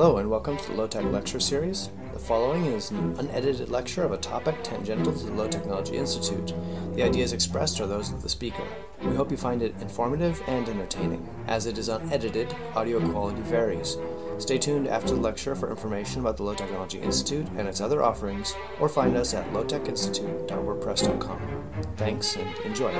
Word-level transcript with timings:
Hello, 0.00 0.16
and 0.16 0.30
welcome 0.30 0.56
to 0.56 0.66
the 0.68 0.72
Low 0.72 0.86
Tech 0.86 1.04
Lecture 1.04 1.38
Series. 1.38 1.90
The 2.14 2.18
following 2.18 2.64
is 2.64 2.90
an 2.90 3.18
unedited 3.18 3.68
lecture 3.68 4.02
of 4.02 4.12
a 4.12 4.16
topic 4.16 4.56
tangential 4.62 5.12
to 5.12 5.26
the 5.26 5.32
Low 5.32 5.46
Technology 5.46 5.98
Institute. 5.98 6.54
The 6.94 7.02
ideas 7.02 7.34
expressed 7.34 7.82
are 7.82 7.86
those 7.86 8.10
of 8.10 8.22
the 8.22 8.28
speaker. 8.30 8.64
We 9.02 9.14
hope 9.14 9.30
you 9.30 9.36
find 9.36 9.60
it 9.60 9.74
informative 9.82 10.40
and 10.46 10.66
entertaining. 10.66 11.28
As 11.48 11.66
it 11.66 11.76
is 11.76 11.90
unedited, 11.90 12.56
audio 12.74 13.06
quality 13.10 13.42
varies. 13.42 13.98
Stay 14.38 14.56
tuned 14.56 14.88
after 14.88 15.14
the 15.14 15.20
lecture 15.20 15.54
for 15.54 15.68
information 15.68 16.22
about 16.22 16.38
the 16.38 16.44
Low 16.44 16.54
Technology 16.54 16.98
Institute 16.98 17.46
and 17.58 17.68
its 17.68 17.82
other 17.82 18.02
offerings, 18.02 18.54
or 18.80 18.88
find 18.88 19.18
us 19.18 19.34
at 19.34 19.52
lowtechinstitute.wordpress.com. 19.52 21.72
Thanks 21.98 22.36
and 22.36 22.48
enjoy. 22.64 22.90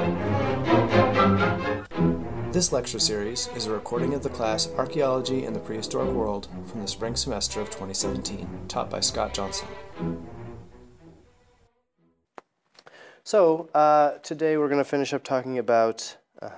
This 2.52 2.72
lecture 2.72 2.98
series 2.98 3.48
is 3.54 3.66
a 3.66 3.70
recording 3.70 4.12
of 4.12 4.24
the 4.24 4.28
class 4.28 4.68
Archaeology 4.76 5.44
in 5.44 5.52
the 5.52 5.60
Prehistoric 5.60 6.10
World 6.10 6.48
from 6.66 6.80
the 6.80 6.88
spring 6.88 7.14
semester 7.14 7.60
of 7.60 7.68
2017, 7.68 8.66
taught 8.66 8.90
by 8.90 8.98
Scott 8.98 9.32
Johnson. 9.32 9.68
So, 13.22 13.70
uh, 13.72 14.18
today 14.24 14.56
we're 14.56 14.66
going 14.66 14.82
to 14.82 14.84
finish 14.84 15.12
up 15.12 15.22
talking 15.22 15.58
about 15.58 16.16
uh, 16.42 16.50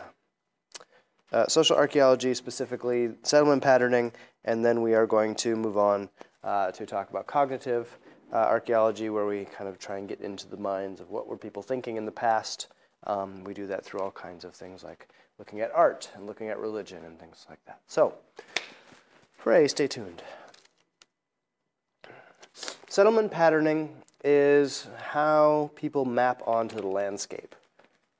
uh, 1.30 1.46
social 1.48 1.76
archaeology, 1.76 2.32
specifically 2.32 3.10
settlement 3.22 3.62
patterning, 3.62 4.12
and 4.46 4.64
then 4.64 4.80
we 4.80 4.94
are 4.94 5.06
going 5.06 5.34
to 5.34 5.56
move 5.56 5.76
on 5.76 6.08
uh, 6.42 6.70
to 6.70 6.86
talk 6.86 7.10
about 7.10 7.26
cognitive 7.26 7.98
uh, 8.32 8.36
archaeology, 8.36 9.10
where 9.10 9.26
we 9.26 9.44
kind 9.44 9.68
of 9.68 9.78
try 9.78 9.98
and 9.98 10.08
get 10.08 10.22
into 10.22 10.48
the 10.48 10.56
minds 10.56 11.02
of 11.02 11.10
what 11.10 11.26
were 11.26 11.36
people 11.36 11.62
thinking 11.62 11.98
in 11.98 12.06
the 12.06 12.12
past. 12.12 12.68
Um, 13.06 13.44
we 13.44 13.52
do 13.52 13.66
that 13.66 13.84
through 13.84 14.00
all 14.00 14.10
kinds 14.10 14.46
of 14.46 14.54
things 14.54 14.82
like 14.82 15.08
looking 15.42 15.60
at 15.60 15.72
art 15.74 16.08
and 16.14 16.24
looking 16.24 16.50
at 16.50 16.58
religion 16.60 17.04
and 17.04 17.18
things 17.18 17.46
like 17.50 17.58
that. 17.66 17.80
So, 17.88 18.14
pray, 19.38 19.66
stay 19.66 19.88
tuned. 19.88 20.22
Settlement 22.88 23.32
patterning 23.32 23.88
is 24.22 24.86
how 24.98 25.72
people 25.74 26.04
map 26.04 26.46
onto 26.46 26.76
the 26.76 26.86
landscape. 26.86 27.56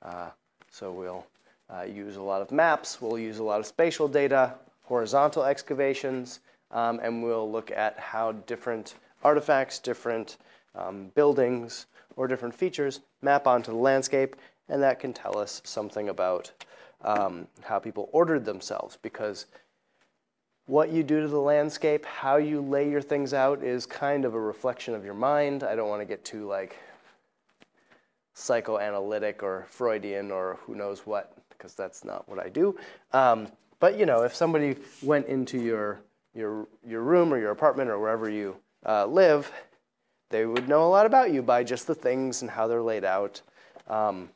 Uh, 0.01 0.31
so, 0.69 0.91
we'll 0.91 1.25
uh, 1.73 1.83
use 1.83 2.17
a 2.17 2.21
lot 2.21 2.41
of 2.41 2.51
maps, 2.51 3.01
we'll 3.01 3.17
use 3.17 3.37
a 3.37 3.43
lot 3.43 3.61
of 3.61 3.65
spatial 3.65 4.09
data, 4.09 4.55
horizontal 4.81 5.45
excavations, 5.45 6.41
um, 6.71 6.99
and 7.01 7.23
we'll 7.23 7.49
look 7.49 7.71
at 7.71 7.97
how 7.97 8.33
different 8.33 8.95
artifacts, 9.23 9.79
different 9.79 10.35
um, 10.75 11.09
buildings, 11.15 11.85
or 12.17 12.27
different 12.27 12.53
features 12.53 12.99
map 13.21 13.47
onto 13.47 13.71
the 13.71 13.77
landscape, 13.77 14.35
and 14.67 14.83
that 14.83 14.99
can 14.99 15.13
tell 15.13 15.37
us 15.37 15.61
something 15.63 16.09
about 16.09 16.51
um, 17.03 17.47
how 17.63 17.79
people 17.79 18.09
ordered 18.11 18.45
themselves 18.45 18.97
because 19.01 19.45
what 20.65 20.91
you 20.91 21.03
do 21.03 21.21
to 21.21 21.27
the 21.27 21.39
landscape, 21.39 22.05
how 22.05 22.37
you 22.37 22.61
lay 22.61 22.89
your 22.89 23.01
things 23.01 23.33
out 23.33 23.63
is 23.63 23.85
kind 23.85 24.23
of 24.23 24.33
a 24.33 24.39
reflection 24.39 24.93
of 24.93 25.03
your 25.03 25.13
mind. 25.13 25.63
I 25.63 25.75
don't 25.75 25.89
want 25.89 26.01
to 26.01 26.05
get 26.05 26.23
too 26.23 26.47
like 26.47 26.77
psychoanalytic 28.33 29.43
or 29.43 29.65
Freudian 29.69 30.31
or 30.31 30.57
who 30.65 30.75
knows 30.75 31.05
what 31.05 31.37
because 31.49 31.75
that's 31.75 32.03
not 32.03 32.27
what 32.27 32.39
I 32.39 32.49
do. 32.49 32.77
Um, 33.11 33.47
but 33.79 33.97
you 33.97 34.05
know, 34.05 34.23
if 34.23 34.33
somebody 34.33 34.77
went 35.01 35.27
into 35.27 35.61
your 35.61 35.99
your 36.33 36.67
your 36.87 37.01
room 37.01 37.33
or 37.33 37.37
your 37.37 37.51
apartment 37.51 37.89
or 37.89 37.99
wherever 37.99 38.29
you 38.29 38.55
uh, 38.85 39.05
live, 39.05 39.51
they 40.29 40.45
would 40.45 40.67
know 40.67 40.87
a 40.87 40.89
lot 40.89 41.05
about 41.05 41.31
you 41.31 41.41
by 41.41 41.63
just 41.63 41.87
the 41.87 41.95
things 41.95 42.41
and 42.41 42.49
how 42.49 42.67
they're 42.67 42.81
laid 42.81 43.03
out. 43.03 43.41
Um, 43.87 44.29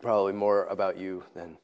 probably 0.00 0.32
more 0.32 0.64
about 0.66 0.96
you 0.96 1.24
than 1.34 1.56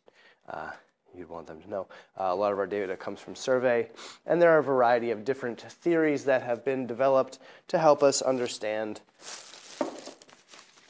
uh, 0.51 0.71
you'd 1.17 1.29
want 1.29 1.47
them 1.47 1.61
to 1.61 1.71
know. 1.71 1.87
Uh, 2.19 2.25
a 2.25 2.35
lot 2.35 2.53
of 2.53 2.59
our 2.59 2.67
data 2.67 2.97
comes 2.97 3.21
from 3.21 3.35
survey, 3.35 3.89
and 4.27 4.41
there 4.41 4.51
are 4.51 4.59
a 4.59 4.63
variety 4.63 5.11
of 5.11 5.25
different 5.25 5.61
theories 5.61 6.25
that 6.25 6.43
have 6.43 6.65
been 6.65 6.87
developed 6.87 7.39
to 7.69 7.79
help 7.79 8.03
us 8.03 8.23
understand 8.23 9.01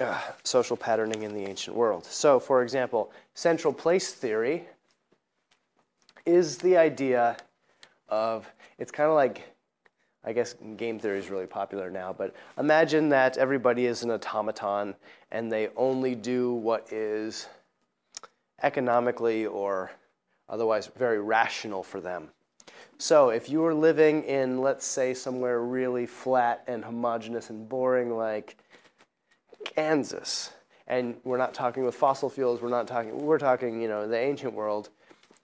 uh, 0.01 0.21
social 0.45 0.77
patterning 0.77 1.23
in 1.23 1.35
the 1.35 1.47
ancient 1.47 1.77
world. 1.77 2.05
So, 2.05 2.41
for 2.41 2.63
example, 2.63 3.13
central 3.35 3.73
place 3.73 4.13
theory 4.13 4.65
is 6.27 6.59
the 6.59 6.77
idea 6.77 7.37
of 8.09 8.51
it's 8.79 8.91
kind 8.91 9.09
of 9.09 9.15
like 9.15 9.47
I 10.23 10.35
guess 10.35 10.55
game 10.77 10.99
theory 10.99 11.19
is 11.19 11.31
really 11.31 11.47
popular 11.47 11.91
now, 11.91 12.13
but 12.13 12.35
imagine 12.59 13.09
that 13.09 13.39
everybody 13.39 13.87
is 13.87 14.03
an 14.03 14.11
automaton 14.11 14.95
and 15.31 15.51
they 15.51 15.69
only 15.77 16.15
do 16.15 16.53
what 16.53 16.93
is 16.93 17.49
economically 18.63 19.47
or 19.47 19.91
otherwise 20.49 20.91
very 20.97 21.21
rational 21.21 21.83
for 21.83 22.01
them. 22.01 22.29
So 22.99 23.31
if 23.31 23.49
you 23.49 23.61
were 23.61 23.75
living 23.75 24.25
in, 24.25 24.61
let's 24.61 24.85
say, 24.85 25.15
somewhere 25.15 25.61
really 25.61 26.07
flat 26.07 26.65
and 26.67 26.85
homogeneous 26.85 27.51
and 27.51 27.69
boring 27.69 28.11
like 28.17 28.57
Kansas, 29.65 30.53
and 30.87 31.17
we're 31.25 31.39
not 31.39 31.55
talking 31.55 31.85
with 31.85 31.95
fossil 31.95 32.29
fuels, 32.29 32.61
we're 32.61 32.69
not 32.69 32.87
talking, 32.87 33.17
we're 33.19 33.39
talking, 33.39 33.81
you 33.81 33.89
know, 33.89 34.07
the 34.07 34.19
ancient 34.19 34.53
world, 34.53 34.91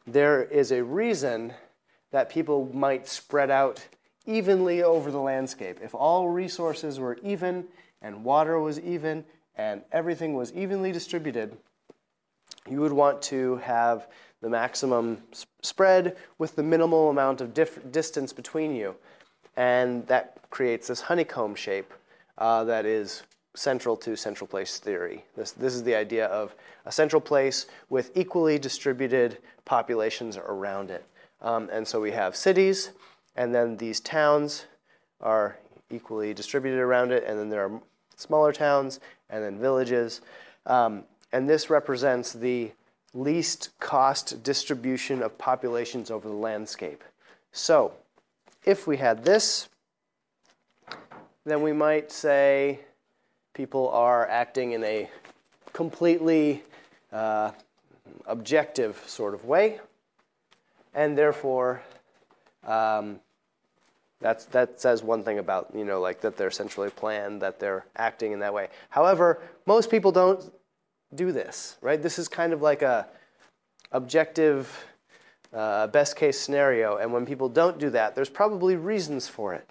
there 0.06 0.44
is 0.44 0.71
a 0.72 0.82
reason 0.84 1.55
that 2.12 2.28
people 2.28 2.71
might 2.75 3.09
spread 3.09 3.50
out 3.50 3.87
evenly 4.26 4.82
over 4.82 5.10
the 5.10 5.21
landscape. 5.21 5.78
If 5.82 5.94
all 5.94 6.28
resources 6.28 6.99
were 6.99 7.16
even 7.22 7.66
and 8.03 8.25
water 8.25 8.60
was 8.60 8.78
even 8.81 9.25
and 9.55 9.82
everything 9.93 10.34
was 10.34 10.53
evenly 10.53 10.93
distributed, 10.93 11.56
you 12.69 12.81
would 12.81 12.93
want 12.93 13.22
to 13.22 13.56
have 13.56 14.09
the 14.43 14.49
maximum 14.49 15.19
spread 15.62 16.16
with 16.38 16.56
the 16.56 16.62
minimal 16.62 17.10
amount 17.10 17.41
of 17.41 17.54
distance 17.54 18.32
between 18.32 18.75
you. 18.75 18.94
And 19.56 20.06
that 20.06 20.38
creates 20.50 20.88
this 20.88 21.00
honeycomb 21.00 21.55
shape 21.55 21.93
uh, 22.38 22.65
that 22.65 22.84
is 22.84 23.22
central 23.55 23.97
to 23.97 24.16
central 24.16 24.47
place 24.47 24.78
theory. 24.78 25.25
This, 25.37 25.53
this 25.53 25.75
is 25.75 25.82
the 25.82 25.94
idea 25.94 26.26
of 26.26 26.55
a 26.84 26.93
central 26.93 27.21
place 27.21 27.66
with 27.88 28.10
equally 28.15 28.59
distributed 28.59 29.38
populations 29.65 30.37
around 30.37 30.91
it. 30.91 31.05
Um, 31.41 31.69
and 31.72 31.87
so 31.87 32.00
we 32.00 32.12
have 32.12 32.37
cities, 32.37 32.91
and 33.34 33.55
then 33.55 33.76
these 33.76 34.00
towns 34.00 34.66
are 35.21 35.59
equally 35.91 36.34
distributed 36.34 36.81
around 36.81 37.12
it, 37.12 37.25
and 37.26 37.38
then 37.38 37.49
there 37.49 37.65
are 37.65 37.81
smaller 38.16 38.53
towns, 38.53 39.00
and 39.31 39.43
then 39.43 39.59
villages. 39.59 40.21
Um, 40.66 41.05
and 41.36 41.47
this 41.47 41.69
represents 41.69 42.32
the 42.32 42.70
least 43.12 43.69
cost 43.78 44.42
distribution 44.42 45.22
of 45.22 45.36
populations 45.36 46.10
over 46.10 46.26
the 46.26 46.34
landscape. 46.34 47.04
So, 47.52 47.92
if 48.64 48.86
we 48.86 48.97
had 48.97 49.22
this, 49.22 49.69
then 51.44 51.60
we 51.60 51.75
might 51.75 52.10
say 52.10 52.80
people 53.52 53.91
are 53.91 54.26
acting 54.26 54.72
in 54.72 54.82
a 54.82 55.10
completely 55.75 56.62
uh, 57.12 57.50
objective 58.26 59.04
sort 59.06 59.34
of 59.34 59.44
way, 59.44 59.78
and 60.94 61.19
therefore, 61.19 61.82
um, 62.64 63.20
that 64.20 64.80
says 64.80 65.02
one 65.02 65.22
thing 65.22 65.38
about, 65.38 65.69
you 65.75 65.84
know, 65.84 66.00
like 66.00 66.22
that 66.22 66.38
they're 66.38 66.50
centrally 66.50 66.88
planned, 66.88 67.42
that 67.42 67.60
they're 67.60 67.84
acting 67.94 68.32
in 68.32 68.38
that 68.38 68.54
way. 68.54 68.69
However, 68.88 69.42
most 69.66 69.91
people 69.91 70.10
don't 70.10 70.42
do 71.15 71.33
this, 71.33 71.77
right? 71.81 72.00
This 72.03 72.19
is 72.19 72.28
kind 72.28 72.53
of 72.53 72.62
like 72.62 72.83
a 72.83 73.06
objective 73.93 74.84
uh, 75.53 75.87
best 75.87 76.17
case 76.17 76.39
scenario. 76.39 76.97
And 76.97 77.12
when 77.12 77.25
people 77.25 77.49
don't 77.49 77.78
do 77.78 77.91
that, 77.91 78.15
there's 78.15 78.28
probably 78.28 78.77
reasons 78.77 79.28
for 79.28 79.55
it. 79.55 79.71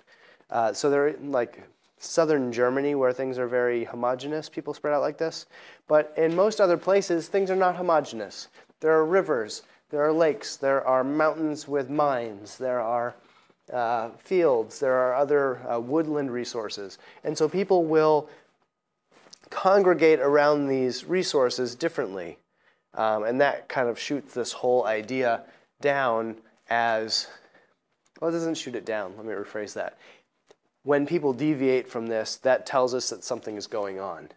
Uh, 0.50 0.74
so 0.74 0.90
they're 0.90 1.16
like 1.22 1.64
southern 1.98 2.52
Germany 2.52 2.96
where 2.96 3.14
things 3.14 3.38
are 3.38 3.48
very 3.48 3.84
homogenous, 3.84 4.50
people 4.50 4.74
spread 4.74 4.94
out 4.94 5.02
like 5.02 5.18
this. 5.18 5.46
But 5.88 6.14
in 6.18 6.36
most 6.36 6.62
other 6.62 6.78
places, 6.78 7.28
things 7.28 7.50
are 7.50 7.56
not 7.56 7.76
homogenous. 7.76 8.50
There 8.80 8.92
are 8.92 9.06
rivers, 9.06 9.64
there 9.90 10.04
are 10.04 10.12
lakes, 10.12 10.58
there 10.58 10.86
are 10.86 11.04
mountains 11.04 11.68
with 11.68 11.90
mines, 11.90 12.58
there 12.58 12.80
are 12.80 13.16
uh, 13.74 14.10
fields, 14.18 14.80
there 14.80 14.94
are 14.94 15.16
other 15.16 15.60
uh, 15.68 15.80
woodland 15.80 16.32
resources. 16.32 17.00
And 17.24 17.38
so 17.38 17.50
people 17.50 17.86
will 17.86 18.30
congregate 19.50 20.20
around 20.20 20.68
these 20.68 21.06
resources 21.06 21.76
differently. 21.76 22.38
Um, 22.94 23.24
and 23.24 23.42
that 23.42 23.68
kind 23.68 23.90
of 23.90 24.00
shoots 24.00 24.34
this 24.34 24.54
whole 24.54 24.86
idea 24.86 25.44
down 25.82 26.38
as 26.70 27.28
well, 28.22 28.30
it 28.30 28.34
doesn't 28.34 28.56
shoot 28.56 28.76
it 28.76 28.86
down. 28.86 29.14
Let 29.18 29.26
me 29.26 29.34
rephrase 29.34 29.74
that. 29.74 29.98
When 30.84 31.06
people 31.06 31.34
deviate 31.34 31.88
from 31.88 32.08
this, 32.08 32.38
that 32.38 32.66
tells 32.66 32.94
us 32.94 33.10
that 33.10 33.24
something 33.24 33.58
is 33.58 33.68
going 33.68 34.00
on. 34.00 34.30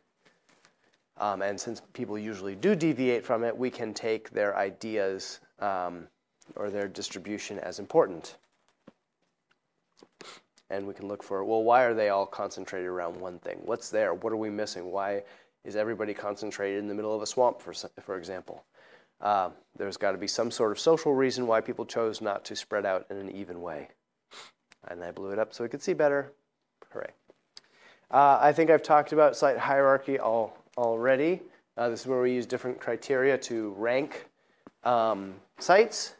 Um, 1.19 1.43
and 1.43 1.60
since 1.60 1.82
people 1.93 2.19
usually 2.19 2.55
do 2.55 2.75
deviate 2.75 3.25
from 3.25 3.44
it, 3.44 3.56
we 3.56 3.70
can 3.70 3.94
take 3.94 4.31
their 4.31 4.56
ideas 4.56 5.40
um, 5.60 6.08
or 6.56 6.70
their 6.70 6.88
distribution 6.88 7.58
as 7.60 7.78
important 7.78 8.37
and 10.70 10.87
we 10.87 10.94
can 10.94 11.09
look 11.09 11.23
for 11.23 11.44
well 11.44 11.62
why 11.62 11.82
are 11.82 11.94
they 11.94 12.09
all 12.09 12.26
concentrated 12.26 12.88
around 12.88 13.19
one 13.20 13.38
thing 13.38 13.59
what's 13.65 13.91
there 13.91 14.15
what 14.15 14.32
are 14.32 14.37
we 14.37 14.50
missing 14.50 14.91
why 14.91 15.23
is 15.65 15.76
everybody 15.76 16.15
concentrated 16.15 16.79
in 16.79 16.88
the 16.88 16.94
middle 16.94 17.15
of 17.15 17.23
a 17.23 17.26
swamp 17.26 17.61
for, 17.61 17.73
for 18.03 18.17
example 18.17 18.65
uh, 19.20 19.50
there's 19.76 19.97
got 19.97 20.12
to 20.12 20.19
be 20.19 20.29
some 20.29 20.50
sort 20.50 20.70
of 20.70 20.79
social 20.79 21.15
reason 21.15 21.47
why 21.47 21.61
people 21.61 21.85
chose 21.85 22.20
not 22.20 22.44
to 22.44 22.55
spread 22.55 22.87
out 22.87 23.06
in 23.11 23.17
an 23.17 23.31
even 23.31 23.61
way 23.61 23.88
And 24.88 25.03
I 25.03 25.11
blew 25.11 25.31
it 25.31 25.38
up 25.38 25.53
so 25.53 25.65
we 25.65 25.69
could 25.69 25.82
see 25.82 25.93
better. 25.93 26.32
Hooray. 26.93 27.11
Uh, 28.11 28.38
I 28.41 28.53
think 28.53 28.70
I've 28.70 28.82
talked 28.82 29.12
about 29.12 29.37
site 29.37 29.59
hierarchy 29.59 30.19
all, 30.19 30.56
already. 30.76 31.43
Uh, 31.76 31.88
this 31.88 32.03
is 32.03 32.06
where 32.06 32.20
we 32.20 32.32
use 32.32 32.47
different 32.47 32.81
criteria 32.81 33.37
to 33.38 33.70
rank 33.76 34.29
um, 34.85 35.35
sites. 35.59 36.15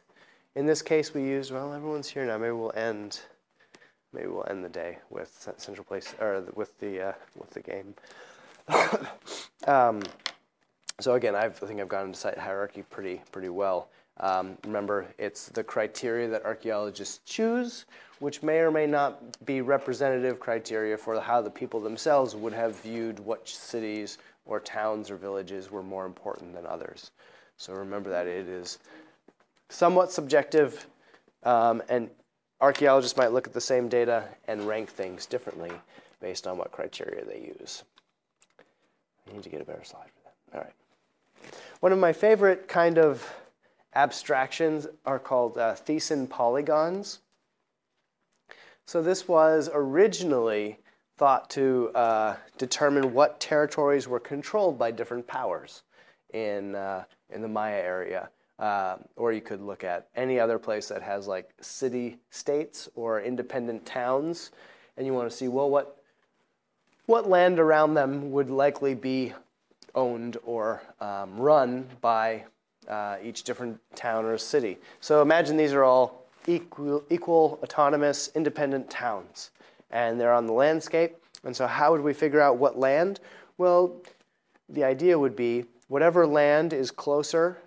In 0.55 0.67
this 0.67 0.83
case, 0.83 1.15
we 1.15 1.23
used, 1.23 1.53
well, 1.53 1.73
everyone's 1.73 2.09
here 2.09 2.27
now. 2.27 2.37
Maybe 2.37 2.53
we'll 2.53 2.73
end, 2.75 3.21
maybe 4.13 4.29
we'll 4.29 4.47
end 4.49 4.65
the 4.65 4.69
day 4.69 4.99
with 5.11 5.53
Central 5.57 5.85
Place, 5.85 6.15
or 6.21 6.45
with 6.55 6.79
the, 6.81 7.09
uh, 7.09 7.13
with 7.37 7.51
the 7.51 7.61
game. 7.61 7.95
um, 9.67 10.03
so 11.01 11.15
again, 11.15 11.35
I've, 11.35 11.63
i 11.63 11.67
think 11.67 11.81
I've 11.81 11.89
gone 11.89 12.07
into 12.07 12.19
site 12.19 12.39
hierarchy 12.39 12.83
pretty, 12.83 13.21
pretty 13.31 13.49
well. 13.49 13.89
Um, 14.21 14.59
remember, 14.65 15.07
it's 15.17 15.49
the 15.49 15.63
criteria 15.63 16.29
that 16.29 16.45
archaeologists 16.45 17.21
choose, 17.25 17.87
which 18.19 18.43
may 18.43 18.59
or 18.59 18.71
may 18.71 18.87
not 18.87 19.45
be 19.47 19.61
representative 19.61 20.41
criteria 20.41 20.97
for 20.97 21.21
how 21.21 21.41
the 21.41 21.51
people 21.51 21.79
themselves 21.79 22.35
would 22.35 22.53
have 22.53 22.81
viewed 22.81 23.21
what 23.21 23.49
cities 23.49 24.19
or 24.45 24.59
towns 24.59 25.11
or 25.11 25.17
villages 25.17 25.71
were 25.71 25.83
more 25.83 26.05
important 26.05 26.53
than 26.53 26.67
others. 26.67 27.13
So 27.59 27.75
remember 27.75 28.11
that 28.11 28.27
it 28.27 28.49
is 28.49 28.79
somewhat 29.69 30.11
subjective, 30.11 30.87
um, 31.45 31.83
and 31.89 32.11
archaeologists 32.61 33.17
might 33.17 33.33
look 33.33 33.47
at 33.47 33.53
the 33.53 33.61
same 33.61 33.89
data 33.89 34.25
and 34.47 34.67
rank 34.67 34.91
things 34.91 35.27
differently 35.27 35.73
based 36.21 36.47
on 36.47 36.59
what 36.59 36.73
criteria 36.73 37.25
they 37.25 37.53
use. 37.59 37.85
I 39.29 39.35
need 39.35 39.43
to 39.43 39.49
get 39.49 39.61
a 39.61 39.65
better 39.65 39.85
slide 39.85 40.09
for 40.15 40.23
that. 40.25 40.59
All 40.59 40.65
right. 40.65 41.53
One 41.81 41.93
of 41.93 41.99
my 41.99 42.13
favorite 42.13 42.67
kind 42.67 42.99
of 42.99 43.27
abstractions 43.95 44.87
are 45.07 45.19
called 45.19 45.59
uh, 45.59 45.75
Thiessen 45.75 46.29
polygons. 46.29 47.21
So 48.87 49.03
this 49.03 49.29
was 49.29 49.71
originally 49.73 50.79
thought 51.17 51.51
to 51.51 51.91
uh, 51.95 52.37
determine 52.57 53.13
what 53.13 53.41
territories 53.41 54.09
were 54.09 54.21
controlled 54.21 54.79
by 54.79 54.91
different 54.91 55.27
powers 55.27 55.83
in, 56.33 56.75
uh, 56.75 57.05
in 57.31 57.43
the 57.43 57.49
Maya 57.49 57.81
area. 57.81 58.31
Uh, 58.59 58.97
or 59.15 59.33
you 59.33 59.41
could 59.41 59.61
look 59.61 59.85
at 59.85 60.09
any 60.17 60.41
other 60.41 60.59
place 60.59 60.89
that 60.89 61.01
has 61.01 61.29
like 61.29 61.51
city 61.61 62.19
states 62.31 62.89
or 62.97 63.21
independent 63.21 63.87
towns, 63.87 64.51
and 64.97 65.07
you 65.07 65.15
want 65.15 65.31
to 65.31 65.37
see, 65.37 65.47
well, 65.47 65.71
what, 65.71 66.03
what 67.07 67.29
land 67.29 67.61
around 67.61 67.95
them 67.95 68.33
would 68.33 68.51
likely 68.51 68.95
be 68.95 69.33
owned 69.95 70.37
or 70.45 70.83
um, 71.01 71.37
run 71.37 71.87
by 72.01 72.45
uh, 72.89 73.17
each 73.23 73.43
different 73.45 73.79
town 73.95 74.25
or 74.25 74.37
city. 74.39 74.79
So 75.01 75.23
imagine 75.23 75.57
these 75.57 75.73
are 75.73 75.85
all 75.85 76.27
equal, 76.47 77.05
equal, 77.11 77.59
autonomous, 77.63 78.31
independent 78.35 78.91
towns, 78.91 79.51
and 79.91 80.19
they're 80.21 80.33
on 80.33 80.47
the 80.47 80.53
landscape. 80.53 81.17
And 81.45 81.55
so, 81.55 81.67
how 81.67 81.93
would 81.93 82.01
we 82.01 82.13
figure 82.13 82.41
out 82.41 82.57
what 82.57 82.79
land? 82.79 83.21
Well, 83.59 83.97
the 84.69 84.85
idea 84.85 85.19
would 85.19 85.37
be 85.37 85.65
whatever 85.89 86.27
land 86.27 86.73
is 86.73 86.91
closer. 86.91 87.59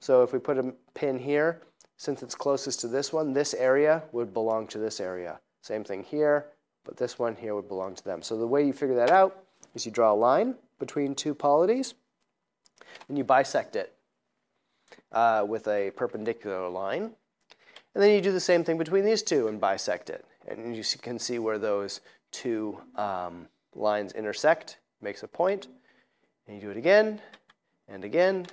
So, 0.00 0.22
if 0.22 0.32
we 0.32 0.38
put 0.38 0.58
a 0.58 0.72
pin 0.94 1.18
here, 1.18 1.62
since 1.96 2.22
it's 2.22 2.34
closest 2.34 2.80
to 2.80 2.88
this 2.88 3.12
one, 3.12 3.32
this 3.32 3.52
area 3.54 4.02
would 4.12 4.32
belong 4.32 4.66
to 4.68 4.78
this 4.78 4.98
area. 5.00 5.38
Same 5.62 5.84
thing 5.84 6.02
here, 6.02 6.46
but 6.84 6.96
this 6.96 7.18
one 7.18 7.36
here 7.36 7.54
would 7.54 7.68
belong 7.68 7.94
to 7.94 8.04
them. 8.04 8.22
So, 8.22 8.38
the 8.38 8.46
way 8.46 8.66
you 8.66 8.72
figure 8.72 8.96
that 8.96 9.10
out 9.10 9.44
is 9.74 9.84
you 9.84 9.92
draw 9.92 10.12
a 10.12 10.14
line 10.14 10.54
between 10.78 11.14
two 11.14 11.34
polities, 11.34 11.94
and 13.08 13.18
you 13.18 13.24
bisect 13.24 13.76
it 13.76 13.94
uh, 15.12 15.44
with 15.46 15.68
a 15.68 15.90
perpendicular 15.92 16.68
line. 16.68 17.10
And 17.94 18.02
then 18.02 18.14
you 18.14 18.20
do 18.20 18.32
the 18.32 18.40
same 18.40 18.64
thing 18.64 18.78
between 18.78 19.04
these 19.04 19.22
two 19.22 19.48
and 19.48 19.60
bisect 19.60 20.10
it. 20.10 20.24
And 20.48 20.76
you 20.76 20.84
can 21.02 21.18
see 21.18 21.38
where 21.38 21.58
those 21.58 22.00
two 22.30 22.80
um, 22.96 23.48
lines 23.74 24.12
intersect, 24.12 24.78
makes 25.02 25.22
a 25.22 25.28
point. 25.28 25.66
And 26.46 26.56
you 26.56 26.62
do 26.62 26.70
it 26.70 26.76
again, 26.76 27.20
and 27.88 28.04
again, 28.04 28.46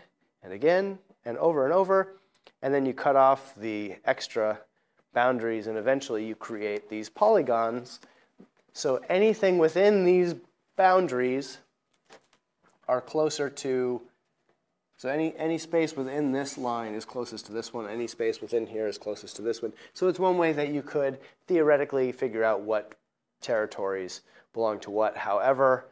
and 0.43 0.53
again, 0.53 0.99
and 1.27 1.37
over 1.37 1.65
and 1.65 1.73
over. 1.73 2.15
And 2.61 2.73
then 2.73 2.85
you 2.85 2.93
cut 2.93 3.15
off 3.15 3.53
the 3.55 3.95
extra 4.05 4.59
boundaries, 5.13 5.67
and 5.67 5.77
eventually 5.77 6.25
you 6.25 6.33
create 6.33 6.89
these 6.89 7.09
polygons. 7.09 7.99
So 8.73 9.01
anything 9.09 9.57
within 9.57 10.05
these 10.05 10.35
boundaries 10.75 11.59
are 12.87 13.01
closer 13.01 13.49
to 13.49 14.01
so 14.99 15.09
any, 15.09 15.35
any 15.37 15.59
space 15.59 15.95
within 15.95 16.31
this 16.31 16.57
line 16.57 16.95
is 16.95 17.05
closest 17.05 17.45
to 17.45 17.53
this 17.53 17.71
one. 17.71 17.87
Any 17.87 18.07
space 18.07 18.41
within 18.41 18.65
here 18.65 18.87
is 18.87 18.97
closest 18.97 19.35
to 19.35 19.43
this 19.43 19.61
one. 19.61 19.71
So 19.93 20.07
it's 20.07 20.17
one 20.17 20.39
way 20.39 20.53
that 20.53 20.69
you 20.69 20.81
could 20.81 21.19
theoretically 21.45 22.11
figure 22.11 22.43
out 22.43 22.61
what 22.61 22.95
territories 23.39 24.21
belong 24.53 24.79
to 24.79 24.89
what. 24.89 25.15
However, 25.15 25.85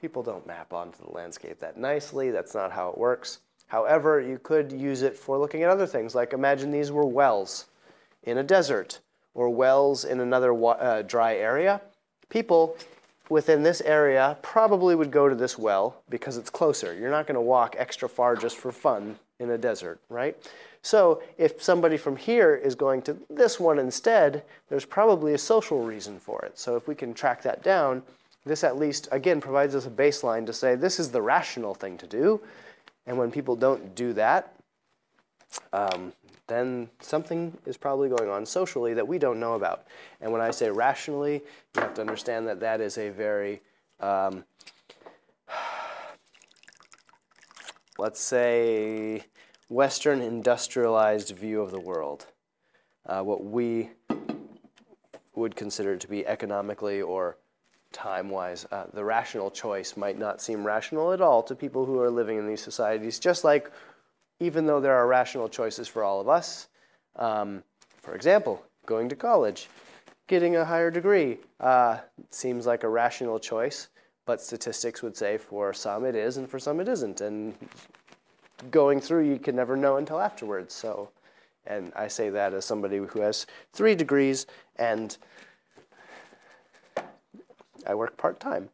people 0.00 0.22
don't 0.22 0.46
map 0.46 0.72
onto 0.72 1.04
the 1.04 1.10
landscape 1.10 1.58
that 1.58 1.76
nicely. 1.76 2.30
That's 2.30 2.54
not 2.54 2.70
how 2.70 2.90
it 2.90 2.98
works. 2.98 3.40
However, 3.68 4.20
you 4.20 4.38
could 4.42 4.70
use 4.72 5.02
it 5.02 5.16
for 5.16 5.38
looking 5.38 5.62
at 5.62 5.70
other 5.70 5.86
things, 5.86 6.14
like 6.14 6.32
imagine 6.32 6.70
these 6.70 6.92
were 6.92 7.06
wells 7.06 7.66
in 8.22 8.38
a 8.38 8.42
desert 8.42 9.00
or 9.34 9.50
wells 9.50 10.04
in 10.04 10.20
another 10.20 10.52
uh, 10.52 11.02
dry 11.02 11.36
area. 11.36 11.80
People 12.28 12.76
within 13.28 13.62
this 13.62 13.80
area 13.80 14.38
probably 14.42 14.94
would 14.94 15.10
go 15.10 15.28
to 15.28 15.34
this 15.34 15.58
well 15.58 16.02
because 16.08 16.36
it's 16.36 16.50
closer. 16.50 16.94
You're 16.94 17.10
not 17.10 17.26
going 17.26 17.34
to 17.34 17.40
walk 17.40 17.74
extra 17.78 18.08
far 18.08 18.36
just 18.36 18.56
for 18.56 18.72
fun 18.72 19.18
in 19.38 19.50
a 19.50 19.58
desert, 19.58 20.00
right? 20.08 20.36
So 20.82 21.22
if 21.36 21.60
somebody 21.60 21.96
from 21.96 22.16
here 22.16 22.54
is 22.54 22.76
going 22.76 23.02
to 23.02 23.16
this 23.28 23.58
one 23.58 23.78
instead, 23.78 24.44
there's 24.68 24.84
probably 24.84 25.34
a 25.34 25.38
social 25.38 25.82
reason 25.82 26.20
for 26.20 26.44
it. 26.44 26.58
So 26.58 26.76
if 26.76 26.86
we 26.86 26.94
can 26.94 27.12
track 27.12 27.42
that 27.42 27.62
down, 27.62 28.02
this 28.44 28.62
at 28.62 28.78
least, 28.78 29.08
again, 29.10 29.40
provides 29.40 29.74
us 29.74 29.86
a 29.86 29.90
baseline 29.90 30.46
to 30.46 30.52
say 30.52 30.76
this 30.76 31.00
is 31.00 31.10
the 31.10 31.20
rational 31.20 31.74
thing 31.74 31.98
to 31.98 32.06
do. 32.06 32.40
And 33.06 33.18
when 33.18 33.30
people 33.30 33.56
don't 33.56 33.94
do 33.94 34.12
that, 34.14 34.54
um, 35.72 36.12
then 36.48 36.88
something 37.00 37.56
is 37.66 37.76
probably 37.76 38.08
going 38.08 38.30
on 38.30 38.46
socially 38.46 38.94
that 38.94 39.06
we 39.06 39.18
don't 39.18 39.40
know 39.40 39.54
about. 39.54 39.86
And 40.20 40.32
when 40.32 40.40
I 40.40 40.50
say 40.50 40.70
rationally, 40.70 41.42
you 41.74 41.82
have 41.82 41.94
to 41.94 42.00
understand 42.00 42.46
that 42.48 42.60
that 42.60 42.80
is 42.80 42.98
a 42.98 43.10
very, 43.10 43.62
um, 44.00 44.44
let's 47.98 48.20
say, 48.20 49.24
Western 49.68 50.20
industrialized 50.20 51.30
view 51.30 51.60
of 51.60 51.72
the 51.72 51.80
world. 51.80 52.26
Uh, 53.04 53.22
what 53.22 53.44
we 53.44 53.90
would 55.34 55.54
consider 55.54 55.96
to 55.96 56.08
be 56.08 56.26
economically 56.26 57.02
or 57.02 57.36
time 57.96 58.28
wise. 58.28 58.66
Uh, 58.70 58.84
the 58.92 59.02
rational 59.02 59.50
choice 59.50 59.96
might 59.96 60.18
not 60.18 60.42
seem 60.42 60.64
rational 60.64 61.12
at 61.12 61.22
all 61.22 61.42
to 61.42 61.54
people 61.54 61.86
who 61.86 61.98
are 61.98 62.10
living 62.10 62.38
in 62.38 62.46
these 62.46 62.60
societies, 62.62 63.18
just 63.18 63.42
like 63.42 63.72
even 64.38 64.66
though 64.66 64.80
there 64.80 64.94
are 64.94 65.06
rational 65.06 65.48
choices 65.48 65.88
for 65.88 66.04
all 66.04 66.20
of 66.20 66.28
us. 66.28 66.68
Um, 67.16 67.64
for 68.02 68.14
example, 68.14 68.62
going 68.84 69.08
to 69.08 69.16
college, 69.16 69.68
getting 70.26 70.56
a 70.56 70.64
higher 70.64 70.90
degree 70.90 71.38
uh, 71.58 71.98
seems 72.28 72.66
like 72.66 72.84
a 72.84 72.88
rational 72.88 73.38
choice, 73.38 73.88
but 74.26 74.42
statistics 74.42 75.02
would 75.02 75.16
say 75.16 75.38
for 75.38 75.72
some 75.72 76.04
it 76.04 76.14
is 76.14 76.36
and 76.36 76.48
for 76.48 76.58
some 76.58 76.80
it 76.80 76.88
isn't. 76.88 77.22
And 77.22 77.54
going 78.70 79.00
through, 79.00 79.26
you 79.26 79.38
can 79.38 79.56
never 79.56 79.74
know 79.74 79.96
until 79.96 80.20
afterwards. 80.20 80.74
So, 80.74 81.08
and 81.66 81.92
I 81.96 82.08
say 82.08 82.28
that 82.28 82.52
as 82.52 82.66
somebody 82.66 82.98
who 82.98 83.20
has 83.20 83.46
three 83.72 83.94
degrees 83.94 84.46
and 84.76 85.16
I 87.86 87.94
work 87.94 88.16
part 88.16 88.40
time 88.40 88.68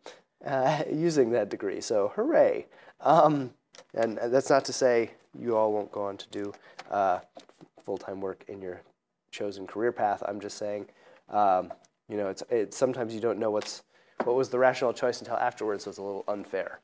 uh, 0.44 0.82
using 0.92 1.30
that 1.30 1.48
degree. 1.48 1.80
So, 1.80 2.12
hooray! 2.14 2.66
Um, 3.00 3.50
and 3.94 4.18
that's 4.18 4.50
not 4.50 4.64
to 4.66 4.72
say 4.72 5.10
you 5.38 5.56
all 5.56 5.72
won't 5.72 5.92
go 5.92 6.02
on 6.02 6.16
to 6.16 6.28
do 6.28 6.52
uh, 6.90 7.20
full 7.84 7.98
time 7.98 8.20
work 8.20 8.44
in 8.48 8.60
your 8.60 8.80
chosen 9.30 9.66
career 9.66 9.92
path. 9.92 10.22
I'm 10.26 10.40
just 10.40 10.58
saying, 10.58 10.86
um, 11.30 11.72
you 12.08 12.16
know, 12.16 12.28
it's, 12.28 12.42
it's 12.50 12.76
sometimes 12.76 13.14
you 13.14 13.20
don't 13.20 13.38
know 13.38 13.50
what's 13.50 13.82
what 14.24 14.36
was 14.36 14.50
the 14.50 14.58
rational 14.58 14.92
choice 14.92 15.20
until 15.20 15.36
afterwards. 15.36 15.84
So 15.84 15.90
it's 15.90 15.98
a 15.98 16.02
little 16.02 16.24
unfair. 16.28 16.80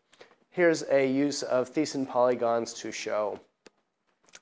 Here's 0.51 0.83
a 0.91 1.07
use 1.07 1.43
of 1.43 1.73
Thiessen 1.73 2.09
polygons 2.09 2.73
to 2.75 2.91
show 2.91 3.39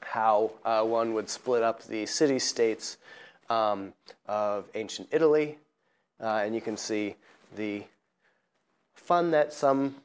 how 0.01 0.53
uh, 0.65 0.83
one 0.83 1.13
would 1.15 1.29
split 1.29 1.63
up 1.63 1.83
the 1.85 2.07
city 2.07 2.39
states 2.39 2.97
um, 3.51 3.93
of 4.27 4.67
ancient 4.75 5.09
Italy. 5.11 5.59
Uh, 6.21 6.43
and 6.45 6.55
you 6.55 6.61
can 6.61 6.77
see 6.77 7.17
the 7.57 7.85
fun 8.95 9.31
that 9.33 9.53
some 9.53 9.97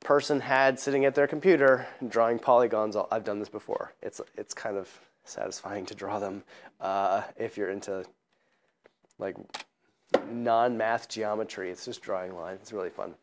person 0.00 0.40
had 0.40 0.78
sitting 0.78 1.04
at 1.04 1.14
their 1.14 1.26
computer 1.26 1.86
drawing 2.08 2.38
polygons. 2.38 2.96
I've 3.10 3.24
done 3.24 3.38
this 3.38 3.48
before. 3.48 3.92
It's, 4.02 4.20
it's 4.36 4.54
kind 4.54 4.76
of 4.76 4.88
satisfying 5.24 5.86
to 5.86 5.94
draw 5.94 6.18
them 6.18 6.42
uh, 6.80 7.22
if 7.36 7.56
you're 7.56 7.70
into 7.70 8.04
like 9.18 9.36
non-math 10.30 11.08
geometry. 11.08 11.70
It's 11.70 11.84
just 11.84 12.02
drawing 12.02 12.34
lines. 12.34 12.60
It's 12.62 12.72
really 12.72 12.90
fun. 12.90 13.14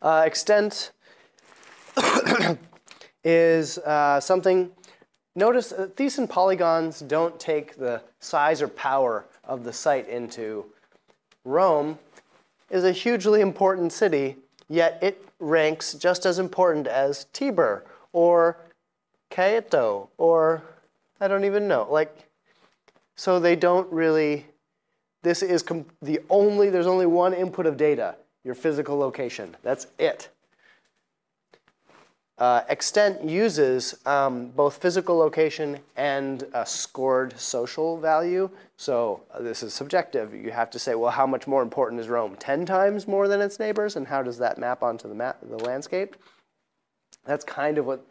Uh, 0.00 0.22
XTENT 0.24 0.90
is 3.24 3.78
uh, 3.78 4.20
something. 4.20 4.70
Notice 5.34 5.72
uh, 5.72 5.86
Thiessen 5.96 6.28
polygons 6.28 7.00
don't 7.00 7.38
take 7.40 7.76
the 7.76 8.02
size 8.20 8.60
or 8.60 8.68
power 8.68 9.24
of 9.44 9.64
the 9.64 9.72
site 9.72 10.08
into 10.08 10.66
Rome 11.44 11.98
is 12.70 12.84
a 12.84 12.92
hugely 12.92 13.40
important 13.40 13.92
city, 13.92 14.36
yet 14.68 14.98
it 15.02 15.28
ranks 15.38 15.94
just 15.94 16.24
as 16.24 16.38
important 16.38 16.86
as 16.86 17.24
Tiber 17.32 17.84
or 18.12 18.56
Quito 19.30 20.08
or 20.18 20.62
I 21.20 21.28
don't 21.28 21.44
even 21.44 21.68
know. 21.68 21.86
Like, 21.88 22.28
so 23.14 23.38
they 23.38 23.54
don't 23.54 23.90
really. 23.92 24.46
This 25.22 25.42
is 25.42 25.62
com- 25.62 25.86
the 26.00 26.18
only. 26.28 26.68
There's 26.68 26.88
only 26.88 27.06
one 27.06 27.32
input 27.32 27.64
of 27.66 27.76
data: 27.76 28.16
your 28.42 28.56
physical 28.56 28.98
location. 28.98 29.56
That's 29.62 29.86
it. 30.00 30.30
Uh, 32.42 32.64
XTENT 32.64 33.30
uses 33.30 33.94
um, 34.04 34.48
both 34.48 34.82
physical 34.82 35.16
location 35.16 35.78
and 35.96 36.42
a 36.54 36.66
scored 36.66 37.38
social 37.38 37.96
value. 37.96 38.50
So 38.76 39.22
uh, 39.32 39.42
this 39.42 39.62
is 39.62 39.72
subjective. 39.72 40.34
You 40.34 40.50
have 40.50 40.68
to 40.70 40.78
say, 40.80 40.96
well, 40.96 41.12
how 41.12 41.24
much 41.24 41.46
more 41.46 41.62
important 41.62 42.00
is 42.00 42.08
Rome? 42.08 42.34
10 42.34 42.66
times 42.66 43.06
more 43.06 43.28
than 43.28 43.40
its 43.40 43.60
neighbors? 43.60 43.94
And 43.94 44.08
how 44.08 44.24
does 44.24 44.38
that 44.38 44.58
map 44.58 44.82
onto 44.82 45.08
the, 45.08 45.14
map, 45.14 45.38
the 45.40 45.56
landscape? 45.58 46.16
That's 47.24 47.44
kind 47.44 47.78
of 47.78 47.86
what 47.86 48.04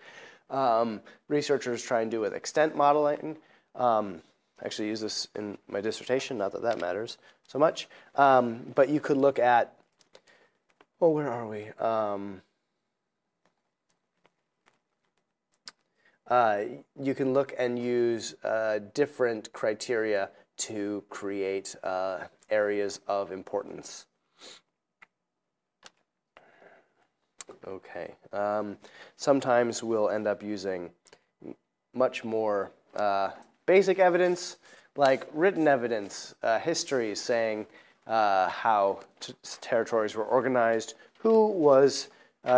um, 0.50 1.02
researchers 1.28 1.84
try 1.84 2.00
and 2.00 2.10
do 2.10 2.22
with 2.22 2.32
XTENT 2.32 2.74
modeling. 2.74 3.36
Um, 3.76 4.22
I 4.62 4.66
actually 4.66 4.88
use 4.88 5.02
this 5.02 5.28
in 5.36 5.58
my 5.68 5.82
dissertation, 5.82 6.38
not 6.38 6.54
that 6.54 6.62
that 6.62 6.80
matters 6.80 7.18
so 7.50 7.60
much. 7.60 7.90
Um, 8.16 8.72
but 8.76 8.88
you 8.88 9.02
could 9.02 9.18
look 9.18 9.40
at, 9.40 9.76
well, 11.02 11.12
where 11.12 11.30
are 11.30 11.50
we? 11.50 11.68
Um, 11.72 12.42
uh, 16.21 16.21
you 16.32 17.14
can 17.14 17.34
look 17.34 17.54
and 17.58 17.78
use 17.78 18.36
uh, 18.46 18.80
different 18.94 19.52
criteria 19.52 20.30
to 20.58 21.04
create 21.10 21.76
uh, 21.84 22.20
areas 22.50 23.02
of 23.08 23.32
importance. 23.32 24.06
Okay. 27.68 28.16
Um, 28.32 28.78
sometimes 29.18 29.84
we'll 29.84 30.10
end 30.10 30.26
up 30.26 30.42
using 30.42 30.92
much 31.94 32.24
more 32.24 32.72
uh, 32.96 33.32
basic 33.66 34.00
evidence, 34.00 34.58
like 34.96 35.28
written 35.34 35.68
evidence, 35.68 36.34
uh, 36.44 36.60
history 36.60 37.14
saying 37.14 37.66
uh, 38.08 38.48
how 38.48 39.02
t- 39.20 39.34
territories 39.60 40.16
were 40.16 40.24
organized, 40.24 40.94
who 41.20 41.48
was 41.48 42.08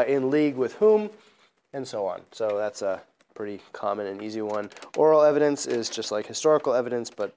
in 0.07 0.29
league 0.29 0.55
with 0.55 0.73
whom, 0.75 1.09
and 1.73 1.87
so 1.87 2.05
on. 2.05 2.21
So 2.31 2.57
that's 2.57 2.83
a 2.83 3.01
pretty 3.33 3.61
common 3.71 4.07
and 4.07 4.21
easy 4.21 4.41
one. 4.41 4.69
Oral 4.97 5.21
evidence 5.21 5.65
is 5.65 5.89
just 5.89 6.11
like 6.11 6.25
historical 6.25 6.73
evidence, 6.73 7.09
but 7.09 7.35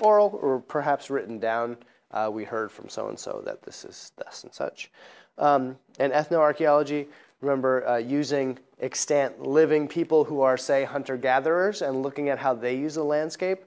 oral 0.00 0.38
or 0.42 0.60
perhaps 0.60 1.10
written 1.10 1.38
down. 1.38 1.76
Uh, 2.10 2.30
we 2.32 2.44
heard 2.44 2.70
from 2.70 2.88
so 2.88 3.08
and 3.08 3.18
so 3.18 3.42
that 3.44 3.62
this 3.62 3.84
is 3.84 4.12
thus 4.16 4.44
and 4.44 4.52
such. 4.52 4.90
Um, 5.38 5.76
and 5.98 6.12
ethnoarchaeology, 6.12 7.06
remember 7.40 7.86
uh, 7.88 7.96
using 7.96 8.58
extant 8.80 9.40
living 9.40 9.88
people 9.88 10.24
who 10.24 10.42
are, 10.42 10.56
say, 10.56 10.84
hunter 10.84 11.16
gatherers 11.16 11.82
and 11.82 12.02
looking 12.02 12.28
at 12.28 12.38
how 12.38 12.54
they 12.54 12.76
use 12.76 12.94
the 12.94 13.04
landscape, 13.04 13.64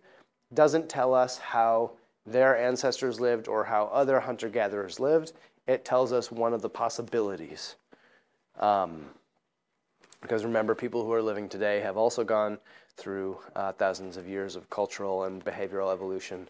doesn't 0.53 0.87
tell 0.89 1.13
us 1.13 1.37
how 1.37 1.91
their 2.25 2.57
ancestors 2.57 3.19
lived 3.19 3.47
or 3.47 3.63
how 3.63 3.85
other 3.85 4.19
hunter 4.19 4.49
gatherers 4.49 4.99
lived. 4.99 5.33
It 5.67 5.85
tells 5.85 6.13
us 6.13 6.31
one 6.31 6.53
of 6.53 6.61
the 6.61 6.69
possibilities. 6.69 7.75
Um, 8.59 9.05
because 10.25 10.44
remember, 10.44 10.74
people 10.74 11.05
who 11.05 11.13
are 11.13 11.22
living 11.22 11.48
today 11.48 11.79
have 11.82 11.98
also 11.98 12.24
gone 12.24 12.58
through 12.98 13.38
uh, 13.55 13.72
thousands 13.74 14.17
of 14.17 14.27
years 14.27 14.55
of 14.55 14.67
cultural 14.72 15.25
and 15.25 15.46
behavioral 15.46 15.94
evolution, 15.94 16.50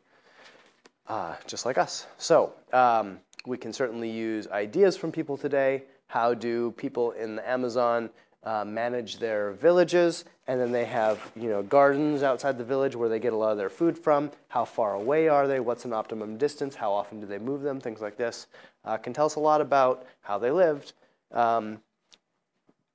uh, 1.09 1.35
just 1.45 1.65
like 1.65 1.77
us. 1.77 2.07
So 2.17 2.53
um, 2.71 3.19
we 3.45 3.57
can 3.57 3.73
certainly 3.73 4.09
use 4.09 4.47
ideas 4.47 4.95
from 4.95 5.11
people 5.11 5.35
today. 5.35 5.83
How 6.07 6.33
do 6.33 6.71
people 6.77 7.11
in 7.11 7.35
the 7.35 7.49
Amazon 7.49 8.09
uh, 8.45 8.63
manage 8.63 9.17
their 9.19 9.51
villages? 9.51 10.23
And 10.47 10.57
then 10.57 10.71
they 10.71 10.85
have 10.85 11.19
you 11.35 11.49
know 11.49 11.61
gardens 11.61 12.23
outside 12.23 12.57
the 12.57 12.63
village 12.63 12.95
where 12.95 13.09
they 13.09 13.19
get 13.19 13.33
a 13.33 13.35
lot 13.35 13.51
of 13.51 13.57
their 13.57 13.69
food 13.69 13.97
from. 13.97 14.31
How 14.47 14.63
far 14.63 14.93
away 14.93 15.27
are 15.27 15.49
they? 15.49 15.59
What's 15.59 15.83
an 15.83 15.91
optimum 15.91 16.37
distance? 16.37 16.75
How 16.75 16.93
often 16.93 17.19
do 17.19 17.27
they 17.27 17.39
move 17.39 17.61
them? 17.61 17.81
Things 17.81 17.99
like 17.99 18.15
this 18.15 18.47
uh, 18.85 18.95
can 18.95 19.11
tell 19.11 19.25
us 19.25 19.35
a 19.35 19.41
lot 19.41 19.59
about 19.59 20.05
how 20.21 20.37
they 20.37 20.51
lived. 20.51 20.93
Um, 21.33 21.81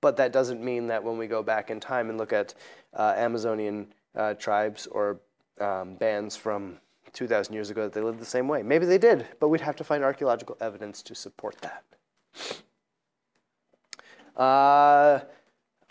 but 0.01 0.17
that 0.17 0.33
doesn't 0.33 0.63
mean 0.63 0.87
that 0.89 1.03
when 1.03 1.19
we 1.19 1.27
go 1.27 1.43
back 1.43 1.71
in 1.71 1.81
time 1.81 2.09
and 2.09 2.19
look 2.19 2.33
at 2.33 2.55
uh, 2.95 3.15
Amazonian 3.17 3.87
uh, 4.15 4.35
tribes 4.35 4.87
or 4.87 5.21
um, 5.61 5.95
bands 5.95 6.37
from 6.37 6.79
2,000 7.13 7.55
years 7.55 7.71
ago 7.71 7.83
that 7.83 7.93
they 7.93 8.01
lived 8.01 8.19
the 8.19 8.25
same 8.25 8.49
way. 8.49 8.63
Maybe 8.63 8.87
they 8.87 8.99
did, 8.99 9.27
but 9.41 9.49
we'd 9.49 9.61
have 9.61 9.77
to 9.77 9.85
find 9.85 10.05
archaeological 10.05 10.57
evidence 10.61 11.03
to 11.03 11.15
support 11.15 11.57
that. 11.61 11.85
Uh, 14.37 15.21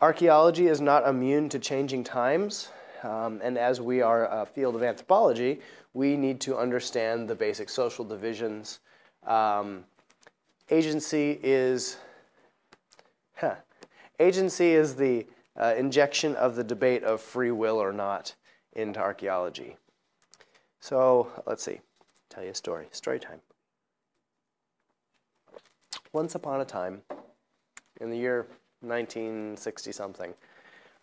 archaeology 0.01 0.67
is 0.67 0.81
not 0.81 1.07
immune 1.07 1.49
to 1.49 1.59
changing 1.59 2.03
times, 2.03 2.69
um, 3.03 3.39
and 3.43 3.57
as 3.57 3.79
we 3.79 4.01
are 4.01 4.25
a 4.27 4.45
field 4.45 4.75
of 4.75 4.83
anthropology, 4.83 5.59
we 5.93 6.15
need 6.17 6.39
to 6.41 6.57
understand 6.57 7.27
the 7.27 7.35
basic 7.35 7.69
social 7.69 8.05
divisions. 8.05 8.79
Um, 9.25 9.83
agency 10.69 11.39
is, 11.43 11.97
huh, 13.35 13.55
Agency 14.19 14.73
is 14.73 14.95
the 14.95 15.25
uh, 15.59 15.73
injection 15.77 16.35
of 16.35 16.55
the 16.55 16.63
debate 16.63 17.03
of 17.03 17.21
free 17.21 17.51
will 17.51 17.77
or 17.77 17.93
not 17.93 18.35
into 18.73 18.99
archaeology. 18.99 19.77
So 20.79 21.29
let's 21.45 21.63
see, 21.63 21.79
tell 22.29 22.43
you 22.43 22.51
a 22.51 22.55
story. 22.55 22.87
Story 22.91 23.19
time. 23.19 23.39
Once 26.11 26.35
upon 26.35 26.59
a 26.59 26.65
time, 26.65 27.01
in 28.01 28.09
the 28.09 28.17
year 28.17 28.47
1960 28.81 29.91
something, 29.91 30.33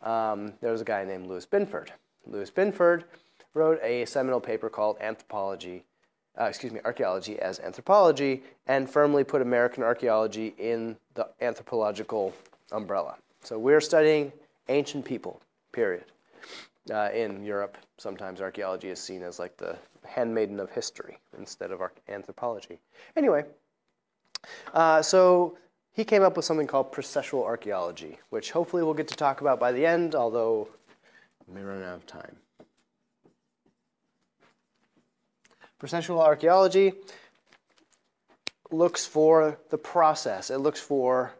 um, 0.02 0.52
there 0.60 0.72
was 0.72 0.80
a 0.80 0.84
guy 0.84 1.04
named 1.04 1.26
Lewis 1.26 1.46
Binford. 1.46 1.92
Lewis 2.26 2.50
Binford 2.50 3.04
wrote 3.54 3.78
a 3.82 4.04
seminal 4.04 4.40
paper 4.40 4.68
called 4.68 4.96
Anthropology, 5.00 5.84
uh, 6.38 6.44
excuse 6.44 6.72
me, 6.72 6.80
Archaeology 6.84 7.38
as 7.38 7.60
Anthropology, 7.60 8.42
and 8.66 8.90
firmly 8.90 9.24
put 9.24 9.40
American 9.40 9.82
archaeology 9.82 10.54
in 10.58 10.96
the 11.14 11.28
anthropological 11.40 12.34
umbrella. 12.72 13.16
So 13.42 13.58
we're 13.58 13.80
studying 13.80 14.32
ancient 14.68 15.04
people, 15.04 15.40
period. 15.72 16.04
Uh, 16.92 17.10
in 17.12 17.44
Europe, 17.44 17.76
sometimes 17.98 18.40
archaeology 18.40 18.88
is 18.88 19.00
seen 19.00 19.22
as 19.22 19.38
like 19.38 19.56
the 19.56 19.76
handmaiden 20.04 20.60
of 20.60 20.70
history 20.70 21.18
instead 21.36 21.72
of 21.72 21.80
anthropology. 22.08 22.78
Anyway, 23.16 23.44
uh, 24.72 25.02
so 25.02 25.58
he 25.92 26.04
came 26.04 26.22
up 26.22 26.36
with 26.36 26.44
something 26.44 26.66
called 26.66 26.92
processual 26.92 27.44
archaeology, 27.44 28.18
which 28.30 28.50
hopefully 28.50 28.82
we'll 28.82 28.94
get 28.94 29.08
to 29.08 29.16
talk 29.16 29.40
about 29.40 29.58
by 29.58 29.72
the 29.72 29.84
end, 29.84 30.14
although 30.14 30.68
we 31.48 31.54
may 31.54 31.62
run 31.62 31.82
out 31.82 31.96
of 31.96 32.06
time. 32.06 32.36
Processual 35.80 36.22
archaeology 36.22 36.92
looks 38.70 39.04
for 39.04 39.58
the 39.70 39.78
process. 39.78 40.50
It 40.50 40.58
looks 40.58 40.80
for 40.80 41.32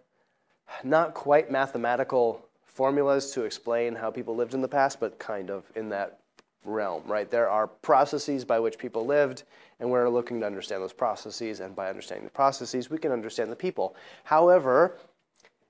not 0.85 1.15
quite 1.15 1.51
mathematical 1.51 2.47
formulas 2.65 3.31
to 3.33 3.43
explain 3.45 3.95
how 3.95 4.11
people 4.11 4.37
lived 4.37 4.55
in 4.55 4.61
the 4.61 4.69
past, 4.69 5.01
but 5.01 5.19
kind 5.19 5.51
of 5.51 5.65
in 5.75 5.89
that 5.89 6.19
realm, 6.65 7.03
right? 7.07 7.31
There 7.31 7.49
are 7.49 7.67
processes 7.67 8.45
by 8.45 8.59
which 8.61 8.77
people 8.79 9.07
lived, 9.07 9.45
and 9.81 9.91
we're 9.91 10.09
looking 10.09 10.41
to 10.41 10.47
understand 10.47 10.83
those 10.83 10.93
processes, 10.93 11.61
and 11.61 11.75
by 11.75 11.89
understanding 11.89 12.25
the 12.25 12.31
processes, 12.31 12.91
we 12.91 12.99
can 12.99 13.13
understand 13.13 13.51
the 13.51 13.57
people. 13.57 13.97
However, 14.25 14.97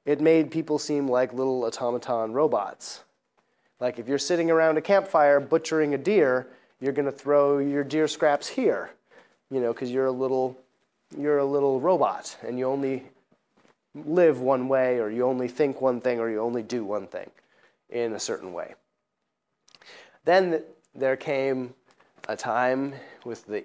it 0.04 0.20
made 0.20 0.50
people 0.50 0.78
seem 0.78 1.08
like 1.08 1.32
little 1.32 1.64
automaton 1.64 2.32
robots. 2.32 3.02
Like 3.80 3.98
if 3.98 4.08
you're 4.08 4.18
sitting 4.18 4.50
around 4.50 4.78
a 4.78 4.80
campfire 4.80 5.38
butchering 5.40 5.94
a 5.94 5.98
deer, 5.98 6.48
you're 6.80 6.92
going 6.92 7.06
to 7.06 7.12
throw 7.12 7.58
your 7.58 7.84
deer 7.84 8.08
scraps 8.08 8.48
here, 8.48 8.90
you 9.50 9.60
know, 9.60 9.72
because 9.72 9.90
you're 9.90 10.06
a 10.06 10.12
little 10.12 10.56
you're 11.16 11.38
a 11.38 11.44
little 11.44 11.78
robot 11.80 12.36
and 12.42 12.58
you 12.58 12.66
only 12.66 13.04
live 14.04 14.40
one 14.40 14.68
way, 14.68 14.98
or 14.98 15.10
you 15.10 15.24
only 15.24 15.48
think 15.48 15.80
one 15.80 16.00
thing, 16.00 16.20
or 16.20 16.30
you 16.30 16.40
only 16.40 16.62
do 16.62 16.84
one 16.84 17.06
thing 17.06 17.30
in 17.90 18.12
a 18.12 18.20
certain 18.20 18.52
way. 18.52 18.74
Then 20.24 20.62
there 20.94 21.16
came 21.16 21.74
a 22.28 22.36
time 22.36 22.94
with 23.24 23.46
the 23.46 23.64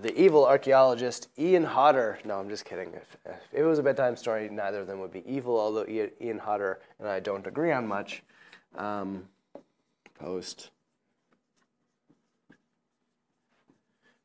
the 0.00 0.18
evil 0.18 0.46
archaeologist 0.46 1.28
Ian 1.38 1.64
Hodder. 1.64 2.18
No, 2.24 2.38
I'm 2.38 2.48
just 2.48 2.64
kidding. 2.64 2.94
If, 2.94 3.16
if, 3.26 3.40
it 3.52 3.62
was 3.62 3.78
a 3.78 3.82
bedtime 3.82 4.16
story, 4.16 4.48
neither 4.48 4.80
of 4.80 4.86
them 4.86 5.00
would 5.00 5.12
be 5.12 5.22
evil, 5.26 5.60
although 5.60 5.86
Ian 5.86 6.38
Hodder 6.38 6.80
and 6.98 7.06
I 7.06 7.20
don't 7.20 7.46
agree 7.46 7.72
on 7.72 7.86
much. 7.86 8.22
Um, 8.74 9.24
post 10.18 10.70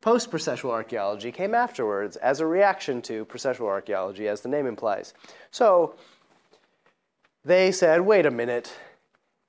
Post 0.07 0.31
processual 0.31 0.69
archaeology 0.69 1.33
came 1.33 1.53
afterwards 1.53 2.15
as 2.15 2.39
a 2.39 2.45
reaction 2.45 3.01
to 3.01 3.25
processual 3.25 3.67
archaeology, 3.67 4.29
as 4.29 4.39
the 4.39 4.47
name 4.47 4.65
implies. 4.65 5.13
So 5.51 5.95
they 7.43 7.73
said, 7.73 7.99
wait 7.99 8.25
a 8.25 8.31
minute. 8.31 8.71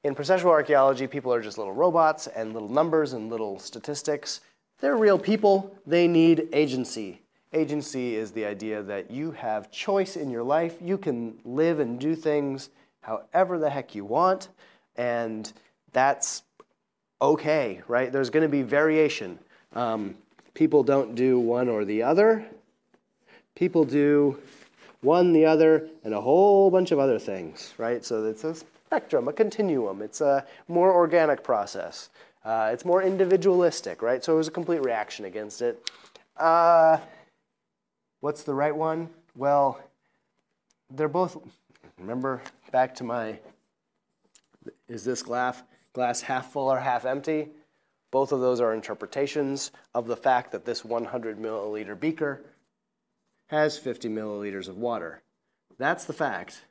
In 0.03 0.17
processual 0.17 0.50
archaeology, 0.50 1.07
people 1.07 1.33
are 1.33 1.41
just 1.41 1.59
little 1.59 1.73
robots 1.73 2.27
and 2.27 2.55
little 2.55 2.69
numbers 2.69 3.12
and 3.12 3.31
little 3.31 3.61
statistics. 3.61 4.41
they're 4.81 4.97
real 4.97 5.17
people. 5.17 5.79
They 5.87 6.09
need 6.09 6.49
agency. 6.53 7.23
Agency 7.53 8.17
is 8.17 8.33
the 8.33 8.45
idea 8.45 8.83
that 8.83 9.12
you 9.12 9.31
have 9.31 9.71
choice 9.71 10.17
in 10.17 10.29
your 10.29 10.43
life. 10.43 10.75
You 10.83 10.99
can 10.99 11.38
live 11.45 11.79
and 11.79 12.00
do 12.00 12.17
things 12.17 12.71
however 13.03 13.61
the 13.61 13.71
heck 13.71 13.95
you 13.95 14.05
want, 14.05 14.49
and 14.97 15.53
that's 15.93 16.43
okay, 17.23 17.81
right? 17.87 18.11
There's 18.11 18.31
going 18.31 18.43
to 18.43 18.49
be 18.49 18.62
variation. 18.62 19.38
Um, 19.73 20.17
people 20.59 20.83
don't 20.83 21.15
do 21.15 21.38
one 21.38 21.69
or 21.69 21.85
the 21.85 22.03
other. 22.03 22.45
People 23.55 23.85
do 23.85 24.37
one, 25.03 25.33
the 25.33 25.47
other, 25.47 25.88
and 26.03 26.12
a 26.12 26.21
whole 26.21 26.69
bunch 26.69 26.91
of 26.91 26.99
other 26.99 27.17
things, 27.17 27.75
right? 27.79 28.05
So 28.05 28.25
it's 28.25 28.43
a 28.43 28.57
spectrum, 28.57 29.29
a 29.29 29.33
continuum. 29.33 30.03
It's 30.03 30.21
a 30.21 30.45
more 30.67 30.93
organic 30.93 31.45
process. 31.45 32.11
Uh, 32.45 32.71
it's 32.73 32.85
more 32.85 33.05
individualistic, 33.05 34.03
right? 34.03 34.25
So 34.25 34.35
it 34.35 34.37
was 34.37 34.49
a 34.49 34.50
complete 34.50 34.83
reaction 34.83 35.27
against 35.27 35.62
it. 35.62 35.88
Uh, 36.37 36.99
what's 38.19 38.43
the 38.43 38.55
right 38.55 38.75
one? 38.75 39.11
Well, 39.37 39.79
they're 40.91 41.07
both, 41.07 41.37
remember 42.00 42.43
back 42.73 42.97
to 42.97 43.05
my, 43.05 43.38
is 44.88 45.05
this 45.05 45.23
glass, 45.23 45.62
glass 45.93 46.21
half 46.21 46.50
full 46.50 46.67
or 46.67 46.81
half 46.81 47.05
empty? 47.05 47.50
Both 48.11 48.33
of 48.33 48.41
those 48.41 48.61
are 48.61 48.73
interpretations 48.73 49.71
of 49.95 50.07
the 50.07 50.17
fact 50.17 50.53
that 50.53 50.65
this 50.65 50.85
100 50.85 51.38
milliliter 51.38 51.99
beaker 51.99 52.43
has 53.49 53.79
50 53.79 54.09
milliliters 54.09 54.69
of 54.69 54.77
water. 54.77 55.23
That's 55.79 56.05
the 56.05 56.12
fact. 56.12 56.62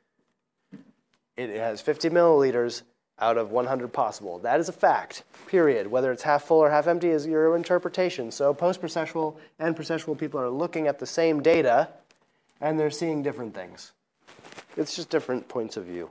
It 1.36 1.50
has 1.50 1.80
50 1.80 2.10
milliliters 2.10 2.82
out 3.20 3.36
of 3.36 3.50
100 3.50 3.92
possible. 3.92 4.38
That 4.38 4.60
is 4.60 4.68
a 4.68 4.72
fact, 4.72 5.24
period. 5.46 5.88
Whether 5.88 6.12
it's 6.12 6.22
half 6.22 6.44
full 6.44 6.58
or 6.58 6.70
half 6.70 6.86
empty 6.86 7.10
is 7.10 7.26
your 7.26 7.56
interpretation. 7.56 8.30
So 8.30 8.54
post-processual 8.54 9.36
and 9.58 9.76
processual 9.76 10.16
people 10.16 10.40
are 10.40 10.50
looking 10.50 10.86
at 10.86 10.98
the 10.98 11.06
same 11.06 11.42
data 11.42 11.88
and 12.60 12.78
they're 12.78 12.90
seeing 12.90 13.22
different 13.22 13.54
things. 13.54 13.92
It's 14.76 14.94
just 14.94 15.10
different 15.10 15.48
points 15.48 15.76
of 15.76 15.84
view. 15.84 16.10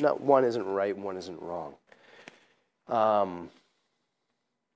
Not 0.00 0.20
one 0.20 0.44
isn't 0.44 0.64
right, 0.64 0.96
one 0.96 1.16
isn't 1.16 1.40
wrong. 1.40 1.74
Um, 2.88 3.50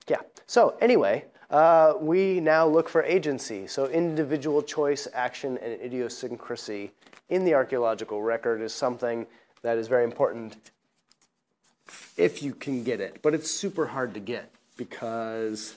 yeah. 0.07 0.21
So 0.47 0.77
anyway, 0.81 1.25
uh, 1.49 1.93
we 1.99 2.39
now 2.39 2.67
look 2.67 2.89
for 2.89 3.03
agency. 3.03 3.67
So 3.67 3.87
individual 3.87 4.61
choice, 4.61 5.07
action, 5.13 5.57
and 5.59 5.79
idiosyncrasy 5.81 6.91
in 7.29 7.45
the 7.45 7.53
archaeological 7.53 8.21
record 8.21 8.61
is 8.61 8.73
something 8.73 9.25
that 9.61 9.77
is 9.77 9.87
very 9.87 10.03
important 10.03 10.55
if 12.17 12.43
you 12.43 12.53
can 12.53 12.83
get 12.83 12.99
it. 12.99 13.21
But 13.21 13.33
it's 13.33 13.49
super 13.49 13.87
hard 13.87 14.13
to 14.13 14.19
get 14.19 14.51
because 14.77 15.75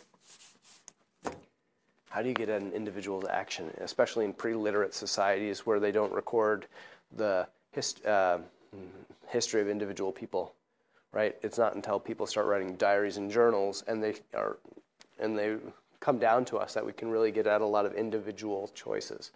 how 2.11 2.23
do 2.23 2.29
you 2.29 2.35
get 2.35 2.49
an 2.49 2.73
individual's 2.73 3.27
action, 3.31 3.71
especially 3.81 4.25
in 4.25 4.33
pre-literate 4.33 4.95
societies 4.95 5.67
where 5.67 5.79
they 5.79 5.93
don't 5.93 6.13
record 6.13 6.67
the 7.17 7.47
hist- 7.73 8.05
uh, 8.05 8.39
history 9.29 9.61
of 9.61 9.69
individual 9.69 10.11
people, 10.11 10.55
right? 11.13 11.37
It's 11.43 11.59
not 11.59 11.75
until 11.75 11.99
people 11.99 12.27
start 12.27 12.47
writing 12.47 12.75
diaries 12.77 13.17
and 13.17 13.31
journals 13.31 13.85
and 13.87 14.03
they 14.03 14.15
are 14.35 14.59
and 15.19 15.37
they 15.37 15.57
come 16.01 16.19
down 16.19 16.45
to 16.47 16.57
us 16.57 16.75
that 16.75 16.85
we 16.85 16.93
can 16.93 17.11
really 17.11 17.33
get 17.33 17.47
at 17.47 17.61
a 17.61 17.67
lot 17.67 17.85
of 17.85 17.95
individual 17.95 18.71
choices. 18.75 19.33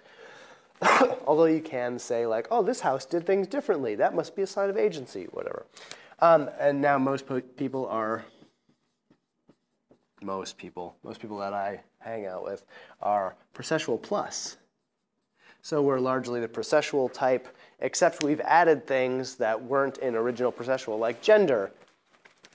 Although 1.27 1.47
you 1.47 1.61
can 1.61 1.99
say 1.99 2.27
like, 2.27 2.47
oh, 2.51 2.63
this 2.63 2.81
house 2.81 3.05
did 3.05 3.27
things 3.27 3.47
differently. 3.47 3.95
That 3.95 4.15
must 4.15 4.37
be 4.37 4.43
a 4.43 4.47
sign 4.47 4.71
of 4.71 4.77
agency, 4.77 5.25
whatever. 5.33 5.67
Um, 6.21 6.51
and 6.59 6.81
now 6.81 6.99
most 6.99 7.27
po- 7.27 7.41
people 7.41 7.87
are, 7.89 8.25
most 10.23 10.57
people, 10.57 10.97
most 11.03 11.21
people 11.21 11.39
that 11.39 11.53
I 11.53 11.81
hang 11.99 12.27
out 12.27 12.45
with 12.45 12.65
are 13.01 13.35
processual 13.55 14.01
plus. 14.01 14.57
So 15.63 15.83
we're 15.83 16.01
largely 16.01 16.41
the 16.41 16.49
processual 16.49 17.13
type, 17.13 17.49
except 17.83 18.23
we've 18.23 18.41
added 18.43 18.87
things 18.87 19.35
that 19.35 19.61
weren't 19.61 19.99
in 19.99 20.15
original 20.15 20.53
processual, 20.53 20.99
like 20.99 21.21
gender, 21.21 21.71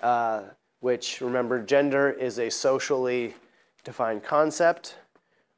uh, 0.02 0.42
which 0.80 1.22
remember, 1.22 1.62
gender 1.62 2.10
is 2.10 2.40
a 2.40 2.50
socially 2.50 3.36
defined 3.84 4.24
concept, 4.24 4.96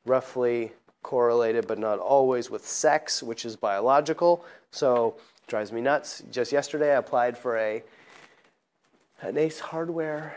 roughly 0.06 0.72
correlated 1.04 1.68
but 1.68 1.78
not 1.78 2.00
always 2.00 2.50
with 2.50 2.68
sex, 2.68 3.24
which 3.24 3.46
is 3.46 3.56
biological. 3.56 4.44
So 4.72 5.16
drives 5.48 5.72
me 5.72 5.82
nuts. 5.82 6.24
Just 6.32 6.52
yesterday, 6.52 6.94
I 6.94 6.98
applied 6.98 7.38
for 7.38 7.58
a 7.58 7.84
an 9.22 9.38
Ace 9.38 9.60
Hardware 9.60 10.36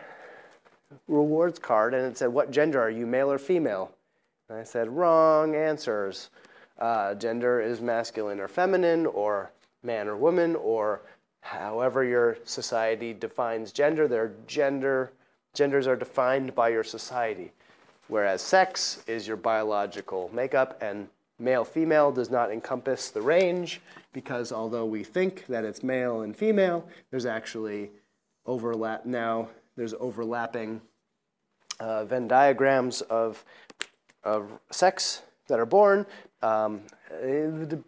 rewards 1.09 1.59
card, 1.59 1.95
and 1.95 2.05
it 2.05 2.19
said, 2.19 2.29
"What 2.29 2.51
gender 2.51 2.81
are 2.81 2.91
you, 2.91 3.07
male 3.07 3.31
or 3.31 3.39
female?" 3.39 3.93
And 4.49 4.59
I 4.59 4.65
said, 4.65 4.89
"Wrong 4.89 5.55
answers. 5.55 6.31
Uh, 6.79 7.15
gender 7.15 7.61
is 7.61 7.81
masculine 7.81 8.41
or 8.41 8.49
feminine, 8.49 9.07
or 9.07 9.51
man 9.83 10.09
or 10.09 10.17
woman, 10.17 10.57
or 10.57 11.03
however 11.41 12.05
your 12.05 12.39
society 12.45 13.13
defines 13.13 13.73
gender. 13.73 14.09
Their 14.09 14.33
gender 14.47 15.13
genders 15.55 15.87
are 15.87 15.97
defined 15.97 16.55
by 16.55 16.71
your 16.71 16.85
society, 16.85 17.53
whereas 18.09 18.41
sex 18.41 19.03
is 19.07 19.27
your 19.27 19.37
biological 19.37 20.31
makeup, 20.33 20.79
and 20.81 21.09
male 21.39 21.65
female 21.65 22.11
does 22.13 22.31
not 22.31 22.51
encompass 22.51 23.11
the 23.11 23.21
range 23.21 23.81
because 24.13 24.53
although 24.53 24.87
we 24.87 25.03
think 25.03 25.47
that 25.47 25.65
it's 25.65 25.83
male 25.83 26.23
and 26.23 26.37
female, 26.37 26.87
there's 27.11 27.27
actually 27.27 27.91
overlap 28.47 29.05
now. 29.07 29.49
There's 29.77 29.95
overlapping 29.95 30.81
uh, 31.81 32.05
Venn 32.05 32.29
diagrams 32.29 33.01
of, 33.03 33.45
of 34.25 34.61
sex 34.71 35.23
that 35.49 35.59
are 35.59 35.67
born. 35.67 36.07
Um, 36.43 36.83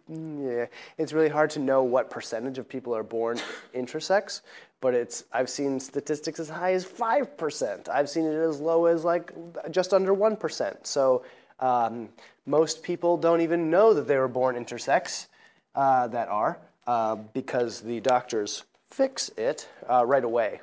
yeah, 0.09 0.65
it's 0.97 1.13
really 1.13 1.29
hard 1.29 1.49
to 1.51 1.59
know 1.59 1.83
what 1.83 2.09
percentage 2.09 2.57
of 2.57 2.69
people 2.69 2.95
are 2.95 3.03
born 3.03 3.39
intersex, 3.73 4.41
but 4.81 4.93
it's 4.93 5.25
I've 5.33 5.49
seen 5.49 5.79
statistics 5.79 6.39
as 6.39 6.49
high 6.49 6.73
as 6.73 6.85
five 6.85 7.37
percent. 7.37 7.89
I've 7.89 8.09
seen 8.09 8.25
it 8.25 8.35
as 8.35 8.59
low 8.59 8.85
as 8.85 9.03
like 9.03 9.33
just 9.71 9.93
under 9.93 10.13
one 10.13 10.37
percent. 10.37 10.87
So 10.87 11.23
um, 11.59 12.09
most 12.45 12.83
people 12.83 13.17
don't 13.17 13.41
even 13.41 13.69
know 13.69 13.93
that 13.93 14.07
they 14.07 14.17
were 14.17 14.27
born 14.27 14.55
intersex. 14.55 15.27
Uh, 15.75 16.07
that 16.07 16.29
are 16.29 16.57
uh, 16.87 17.15
because 17.33 17.81
the 17.81 17.99
doctors 17.99 18.63
fix 18.89 19.27
it 19.35 19.67
uh, 19.89 20.05
right 20.05 20.23
away. 20.23 20.61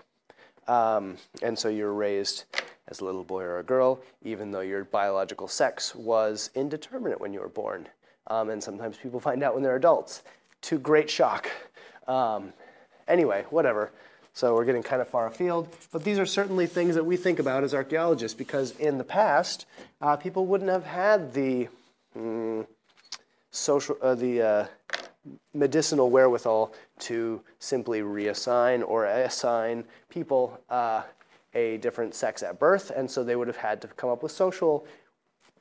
Um, 0.69 1.17
and 1.43 1.59
so 1.59 1.69
you're 1.69 1.93
raised 1.93 2.45
as 2.89 3.01
a 3.01 3.05
little 3.05 3.25
boy 3.25 3.43
or 3.43 3.59
a 3.59 3.63
girl, 3.63 4.01
even 4.23 4.51
though 4.51 4.61
your 4.61 4.85
biological 4.85 5.49
sex 5.49 5.95
was 5.95 6.51
indeterminate 6.55 7.21
when 7.21 7.33
you 7.33 7.41
were 7.41 7.49
born. 7.49 7.89
Um, 8.29 8.51
and 8.51 8.63
sometimes 8.63 8.97
people 8.97 9.21
find 9.21 9.43
out 9.43 9.55
when 9.55 9.63
they're 9.63 9.77
adults, 9.77 10.23
to 10.63 10.79
great 10.79 11.11
shock. 11.11 11.51
Um, 12.07 12.53
anyway, 13.09 13.45
whatever. 13.51 13.91
So 14.35 14.55
we're 14.55 14.65
getting 14.65 14.83
kind 14.83 15.03
of 15.03 15.09
far 15.09 15.27
afield, 15.27 15.69
but 15.93 16.05
these 16.05 16.19
are 16.19 16.25
certainly 16.25 16.67
things 16.67 16.95
that 16.95 17.05
we 17.05 17.19
think 17.19 17.39
about 17.39 17.65
as 17.65 17.75
archaeologists 17.75 18.37
because 18.37 18.71
in 18.79 18.97
the 18.97 19.05
past, 19.05 19.67
uh, 20.01 20.17
people 20.17 20.47
wouldn't 20.47 20.71
have 20.71 20.87
had 20.87 21.35
the 21.35 21.69
mm, 22.17 22.67
social, 23.51 23.99
uh, 24.01 24.15
the 24.15 24.43
uh, 24.43 24.67
medicinal 25.55 26.11
wherewithal 26.11 26.73
to 26.99 27.41
simply 27.59 28.01
reassign 28.01 28.87
or 28.87 29.07
assign 29.07 29.85
people 30.09 30.61
uh, 30.69 31.03
a 31.55 31.77
different 31.79 32.15
sex 32.15 32.43
at 32.43 32.59
birth, 32.59 32.91
and 32.95 33.11
so 33.11 33.23
they 33.23 33.37
would 33.37 33.47
have 33.47 33.57
had 33.57 33.81
to 33.83 33.89
come 33.89 34.11
up 34.11 34.23
with 34.23 34.33
social 34.33 34.87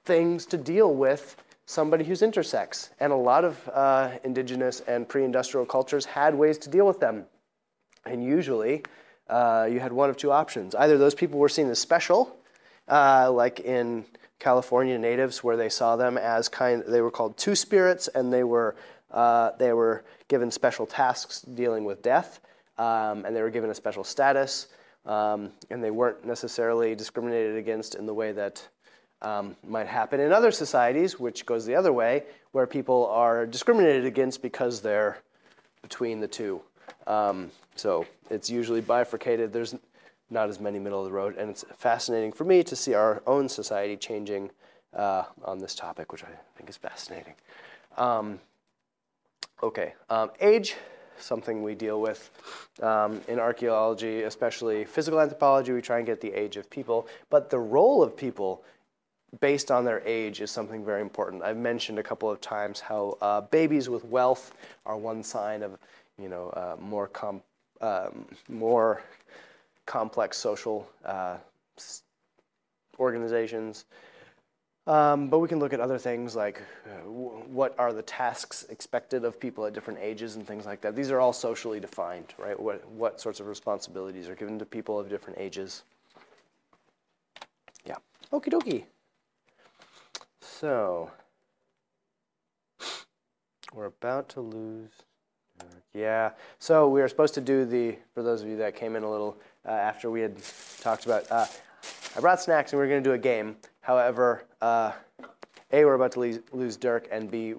things 0.05 0.45
to 0.47 0.57
deal 0.57 0.93
with 0.93 1.35
somebody 1.65 2.03
who's 2.03 2.21
intersex. 2.21 2.89
And 2.99 3.11
a 3.13 3.15
lot 3.15 3.45
of 3.45 3.69
uh, 3.73 4.11
indigenous 4.23 4.81
and 4.81 5.07
pre 5.07 5.23
industrial 5.23 5.65
cultures 5.65 6.05
had 6.05 6.35
ways 6.35 6.57
to 6.59 6.69
deal 6.69 6.87
with 6.87 6.99
them. 6.99 7.25
And 8.05 8.23
usually, 8.23 8.83
uh, 9.29 9.67
you 9.71 9.79
had 9.79 9.93
one 9.93 10.09
of 10.09 10.17
two 10.17 10.31
options. 10.31 10.75
Either 10.75 10.97
those 10.97 11.15
people 11.15 11.39
were 11.39 11.49
seen 11.49 11.69
as 11.69 11.79
special, 11.79 12.35
uh, 12.87 13.31
like 13.31 13.59
in 13.59 14.05
California 14.39 14.97
natives, 14.97 15.43
where 15.43 15.55
they 15.55 15.69
saw 15.69 15.95
them 15.95 16.17
as 16.17 16.49
kind, 16.49 16.83
they 16.87 17.01
were 17.01 17.11
called 17.11 17.37
two 17.37 17.55
spirits, 17.55 18.07
and 18.07 18.33
they 18.33 18.43
were 18.43 18.75
uh, 19.11 19.51
they 19.57 19.73
were 19.73 20.03
given 20.27 20.49
special 20.51 20.85
tasks 20.85 21.41
dealing 21.41 21.83
with 21.83 22.01
death, 22.01 22.39
um, 22.77 23.25
and 23.25 23.35
they 23.35 23.41
were 23.41 23.49
given 23.49 23.69
a 23.69 23.75
special 23.75 24.03
status, 24.03 24.67
um, 25.05 25.51
and 25.69 25.83
they 25.83 25.91
weren't 25.91 26.25
necessarily 26.25 26.95
discriminated 26.95 27.57
against 27.57 27.95
in 27.95 28.05
the 28.05 28.13
way 28.13 28.31
that 28.31 28.67
um, 29.21 29.55
might 29.67 29.87
happen 29.87 30.19
in 30.19 30.31
other 30.31 30.51
societies, 30.51 31.19
which 31.19 31.45
goes 31.45 31.65
the 31.65 31.75
other 31.75 31.93
way, 31.93 32.23
where 32.51 32.65
people 32.65 33.07
are 33.07 33.45
discriminated 33.45 34.05
against 34.05 34.41
because 34.41 34.81
they're 34.81 35.19
between 35.81 36.19
the 36.19 36.27
two. 36.27 36.61
Um, 37.07 37.51
so 37.75 38.05
it's 38.29 38.49
usually 38.49 38.81
bifurcated. 38.81 39.53
There's 39.53 39.75
not 40.29 40.49
as 40.49 40.59
many 40.59 40.79
middle 40.79 40.99
of 40.99 41.05
the 41.05 41.11
road, 41.11 41.35
and 41.37 41.49
it's 41.49 41.65
fascinating 41.75 42.31
for 42.31 42.45
me 42.45 42.63
to 42.63 42.75
see 42.75 42.93
our 42.93 43.21
own 43.27 43.49
society 43.49 43.97
changing 43.97 44.49
uh, 44.95 45.23
on 45.43 45.59
this 45.59 45.75
topic, 45.75 46.11
which 46.11 46.23
I 46.23 46.29
think 46.55 46.69
is 46.69 46.77
fascinating. 46.77 47.33
Okay, 49.63 49.93
um, 50.09 50.31
age. 50.39 50.75
something 51.21 51.61
we 51.63 51.75
deal 51.75 52.01
with 52.01 52.31
um, 52.81 53.21
in 53.27 53.39
archaeology, 53.39 54.23
especially 54.23 54.85
physical 54.85 55.19
anthropology. 55.19 55.71
We 55.71 55.81
try 55.81 55.97
and 55.97 56.05
get 56.05 56.19
the 56.19 56.33
age 56.33 56.57
of 56.57 56.69
people, 56.69 57.07
but 57.29 57.49
the 57.49 57.59
role 57.59 58.01
of 58.03 58.17
people 58.17 58.63
based 59.39 59.71
on 59.71 59.85
their 59.85 60.01
age 60.05 60.41
is 60.41 60.51
something 60.51 60.83
very 60.83 61.01
important. 61.01 61.43
I've 61.43 61.57
mentioned 61.57 61.99
a 61.99 62.03
couple 62.03 62.29
of 62.29 62.41
times 62.41 62.79
how 62.79 63.17
uh, 63.21 63.41
babies 63.41 63.87
with 63.87 64.03
wealth 64.05 64.53
are 64.85 64.97
one 64.97 65.23
sign 65.23 65.63
of, 65.63 65.77
you 66.19 66.27
know, 66.27 66.49
uh, 66.49 66.75
more 66.79 67.07
com- 67.07 67.43
um, 67.79 68.25
more 68.49 69.01
complex 69.85 70.37
social 70.37 70.87
uh, 71.05 71.37
organizations. 72.99 73.85
Um, 74.87 75.27
but 75.27 75.39
we 75.39 75.47
can 75.47 75.59
look 75.59 75.73
at 75.73 75.79
other 75.79 75.99
things 75.99 76.35
like 76.35 76.61
uh, 76.85 77.07
what 77.07 77.75
are 77.77 77.93
the 77.93 78.01
tasks 78.01 78.65
expected 78.69 79.23
of 79.23 79.39
people 79.39 79.65
at 79.65 79.73
different 79.73 79.99
ages 80.01 80.35
and 80.35 80.47
things 80.47 80.65
like 80.65 80.81
that. 80.81 80.95
These 80.95 81.11
are 81.11 81.19
all 81.19 81.33
socially 81.33 81.79
defined, 81.79 82.33
right? 82.39 82.59
What, 82.59 82.87
what 82.89 83.21
sorts 83.21 83.39
of 83.39 83.47
responsibilities 83.47 84.27
are 84.27 84.35
given 84.35 84.57
to 84.57 84.65
people 84.65 84.99
of 84.99 85.07
different 85.07 85.37
ages. 85.37 85.83
Yeah. 87.85 87.97
Okie 88.33 88.49
dokie. 88.49 88.85
So, 90.41 91.11
we're 93.73 93.85
about 93.85 94.29
to 94.29 94.41
lose. 94.41 94.91
Yeah. 95.93 96.31
So 96.59 96.87
we 96.89 97.01
are 97.01 97.07
supposed 97.07 97.33
to 97.35 97.41
do 97.41 97.65
the, 97.65 97.97
for 98.13 98.23
those 98.23 98.41
of 98.41 98.47
you 98.47 98.57
that 98.57 98.75
came 98.75 98.95
in 98.95 99.03
a 99.03 99.09
little 99.09 99.37
uh, 99.65 99.71
after 99.71 100.09
we 100.09 100.21
had 100.21 100.35
talked 100.81 101.05
about, 101.05 101.29
uh, 101.31 101.45
I 102.15 102.19
brought 102.19 102.41
snacks 102.41 102.73
and 102.73 102.79
we're 102.79 102.87
going 102.87 103.03
to 103.03 103.09
do 103.09 103.13
a 103.13 103.17
game. 103.17 103.57
However, 103.81 104.45
uh, 104.61 104.91
A, 105.71 105.85
we're 105.85 105.95
about 105.95 106.11
to 106.13 106.19
lose, 106.19 106.39
lose 106.51 106.77
Dirk, 106.77 107.07
and 107.11 107.29
B, 107.29 107.55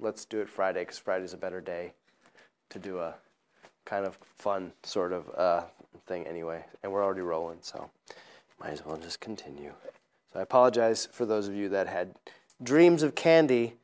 let's 0.00 0.24
do 0.24 0.40
it 0.40 0.48
Friday 0.48 0.80
because 0.80 0.98
Friday's 0.98 1.34
a 1.34 1.36
better 1.36 1.60
day 1.60 1.92
to 2.70 2.78
do 2.78 2.98
a 2.98 3.14
kind 3.84 4.04
of 4.04 4.18
fun 4.36 4.72
sort 4.82 5.12
of 5.12 5.30
uh, 5.36 5.62
thing 6.06 6.26
anyway. 6.26 6.64
And 6.82 6.90
we're 6.90 7.04
already 7.04 7.20
rolling, 7.20 7.58
so 7.60 7.90
might 8.60 8.70
as 8.70 8.84
well 8.84 8.96
just 8.96 9.20
continue. 9.20 9.72
So 10.32 10.40
I 10.40 10.42
apologize 10.42 11.08
for 11.12 11.26
those 11.26 11.48
of 11.48 11.54
you 11.54 11.68
that 11.70 11.86
had 11.86 12.14
dreams 12.62 13.02
of 13.02 13.14
candy. 13.14 13.74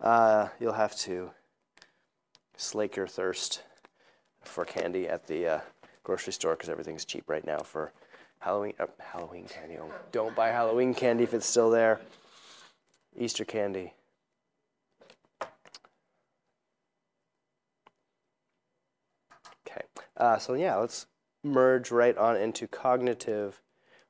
Uh, 0.00 0.48
you'll 0.58 0.72
have 0.72 0.96
to 0.96 1.30
slake 2.56 2.96
your 2.96 3.06
thirst 3.06 3.62
for 4.42 4.64
candy 4.64 5.08
at 5.08 5.26
the 5.26 5.46
uh, 5.46 5.60
grocery 6.02 6.32
store 6.32 6.54
because 6.54 6.68
everything's 6.68 7.04
cheap 7.04 7.24
right 7.28 7.46
now 7.46 7.58
for 7.58 7.92
Halloween. 8.42 8.74
Uh, 8.80 8.86
Halloween 8.98 9.46
candy. 9.46 9.76
Oh, 9.80 9.92
don't 10.10 10.34
buy 10.34 10.48
Halloween 10.48 10.94
candy 10.94 11.22
if 11.22 11.32
it's 11.32 11.46
still 11.46 11.70
there. 11.70 12.00
Easter 13.16 13.44
candy. 13.44 13.94
Okay. 19.64 19.82
Uh, 20.16 20.38
so 20.38 20.54
yeah, 20.54 20.74
let's 20.74 21.06
merge 21.44 21.92
right 21.92 22.16
on 22.18 22.36
into 22.36 22.66
cognitive 22.66 23.60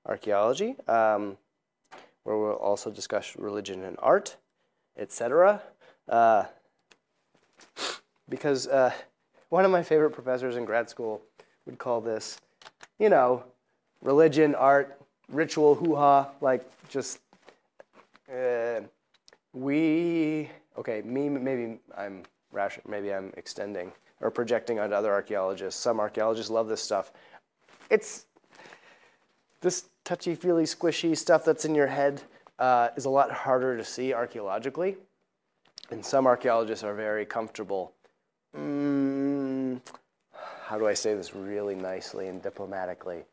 archaeology, 0.07 0.77
um, 0.89 1.37
where 2.25 2.39
we'll 2.39 2.53
also 2.53 2.91
discuss 2.91 3.37
religion 3.37 3.85
and 3.85 3.97
art, 4.01 4.37
etc. 4.97 5.61
Uh, 6.09 6.45
because 8.31 8.67
uh, 8.67 8.93
one 9.51 9.67
of 9.67 9.71
my 9.71 9.83
favorite 9.83 10.13
professors 10.13 10.57
in 10.57 10.65
grad 10.65 10.89
school 10.89 11.21
would 11.67 11.79
call 11.79 12.01
this, 12.01 12.41
you 12.99 13.11
know, 13.11 13.45
religion, 14.03 14.55
art, 14.55 15.01
ritual, 15.29 15.75
hoo 15.75 15.97
ha, 15.97 16.31
like 16.41 16.65
just 16.89 17.21
uh, 18.31 18.81
we. 19.53 20.51
Okay, 20.77 21.03
me 21.03 21.29
maybe 21.29 21.79
I'm 21.97 22.23
rash, 22.51 22.79
maybe 22.87 23.13
I'm 23.13 23.33
extending 23.37 23.93
or 24.21 24.31
projecting 24.31 24.79
onto 24.79 24.95
other 24.95 25.13
archaeologists. 25.13 25.81
Some 25.81 26.01
archaeologists 26.01 26.51
love 26.51 26.69
this 26.69 26.81
stuff. 26.81 27.13
It's 27.91 28.27
this 29.61 29.89
touchy 30.05 30.35
feely, 30.35 30.65
squishy 30.65 31.17
stuff 31.17 31.45
that's 31.45 31.65
in 31.65 31.75
your 31.75 31.89
head 31.89 32.23
uh, 32.59 32.89
is 32.97 33.05
a 33.05 33.11
lot 33.11 33.31
harder 33.31 33.77
to 33.77 33.85
see 33.85 34.15
archaeologically. 34.15 34.97
And 35.91 36.05
some 36.05 36.27
archaeologists 36.27 36.85
are 36.85 36.95
very 36.95 37.27
comfortable. 37.27 37.93
Mm, 38.57 39.81
how 40.63 40.79
do 40.79 40.87
I 40.87 40.95
say 40.95 41.15
this 41.15 41.35
really 41.35 41.75
nicely 41.75 42.29
and 42.29 42.41
diplomatically? 42.41 43.25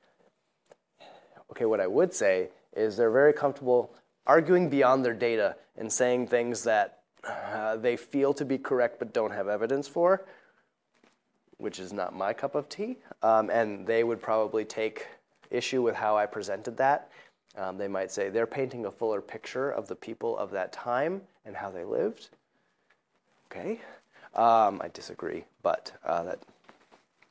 Okay, 1.52 1.66
what 1.66 1.80
I 1.80 1.88
would 1.88 2.14
say 2.14 2.50
is 2.76 2.96
they're 2.96 3.12
very 3.12 3.34
comfortable 3.34 3.94
arguing 4.28 4.70
beyond 4.70 5.04
their 5.04 5.14
data 5.14 5.56
and 5.78 5.92
saying 5.92 6.28
things 6.28 6.64
that 6.64 7.00
uh, 7.24 7.76
they 7.78 7.98
feel 7.98 8.34
to 8.34 8.46
be 8.46 8.58
correct 8.58 9.00
but 9.00 9.14
don't 9.14 9.32
have 9.32 9.48
evidence 9.48 9.88
for, 9.88 10.26
which 11.58 11.80
is 11.80 11.92
not 11.92 12.16
my 12.16 12.34
cup 12.34 12.56
of 12.56 12.70
tea. 12.70 12.98
Um, 13.24 13.50
and 13.50 13.86
they 13.86 14.04
would 14.04 14.22
probably 14.22 14.64
take 14.64 15.08
issue 15.50 15.82
with 15.82 15.96
how 15.96 16.16
I 16.16 16.26
presented 16.26 16.78
that. 16.78 17.10
Um, 17.58 17.78
they 17.78 17.88
might 17.88 18.12
say 18.12 18.30
they're 18.30 18.48
painting 18.48 18.86
a 18.86 18.92
fuller 18.92 19.22
picture 19.22 19.72
of 19.72 19.88
the 19.88 19.96
people 19.96 20.38
of 20.38 20.52
that 20.52 20.72
time 20.72 21.22
and 21.46 21.56
how 21.56 21.72
they 21.72 21.84
lived. 21.84 22.30
Okay, 23.52 23.82
um, 24.36 24.80
I 24.84 24.90
disagree, 24.94 25.44
but 25.64 25.92
uh, 26.06 26.24
that 26.24 26.40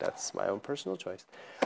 that's 0.01 0.35
my 0.35 0.49
own 0.49 0.61
personal 0.61 0.97
choice. 0.97 1.25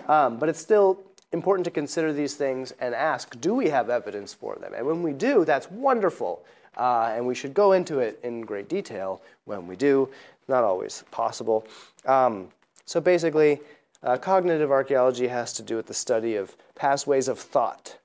Um, 0.09 0.39
but 0.39 0.49
it's 0.49 0.61
still 0.61 1.01
important 1.33 1.65
to 1.65 1.71
consider 1.71 2.13
these 2.13 2.35
things 2.35 2.73
and 2.81 2.95
ask 2.95 3.41
do 3.41 3.55
we 3.55 3.69
have 3.69 3.91
evidence 3.91 4.33
for 4.35 4.57
them? 4.57 4.73
And 4.75 4.87
when 4.87 5.03
we 5.03 5.13
do, 5.13 5.45
that's 5.45 5.71
wonderful. 5.71 6.45
Uh, 6.77 7.13
and 7.15 7.27
we 7.27 7.35
should 7.35 7.53
go 7.53 7.73
into 7.73 7.99
it 7.99 8.19
in 8.23 8.43
great 8.43 8.69
detail 8.69 9.21
when 9.45 9.67
we 9.67 9.77
do. 9.77 10.09
Not 10.49 10.65
always 10.65 11.05
possible. 11.11 11.67
Um, 12.07 12.49
so 12.87 13.01
basically, 13.01 13.61
uh, 14.03 14.17
cognitive 14.17 14.71
archaeology 14.71 15.29
has 15.29 15.53
to 15.55 15.63
do 15.63 15.77
with 15.77 15.87
the 15.87 15.95
study 15.95 16.37
of 16.37 16.57
past 16.75 17.07
ways 17.07 17.29
of 17.29 17.39
thought. 17.39 17.99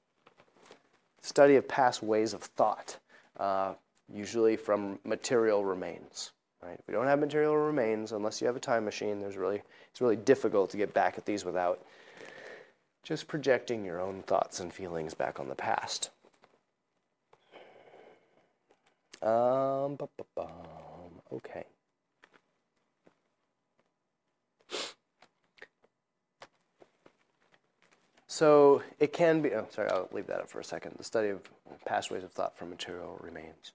Study 1.21 1.55
of 1.55 1.67
past 1.67 2.03
ways 2.03 2.33
of 2.33 2.41
thought, 2.41 2.97
uh, 3.39 3.73
usually 4.13 4.55
from 4.55 4.99
material 5.03 5.65
remains. 5.65 6.31
Right? 6.61 6.77
If 6.77 6.87
we 6.87 6.93
don't 6.93 7.07
have 7.07 7.19
material 7.19 7.57
remains, 7.57 8.11
unless 8.11 8.41
you 8.41 8.47
have 8.47 8.55
a 8.55 8.59
time 8.59 8.85
machine, 8.85 9.19
there's 9.19 9.37
really, 9.37 9.61
it's 9.91 10.01
really 10.01 10.15
difficult 10.15 10.69
to 10.71 10.77
get 10.77 10.93
back 10.93 11.17
at 11.17 11.25
these 11.25 11.45
without 11.45 11.83
just 13.07 13.29
projecting 13.29 13.85
your 13.85 14.01
own 14.01 14.21
thoughts 14.23 14.59
and 14.59 14.73
feelings 14.73 15.13
back 15.13 15.39
on 15.39 15.47
the 15.47 15.55
past. 15.55 16.09
Um, 19.21 19.97
okay. 21.31 21.63
So 28.27 28.83
it 28.99 29.13
can 29.13 29.41
be, 29.41 29.53
oh, 29.53 29.67
sorry, 29.69 29.89
I'll 29.89 30.09
leave 30.11 30.27
that 30.27 30.41
up 30.41 30.49
for 30.49 30.59
a 30.59 30.63
second. 30.63 30.95
The 30.97 31.05
study 31.05 31.29
of 31.29 31.39
past 31.85 32.11
ways 32.11 32.25
of 32.25 32.33
thought 32.33 32.57
from 32.57 32.69
material 32.69 33.17
remains 33.23 33.71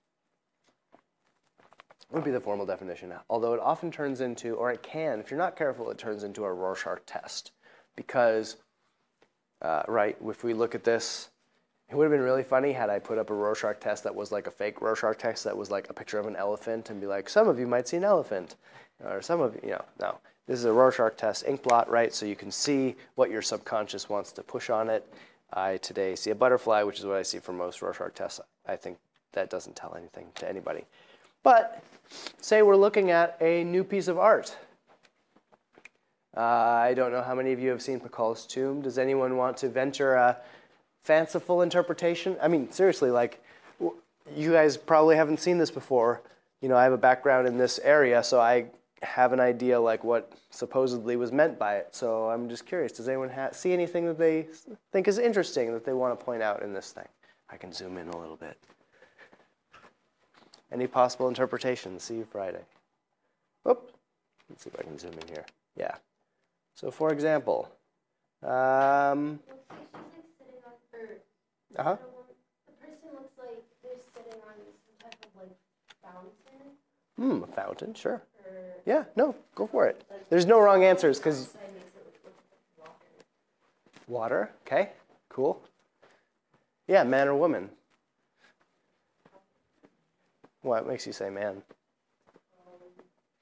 would 2.10 2.22
be 2.22 2.30
the 2.30 2.40
formal 2.40 2.66
definition, 2.66 3.14
although 3.30 3.54
it 3.54 3.60
often 3.60 3.90
turns 3.90 4.20
into, 4.20 4.54
or 4.56 4.70
it 4.70 4.82
can, 4.82 5.20
if 5.20 5.30
you're 5.30 5.38
not 5.38 5.56
careful, 5.56 5.90
it 5.90 5.96
turns 5.96 6.22
into 6.22 6.44
a 6.44 6.52
Rorschach 6.52 7.00
test. 7.06 7.52
Because, 7.96 8.58
uh, 9.62 9.82
right, 9.88 10.16
if 10.28 10.44
we 10.44 10.54
look 10.54 10.74
at 10.74 10.84
this, 10.84 11.30
it 11.88 11.96
would 11.96 12.04
have 12.04 12.12
been 12.12 12.20
really 12.20 12.42
funny 12.42 12.72
had 12.72 12.90
I 12.90 12.98
put 12.98 13.18
up 13.18 13.30
a 13.30 13.34
Rorschach 13.34 13.80
test 13.80 14.04
that 14.04 14.14
was 14.14 14.32
like 14.32 14.46
a 14.46 14.50
fake 14.50 14.80
Rorschach 14.80 15.18
test 15.18 15.44
that 15.44 15.56
was 15.56 15.70
like 15.70 15.88
a 15.88 15.92
picture 15.92 16.18
of 16.18 16.26
an 16.26 16.36
elephant 16.36 16.90
and 16.90 17.00
be 17.00 17.06
like, 17.06 17.28
some 17.28 17.48
of 17.48 17.58
you 17.58 17.66
might 17.66 17.86
see 17.86 17.98
an 17.98 18.04
elephant. 18.04 18.56
Or 19.04 19.20
some 19.20 19.40
of 19.40 19.54
you, 19.56 19.60
you 19.64 19.70
know, 19.70 19.84
no. 20.00 20.18
This 20.46 20.58
is 20.58 20.64
a 20.64 20.72
Rorschach 20.72 21.16
test 21.16 21.44
ink 21.46 21.62
blot, 21.62 21.88
right? 21.88 22.12
So 22.12 22.26
you 22.26 22.34
can 22.34 22.50
see 22.50 22.96
what 23.14 23.30
your 23.30 23.42
subconscious 23.42 24.08
wants 24.08 24.32
to 24.32 24.42
push 24.42 24.70
on 24.70 24.88
it. 24.88 25.06
I 25.52 25.76
today 25.76 26.16
see 26.16 26.30
a 26.30 26.34
butterfly, 26.34 26.82
which 26.82 26.98
is 26.98 27.04
what 27.04 27.16
I 27.16 27.22
see 27.22 27.38
for 27.38 27.52
most 27.52 27.82
Rorschach 27.82 28.14
tests. 28.14 28.40
I 28.66 28.76
think 28.76 28.98
that 29.32 29.50
doesn't 29.50 29.76
tell 29.76 29.94
anything 29.96 30.26
to 30.36 30.48
anybody. 30.48 30.84
But 31.42 31.82
say 32.40 32.62
we're 32.62 32.76
looking 32.76 33.10
at 33.10 33.36
a 33.40 33.64
new 33.64 33.84
piece 33.84 34.08
of 34.08 34.18
art. 34.18 34.56
Uh, 36.36 36.40
I 36.40 36.94
don't 36.94 37.12
know 37.12 37.22
how 37.22 37.34
many 37.34 37.52
of 37.52 37.60
you 37.60 37.70
have 37.70 37.82
seen 37.82 38.00
Pakal's 38.00 38.46
tomb. 38.46 38.80
Does 38.80 38.98
anyone 38.98 39.36
want 39.36 39.56
to 39.58 39.68
venture 39.68 40.14
a 40.14 40.38
fanciful 41.02 41.62
interpretation? 41.62 42.36
I 42.40 42.48
mean, 42.48 42.70
seriously, 42.70 43.10
like, 43.10 43.42
you 44.34 44.52
guys 44.52 44.76
probably 44.76 45.16
haven't 45.16 45.40
seen 45.40 45.58
this 45.58 45.70
before. 45.70 46.22
You 46.60 46.68
know, 46.68 46.76
I 46.76 46.84
have 46.84 46.92
a 46.92 46.98
background 46.98 47.46
in 47.46 47.58
this 47.58 47.78
area, 47.80 48.22
so 48.22 48.40
I 48.40 48.66
have 49.02 49.32
an 49.32 49.40
idea 49.40 49.80
like 49.80 50.04
what 50.04 50.32
supposedly 50.50 51.16
was 51.16 51.32
meant 51.32 51.58
by 51.58 51.76
it. 51.76 51.88
So 51.90 52.30
I'm 52.30 52.48
just 52.48 52.66
curious. 52.66 52.92
Does 52.92 53.08
anyone 53.08 53.28
ha- 53.28 53.50
see 53.52 53.72
anything 53.72 54.06
that 54.06 54.18
they 54.18 54.46
think 54.92 55.08
is 55.08 55.18
interesting 55.18 55.72
that 55.72 55.84
they 55.84 55.92
want 55.92 56.18
to 56.18 56.24
point 56.24 56.42
out 56.42 56.62
in 56.62 56.72
this 56.72 56.92
thing? 56.92 57.08
I 57.50 57.56
can 57.56 57.72
zoom 57.72 57.98
in 57.98 58.08
a 58.08 58.16
little 58.16 58.36
bit. 58.36 58.56
Any 60.70 60.86
possible 60.86 61.28
interpretations? 61.28 62.04
See 62.04 62.14
you 62.14 62.24
Friday. 62.30 62.62
Whoop. 63.64 63.92
Let's 64.48 64.64
see 64.64 64.70
if 64.72 64.80
I 64.80 64.84
can 64.84 64.98
zoom 64.98 65.12
in 65.20 65.28
here. 65.28 65.44
Yeah. 65.76 65.96
So, 66.74 66.90
for 66.90 67.12
example, 67.12 67.68
um, 68.42 69.38
uh 71.78 71.82
huh. 71.82 71.96
The 72.66 72.72
person 72.72 72.98
looks 73.14 73.32
like 73.38 73.62
they're 73.82 73.92
sitting 74.14 74.40
on 74.40 74.56
some 74.56 75.10
type 75.10 75.24
of 75.24 75.30
like 75.40 75.56
fountain. 76.02 76.76
Hmm, 77.16 77.42
a 77.44 77.46
fountain, 77.46 77.94
sure. 77.94 78.22
Yeah, 78.84 79.04
no, 79.16 79.34
go 79.54 79.66
for 79.66 79.86
it. 79.86 80.02
There's 80.30 80.46
no 80.46 80.60
wrong 80.60 80.82
answers 80.84 81.18
because 81.18 81.48
Outside 81.48 81.60
makes 81.62 81.86
it 81.86 82.04
look 82.04 82.14
look 82.84 82.94
like 83.98 84.08
water. 84.08 84.50
okay, 84.66 84.90
cool. 85.28 85.62
Yeah, 86.88 87.04
man 87.04 87.28
or 87.28 87.34
woman. 87.36 87.70
What 90.62 90.86
makes 90.86 91.06
you 91.06 91.12
say 91.12 91.30
man? 91.30 91.62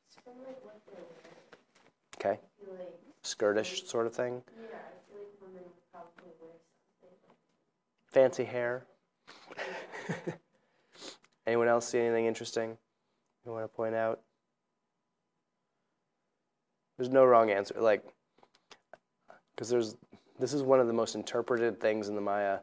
It's 0.06 0.16
from 0.24 0.34
like 0.46 0.62
what 0.64 0.80
they 0.86 0.92
wear. 1.02 1.30
Okay, 2.18 2.30
I 2.30 2.36
feel 2.36 2.40
like 2.42 2.49
skirtish 3.22 3.84
sort 3.86 4.06
of 4.06 4.14
thing. 4.14 4.42
yeah, 4.56 4.76
I 4.76 4.98
feel 5.08 5.20
like 5.20 5.40
women 5.40 5.68
probably 5.92 6.32
wear 6.40 6.52
something. 7.00 7.36
Fancy 8.06 8.44
hair. 8.44 8.86
Anyone 11.46 11.68
else 11.68 11.88
see 11.88 11.98
anything 11.98 12.26
interesting 12.26 12.76
you 13.44 13.52
want 13.52 13.64
to 13.64 13.68
point 13.68 13.94
out? 13.94 14.20
There's 16.96 17.10
no 17.10 17.24
wrong 17.24 17.50
answer. 17.50 17.74
Like, 17.80 18.04
because 19.54 19.68
there's 19.68 19.96
this 20.38 20.52
is 20.52 20.62
one 20.62 20.80
of 20.80 20.86
the 20.86 20.92
most 20.92 21.14
interpreted 21.14 21.80
things 21.80 22.08
in 22.08 22.14
the 22.14 22.20
Maya 22.20 22.58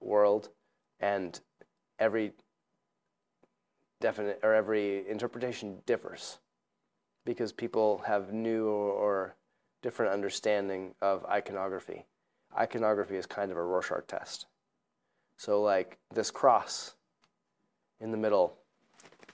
world, 0.00 0.50
and 1.00 1.40
every 1.98 2.32
definite 4.00 4.40
or 4.42 4.54
every 4.54 5.08
interpretation 5.08 5.78
differs 5.86 6.38
because 7.24 7.52
people 7.52 8.02
have 8.06 8.32
new 8.32 8.66
or, 8.66 8.92
or 8.92 9.36
different 9.84 10.14
understanding 10.14 10.94
of 11.02 11.26
iconography. 11.26 12.06
Iconography 12.58 13.16
is 13.16 13.26
kind 13.26 13.52
of 13.52 13.58
a 13.58 13.62
Rorschach 13.62 14.06
test. 14.06 14.46
So, 15.36 15.60
like 15.60 15.98
this 16.12 16.30
cross 16.30 16.94
in 18.00 18.10
the 18.10 18.16
middle, 18.16 18.56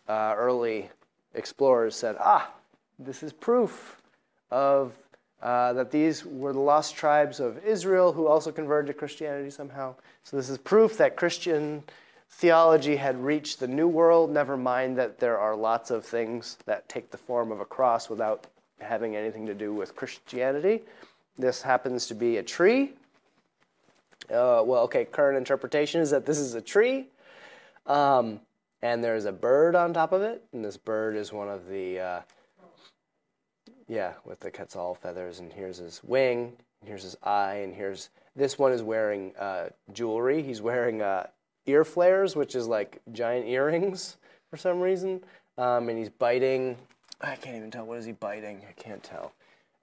uh, 0.09 0.35
early 0.37 0.91
explorers 1.35 1.95
said, 1.95 2.17
ah, 2.19 2.51
this 2.99 3.23
is 3.23 3.33
proof 3.33 4.03
of 4.51 4.93
uh, 5.41 5.73
that 5.75 5.93
these 5.93 6.27
were 6.27 6.53
the 6.53 6.59
lost 6.59 6.97
tribes 6.97 7.39
of 7.39 7.65
Israel 7.65 8.13
who 8.13 8.27
also 8.27 8.51
converted 8.51 8.89
to 8.89 8.99
Christianity 8.99 9.51
somehow. 9.51 9.95
So, 10.25 10.37
this 10.37 10.51
is 10.51 10.59
proof 10.59 10.97
that 10.97 11.15
Christian 11.15 11.85
theology 12.29 12.97
had 12.97 13.25
reached 13.25 13.61
the 13.61 13.69
New 13.69 13.87
World, 13.87 14.33
never 14.33 14.57
mind 14.57 14.99
that 14.99 15.21
there 15.21 15.39
are 15.39 15.55
lots 15.55 15.93
of 15.93 16.05
things 16.05 16.59
that 16.67 16.89
take 16.89 17.13
the 17.13 17.19
form 17.19 17.53
of 17.53 17.61
a 17.61 17.65
cross 17.65 18.11
without 18.11 18.49
having 18.81 19.16
anything 19.16 19.47
to 19.47 19.55
do 19.55 19.73
with 19.73 19.97
Christianity. 19.97 20.83
This 21.37 21.62
happens 21.62 22.07
to 22.07 22.14
be 22.14 22.37
a 22.38 22.43
tree. 22.43 22.93
Uh, 24.31 24.62
well, 24.64 24.83
okay, 24.83 25.05
current 25.05 25.37
interpretation 25.37 26.01
is 26.01 26.11
that 26.11 26.27
this 26.27 26.38
is 26.38 26.55
a 26.55 26.61
tree, 26.61 27.07
um, 27.87 28.40
and 28.83 29.03
there's 29.03 29.25
a 29.25 29.33
bird 29.33 29.75
on 29.75 29.93
top 29.93 30.12
of 30.12 30.23
it, 30.23 30.45
and 30.53 30.64
this 30.64 30.77
bird 30.77 31.16
is 31.16 31.33
one 31.33 31.49
of 31.49 31.69
the, 31.69 31.99
uh, 31.99 32.21
yeah, 33.88 34.12
with 34.25 34.38
the 34.40 34.51
quetzal 34.51 34.95
feathers, 34.95 35.40
and 35.40 35.53
here's 35.53 35.79
his 35.79 36.01
wing, 36.05 36.53
and 36.81 36.88
here's 36.88 37.03
his 37.03 37.16
eye, 37.23 37.57
and 37.57 37.75
here's 37.75 38.11
this 38.37 38.59
one 38.59 38.73
is 38.73 38.83
wearing 38.83 39.35
uh, 39.37 39.71
jewelry. 39.93 40.43
He's 40.43 40.62
wearing 40.62 41.03
uh, 41.03 41.27
ear 41.66 41.85
flares, 41.85 42.37
which 42.37 42.55
is 42.55 42.69
like 42.69 43.01
giant 43.12 43.49
earrings 43.49 44.16
for 44.51 44.57
some 44.57 44.81
reason, 44.81 45.21
um, 45.59 45.88
and 45.88 45.99
he's 45.99 46.11
biting. 46.11 46.77
I 47.21 47.37
can't 47.37 47.57
even 47.57 47.71
tell. 47.71 47.85
What 47.85 47.99
is 47.99 48.05
he 48.07 48.13
biting? 48.13 48.63
I 48.69 48.73
can't 48.73 49.03
tell. 49.03 49.33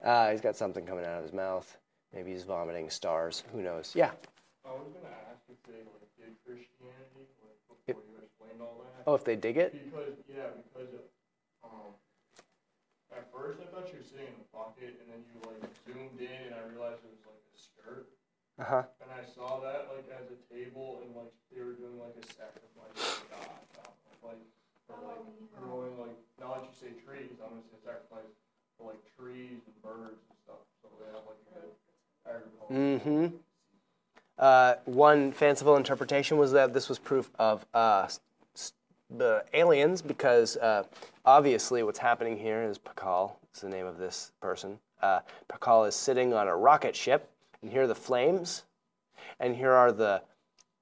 Uh, 0.02 0.30
he's 0.30 0.40
got 0.40 0.56
something 0.56 0.84
coming 0.86 1.04
out 1.04 1.18
of 1.18 1.22
his 1.24 1.32
mouth. 1.32 1.76
Maybe 2.14 2.32
he's 2.32 2.44
vomiting 2.44 2.90
stars. 2.90 3.42
Who 3.52 3.62
knows? 3.62 3.92
Yeah. 3.94 4.10
I 4.66 4.70
was 4.72 4.90
gonna 4.94 5.14
ask 5.30 5.42
if 5.48 5.60
they 5.64 5.80
like 5.86 6.08
did 6.18 6.34
Christianity 6.44 7.26
like 7.44 7.58
before 7.86 8.02
you 8.10 8.18
explained 8.22 8.60
all 8.60 8.82
that. 8.82 9.02
Oh, 9.06 9.14
if 9.14 9.24
they 9.24 9.36
dig 9.36 9.56
it? 9.56 9.72
Because 9.72 10.18
yeah, 10.28 10.50
because 10.72 10.92
um, 11.64 11.94
at 13.14 13.30
first 13.32 13.60
I 13.62 13.66
thought 13.70 13.86
you 13.92 13.98
were 14.02 14.08
sitting 14.08 14.28
in 14.28 14.38
a 14.38 14.48
bucket, 14.50 14.98
and 14.98 15.06
then 15.08 15.20
you 15.24 15.34
like 15.46 15.62
zoomed 15.86 16.20
in, 16.20 16.40
and 16.50 16.54
I 16.58 16.62
realized 16.74 17.00
it 17.06 17.12
was 17.14 17.24
like 17.28 17.44
a 17.44 17.56
skirt, 17.56 18.06
Uh 18.58 18.66
huh. 18.66 18.84
and 19.04 19.10
I 19.14 19.22
saw 19.24 19.62
that 19.62 19.88
like 19.94 20.06
as 20.10 20.28
a 20.28 20.38
table, 20.52 21.00
and 21.06 21.14
like 21.16 21.32
they 21.54 21.62
were 21.62 21.76
doing 21.78 21.96
like 22.02 22.16
a 22.18 22.24
sacrifice 22.28 22.98
to 22.98 23.24
God, 23.30 23.48
um, 24.90 25.06
like 25.06 25.16
for 25.16 25.30
like 25.30 25.52
growing 25.60 25.98
like 25.98 26.18
now 26.40 26.54
that 26.54 26.62
you 26.62 26.72
say 26.72 26.90
trees, 27.04 27.36
I'm 27.42 27.50
gonna 27.50 27.62
say 27.70 27.78
sacrifice 27.84 28.30
for 28.78 28.90
like 28.90 29.02
trees 29.16 29.60
and 29.66 29.76
birds 29.82 30.20
and 30.28 30.36
stuff, 30.44 30.62
so 30.82 30.88
they 30.98 31.06
have 31.12 31.24
like 31.26 31.40
a 31.44 31.60
good 31.60 31.70
agriculture. 32.26 32.74
Mm-hmm. 32.74 33.36
Uh, 34.38 34.74
one 34.84 35.32
fanciful 35.32 35.76
interpretation 35.76 36.38
was 36.38 36.52
that 36.52 36.72
this 36.72 36.88
was 36.88 36.98
proof 36.98 37.30
of 37.38 37.66
uh, 37.74 38.08
the 39.10 39.44
aliens, 39.52 40.00
because 40.00 40.56
uh, 40.58 40.84
obviously 41.24 41.82
what's 41.82 41.98
happening 41.98 42.36
here 42.38 42.62
is 42.62 42.78
Pakal. 42.78 43.32
Is 43.54 43.62
the 43.62 43.68
name 43.68 43.86
of 43.86 43.98
this 43.98 44.32
person. 44.40 44.78
Uh, 45.02 45.20
Pakal 45.48 45.88
is 45.88 45.94
sitting 45.96 46.34
on 46.34 46.46
a 46.46 46.56
rocket 46.56 46.94
ship, 46.94 47.28
and 47.62 47.70
here 47.72 47.82
are 47.82 47.86
the 47.88 47.94
flames, 47.94 48.64
and 49.40 49.56
here 49.56 49.72
are 49.72 49.90
the 49.90 50.22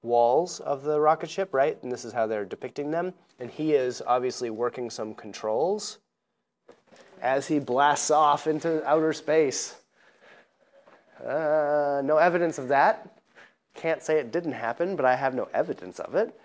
walls 0.07 0.59
of 0.61 0.83
the 0.83 0.99
rocket 0.99 1.29
ship, 1.29 1.53
right? 1.53 1.77
And 1.83 1.91
this 1.91 2.05
is 2.05 2.13
how 2.13 2.25
they're 2.25 2.45
depicting 2.45 2.89
them. 2.91 3.13
And 3.39 3.51
he 3.51 3.73
is 3.73 4.01
obviously 4.07 4.49
working 4.49 4.89
some 4.89 5.13
controls 5.13 5.99
as 7.21 7.47
he 7.47 7.59
blasts 7.59 8.11
off 8.11 8.47
into 8.47 8.85
outer 8.87 9.13
space. 9.13 9.75
Uh, 11.23 12.01
no 12.03 12.17
evidence 12.17 12.57
of 12.57 12.67
that. 12.67 13.19
Can't 13.73 14.01
say 14.01 14.19
it 14.19 14.31
didn't 14.31 14.53
happen, 14.53 14.95
but 14.95 15.05
I 15.05 15.15
have 15.15 15.35
no 15.35 15.47
evidence 15.53 15.99
of 15.99 16.15
it. 16.15 16.39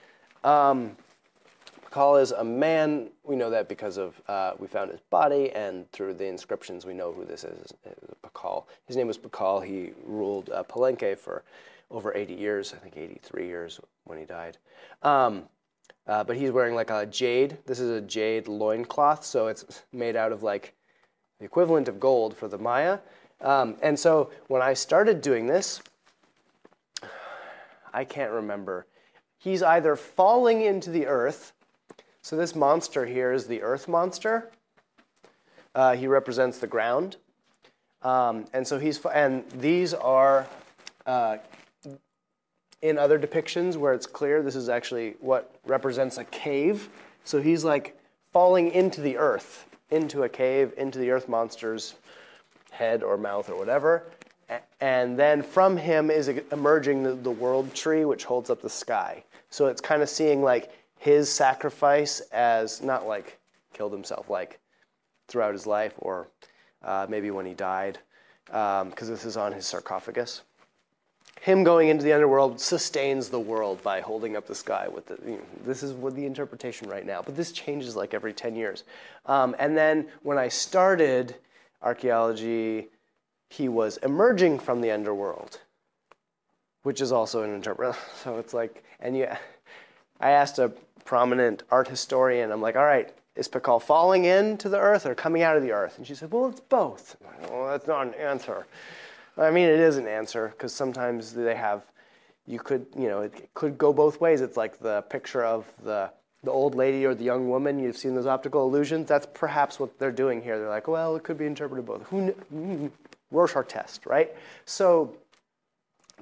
Um, 0.44 0.96
Pakal 1.92 2.20
is 2.20 2.32
a 2.32 2.44
man. 2.44 3.10
We 3.22 3.36
know 3.36 3.50
that 3.50 3.68
because 3.68 3.98
of 3.98 4.20
uh, 4.28 4.52
we 4.58 4.66
found 4.66 4.90
his 4.90 5.00
body, 5.10 5.50
and 5.52 5.90
through 5.92 6.14
the 6.14 6.26
inscriptions, 6.26 6.86
we 6.86 6.94
know 6.94 7.12
who 7.12 7.24
this 7.24 7.44
is. 7.44 7.72
Pakal. 8.24 8.64
His 8.86 8.96
name 8.96 9.06
was 9.06 9.18
Pakal. 9.18 9.64
He 9.64 9.92
ruled 10.04 10.50
uh, 10.50 10.62
Palenque 10.64 11.18
for 11.18 11.44
over 11.92 12.12
80 12.16 12.34
years. 12.34 12.74
I 12.74 12.78
think 12.78 12.96
83 12.96 13.46
years 13.46 13.80
when 14.04 14.18
he 14.18 14.24
died. 14.24 14.58
Um, 15.02 15.44
uh, 16.06 16.24
but 16.24 16.36
he's 16.36 16.50
wearing 16.50 16.74
like 16.74 16.90
a 16.90 17.06
jade. 17.06 17.58
This 17.66 17.78
is 17.78 17.90
a 17.90 18.00
jade 18.00 18.48
loincloth, 18.48 19.24
so 19.24 19.46
it's 19.46 19.84
made 19.92 20.16
out 20.16 20.32
of 20.32 20.42
like 20.42 20.74
the 21.38 21.44
equivalent 21.44 21.86
of 21.86 22.00
gold 22.00 22.36
for 22.36 22.48
the 22.48 22.58
Maya. 22.58 22.98
Um, 23.40 23.76
and 23.82 23.98
so 23.98 24.30
when 24.48 24.62
I 24.62 24.74
started 24.74 25.20
doing 25.20 25.46
this, 25.46 25.80
I 27.92 28.04
can't 28.04 28.32
remember. 28.32 28.86
He's 29.38 29.62
either 29.62 29.96
falling 29.96 30.62
into 30.62 30.90
the 30.90 31.06
earth. 31.06 31.52
So 32.22 32.36
this 32.36 32.54
monster 32.54 33.04
here 33.04 33.32
is 33.32 33.46
the 33.46 33.62
earth 33.62 33.88
monster. 33.88 34.50
Uh, 35.74 35.94
he 35.94 36.06
represents 36.06 36.58
the 36.58 36.66
ground. 36.66 37.16
Um, 38.02 38.46
and 38.52 38.66
so 38.66 38.78
he's, 38.78 39.04
and 39.06 39.48
these 39.50 39.94
are 39.94 40.46
uh, 41.06 41.38
in 42.82 42.98
other 42.98 43.18
depictions 43.18 43.76
where 43.76 43.94
it's 43.94 44.06
clear 44.06 44.42
this 44.42 44.56
is 44.56 44.68
actually 44.68 45.14
what 45.20 45.54
represents 45.64 46.18
a 46.18 46.24
cave. 46.24 46.88
So 47.24 47.40
he's 47.40 47.64
like 47.64 47.96
falling 48.32 48.72
into 48.72 49.00
the 49.00 49.16
earth, 49.16 49.66
into 49.90 50.24
a 50.24 50.28
cave, 50.28 50.74
into 50.76 50.98
the 50.98 51.10
earth 51.10 51.28
monster's 51.28 51.94
head 52.72 53.02
or 53.02 53.16
mouth 53.16 53.48
or 53.48 53.56
whatever. 53.56 54.04
And 54.80 55.16
then 55.16 55.42
from 55.42 55.76
him 55.76 56.10
is 56.10 56.28
emerging 56.28 57.04
the, 57.04 57.14
the 57.14 57.30
world 57.30 57.72
tree, 57.72 58.04
which 58.04 58.24
holds 58.24 58.50
up 58.50 58.60
the 58.60 58.68
sky. 58.68 59.22
So 59.48 59.66
it's 59.66 59.80
kind 59.80 60.02
of 60.02 60.08
seeing 60.08 60.42
like 60.42 60.72
his 60.98 61.30
sacrifice 61.30 62.20
as 62.32 62.82
not 62.82 63.06
like 63.06 63.38
killed 63.72 63.92
himself, 63.92 64.28
like 64.28 64.58
throughout 65.28 65.52
his 65.52 65.66
life 65.66 65.94
or 65.98 66.28
uh, 66.82 67.06
maybe 67.08 67.30
when 67.30 67.46
he 67.46 67.54
died, 67.54 67.98
because 68.46 69.08
this 69.08 69.24
is 69.24 69.36
on 69.36 69.52
his 69.52 69.66
sarcophagus 69.66 70.42
him 71.42 71.64
going 71.64 71.88
into 71.88 72.04
the 72.04 72.12
underworld 72.12 72.60
sustains 72.60 73.28
the 73.28 73.40
world 73.40 73.82
by 73.82 74.00
holding 74.00 74.36
up 74.36 74.46
the 74.46 74.54
sky 74.54 74.86
with 74.86 75.06
the. 75.06 75.18
You 75.26 75.38
know, 75.38 75.42
this 75.64 75.82
is 75.82 75.92
what 75.92 76.14
the 76.14 76.24
interpretation 76.24 76.88
right 76.88 77.04
now, 77.04 77.20
but 77.20 77.34
this 77.34 77.50
changes 77.50 77.96
like 77.96 78.14
every 78.14 78.32
ten 78.32 78.54
years. 78.54 78.84
Um, 79.26 79.56
and 79.58 79.76
then 79.76 80.06
when 80.22 80.38
I 80.38 80.46
started 80.46 81.34
archaeology, 81.82 82.90
he 83.50 83.68
was 83.68 83.96
emerging 84.04 84.60
from 84.60 84.80
the 84.80 84.92
underworld, 84.92 85.58
which 86.84 87.00
is 87.00 87.10
also 87.10 87.42
an 87.42 87.52
interpret. 87.52 87.96
So 88.22 88.38
it's 88.38 88.54
like, 88.54 88.84
and 89.00 89.16
yeah, 89.16 89.36
I 90.20 90.30
asked 90.30 90.60
a 90.60 90.68
prominent 91.04 91.64
art 91.72 91.88
historian. 91.88 92.52
I'm 92.52 92.62
like, 92.62 92.76
all 92.76 92.84
right, 92.84 93.12
is 93.34 93.48
Pakal 93.48 93.82
falling 93.82 94.26
into 94.26 94.68
the 94.68 94.78
earth 94.78 95.06
or 95.06 95.16
coming 95.16 95.42
out 95.42 95.56
of 95.56 95.64
the 95.64 95.72
earth? 95.72 95.98
And 95.98 96.06
she 96.06 96.14
said, 96.14 96.30
well, 96.30 96.46
it's 96.50 96.60
both. 96.60 97.16
Well, 97.50 97.66
that's 97.66 97.88
not 97.88 98.06
an 98.06 98.14
answer. 98.14 98.64
I 99.38 99.50
mean, 99.50 99.68
it 99.68 99.80
is 99.80 99.96
an 99.96 100.06
answer 100.06 100.48
because 100.48 100.74
sometimes 100.74 101.32
they 101.32 101.54
have, 101.54 101.82
you 102.46 102.58
could, 102.58 102.86
you 102.96 103.08
know, 103.08 103.22
it 103.22 103.50
could 103.54 103.78
go 103.78 103.92
both 103.92 104.20
ways. 104.20 104.40
It's 104.40 104.56
like 104.56 104.78
the 104.78 105.02
picture 105.02 105.44
of 105.44 105.70
the 105.82 106.10
the 106.44 106.50
old 106.50 106.74
lady 106.74 107.06
or 107.06 107.14
the 107.14 107.24
young 107.24 107.48
woman. 107.48 107.78
You've 107.78 107.96
seen 107.96 108.14
those 108.14 108.26
optical 108.26 108.66
illusions. 108.66 109.08
That's 109.08 109.26
perhaps 109.32 109.78
what 109.78 109.98
they're 109.98 110.10
doing 110.10 110.42
here. 110.42 110.58
They're 110.58 110.68
like, 110.68 110.88
well, 110.88 111.14
it 111.14 111.22
could 111.22 111.38
be 111.38 111.46
interpreted 111.46 111.86
both. 111.86 112.02
Who 112.08 112.32
kn- 112.50 112.92
Rorschach 113.30 113.68
test, 113.68 114.06
right? 114.06 114.34
So 114.64 115.16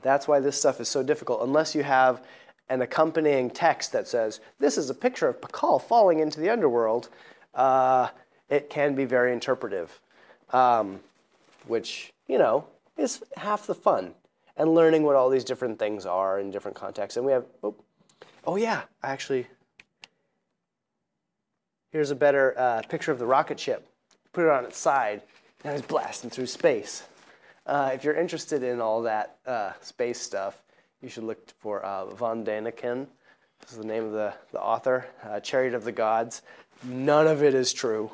that's 0.02 0.28
why 0.28 0.40
this 0.40 0.58
stuff 0.58 0.80
is 0.80 0.88
so 0.88 1.02
difficult. 1.02 1.42
Unless 1.42 1.74
you 1.74 1.82
have 1.82 2.22
an 2.68 2.82
accompanying 2.82 3.50
text 3.50 3.92
that 3.92 4.06
says 4.06 4.40
this 4.58 4.78
is 4.78 4.90
a 4.90 4.94
picture 4.94 5.28
of 5.28 5.40
Pakal 5.40 5.82
falling 5.82 6.20
into 6.20 6.38
the 6.38 6.50
underworld, 6.50 7.08
uh, 7.54 8.08
it 8.48 8.70
can 8.70 8.94
be 8.94 9.04
very 9.04 9.32
interpretive, 9.32 10.00
um, 10.50 11.00
which, 11.66 12.12
you 12.28 12.38
know, 12.38 12.66
is 13.00 13.22
half 13.36 13.66
the 13.66 13.74
fun. 13.74 14.14
And 14.56 14.74
learning 14.74 15.04
what 15.04 15.16
all 15.16 15.30
these 15.30 15.44
different 15.44 15.78
things 15.78 16.04
are 16.04 16.38
in 16.38 16.50
different 16.50 16.76
contexts. 16.76 17.16
And 17.16 17.24
we 17.24 17.32
have, 17.32 17.46
oh, 17.62 17.74
oh 18.46 18.56
yeah, 18.56 18.82
actually, 19.02 19.46
here's 21.90 22.10
a 22.10 22.14
better 22.14 22.54
uh, 22.58 22.82
picture 22.88 23.10
of 23.10 23.18
the 23.18 23.26
rocket 23.26 23.58
ship. 23.58 23.88
Put 24.32 24.44
it 24.44 24.50
on 24.50 24.64
its 24.64 24.78
side, 24.78 25.22
and 25.64 25.76
it's 25.76 25.86
blasting 25.86 26.30
through 26.30 26.46
space. 26.46 27.04
Uh, 27.66 27.92
if 27.94 28.04
you're 28.04 28.14
interested 28.14 28.62
in 28.62 28.80
all 28.80 29.02
that 29.02 29.38
uh, 29.46 29.72
space 29.80 30.20
stuff, 30.20 30.62
you 31.00 31.08
should 31.08 31.24
look 31.24 31.48
for 31.58 31.82
uh, 31.82 32.06
von 32.06 32.44
Däniken. 32.44 33.06
This 33.60 33.72
is 33.72 33.78
the 33.78 33.84
name 33.84 34.04
of 34.04 34.12
the, 34.12 34.34
the 34.52 34.60
author, 34.60 35.06
uh, 35.24 35.40
Chariot 35.40 35.74
of 35.74 35.84
the 35.84 35.92
Gods. 35.92 36.42
None 36.82 37.26
of 37.26 37.42
it 37.42 37.54
is 37.54 37.72
true. 37.72 38.10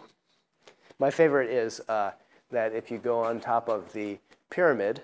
My 0.98 1.10
favorite 1.10 1.50
is 1.50 1.80
uh, 1.88 2.12
that 2.50 2.72
if 2.72 2.90
you 2.90 2.98
go 2.98 3.20
on 3.20 3.40
top 3.40 3.68
of 3.68 3.92
the 3.92 4.18
pyramid, 4.50 5.02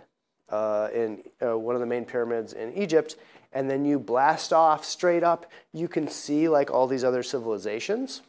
uh, 0.48 0.88
in 0.94 1.22
uh, 1.44 1.58
one 1.58 1.74
of 1.74 1.80
the 1.80 1.86
main 1.86 2.04
pyramids 2.04 2.52
in 2.52 2.72
Egypt, 2.74 3.16
and 3.52 3.70
then 3.70 3.84
you 3.84 3.98
blast 3.98 4.52
off 4.52 4.84
straight 4.84 5.22
up, 5.22 5.50
you 5.72 5.88
can 5.88 6.08
see 6.08 6.48
like 6.48 6.70
all 6.70 6.86
these 6.86 7.04
other 7.04 7.22
civilizations. 7.22 8.22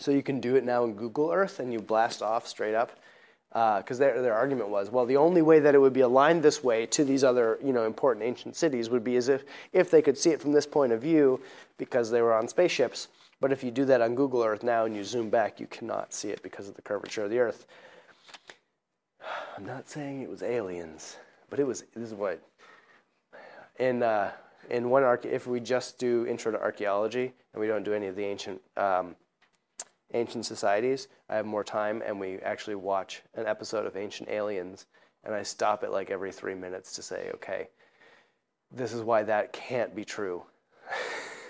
So 0.00 0.10
you 0.10 0.22
can 0.22 0.40
do 0.40 0.56
it 0.56 0.64
now 0.64 0.84
in 0.84 0.94
Google 0.94 1.30
Earth, 1.30 1.60
and 1.60 1.72
you 1.72 1.80
blast 1.80 2.22
off 2.22 2.46
straight 2.46 2.74
up. 2.74 2.92
Because 3.50 3.98
uh, 3.98 4.04
their, 4.04 4.22
their 4.22 4.34
argument 4.34 4.68
was, 4.68 4.90
well, 4.90 5.06
the 5.06 5.16
only 5.16 5.40
way 5.40 5.58
that 5.58 5.74
it 5.74 5.78
would 5.78 5.94
be 5.94 6.02
aligned 6.02 6.42
this 6.42 6.62
way 6.62 6.84
to 6.84 7.02
these 7.02 7.24
other, 7.24 7.58
you 7.64 7.72
know, 7.72 7.86
important 7.86 8.24
ancient 8.26 8.54
cities 8.54 8.90
would 8.90 9.02
be 9.02 9.16
as 9.16 9.28
if 9.28 9.42
if 9.72 9.90
they 9.90 10.02
could 10.02 10.18
see 10.18 10.30
it 10.30 10.40
from 10.40 10.52
this 10.52 10.66
point 10.66 10.92
of 10.92 11.00
view, 11.00 11.40
because 11.78 12.10
they 12.10 12.20
were 12.20 12.34
on 12.34 12.46
spaceships. 12.46 13.08
But 13.40 13.50
if 13.50 13.64
you 13.64 13.70
do 13.70 13.86
that 13.86 14.02
on 14.02 14.14
Google 14.14 14.44
Earth 14.44 14.62
now 14.62 14.84
and 14.84 14.94
you 14.94 15.02
zoom 15.02 15.30
back, 15.30 15.60
you 15.60 15.66
cannot 15.66 16.12
see 16.12 16.28
it 16.28 16.42
because 16.42 16.68
of 16.68 16.74
the 16.74 16.82
curvature 16.82 17.24
of 17.24 17.30
the 17.30 17.38
Earth. 17.38 17.66
I'm 19.56 19.66
not 19.66 19.88
saying 19.88 20.22
it 20.22 20.30
was 20.30 20.42
aliens, 20.42 21.16
but 21.50 21.58
it 21.58 21.66
was. 21.66 21.84
This 21.94 22.08
is 22.08 22.14
what 22.14 22.40
in 23.78 24.02
uh, 24.02 24.30
in 24.70 24.90
one 24.90 25.02
arch. 25.02 25.24
If 25.24 25.46
we 25.46 25.60
just 25.60 25.98
do 25.98 26.26
intro 26.26 26.52
to 26.52 26.60
archaeology 26.60 27.32
and 27.52 27.60
we 27.60 27.66
don't 27.66 27.82
do 27.82 27.92
any 27.92 28.06
of 28.06 28.16
the 28.16 28.24
ancient 28.24 28.60
um, 28.76 29.16
ancient 30.14 30.46
societies, 30.46 31.08
I 31.28 31.36
have 31.36 31.46
more 31.46 31.64
time, 31.64 32.02
and 32.06 32.18
we 32.18 32.38
actually 32.38 32.76
watch 32.76 33.22
an 33.34 33.46
episode 33.46 33.86
of 33.86 33.96
Ancient 33.96 34.28
Aliens, 34.28 34.86
and 35.24 35.34
I 35.34 35.42
stop 35.42 35.84
it 35.84 35.90
like 35.90 36.10
every 36.10 36.32
three 36.32 36.54
minutes 36.54 36.94
to 36.94 37.02
say, 37.02 37.30
okay, 37.34 37.68
this 38.70 38.92
is 38.92 39.02
why 39.02 39.22
that 39.24 39.52
can't 39.52 39.94
be 39.94 40.04
true, 40.04 40.44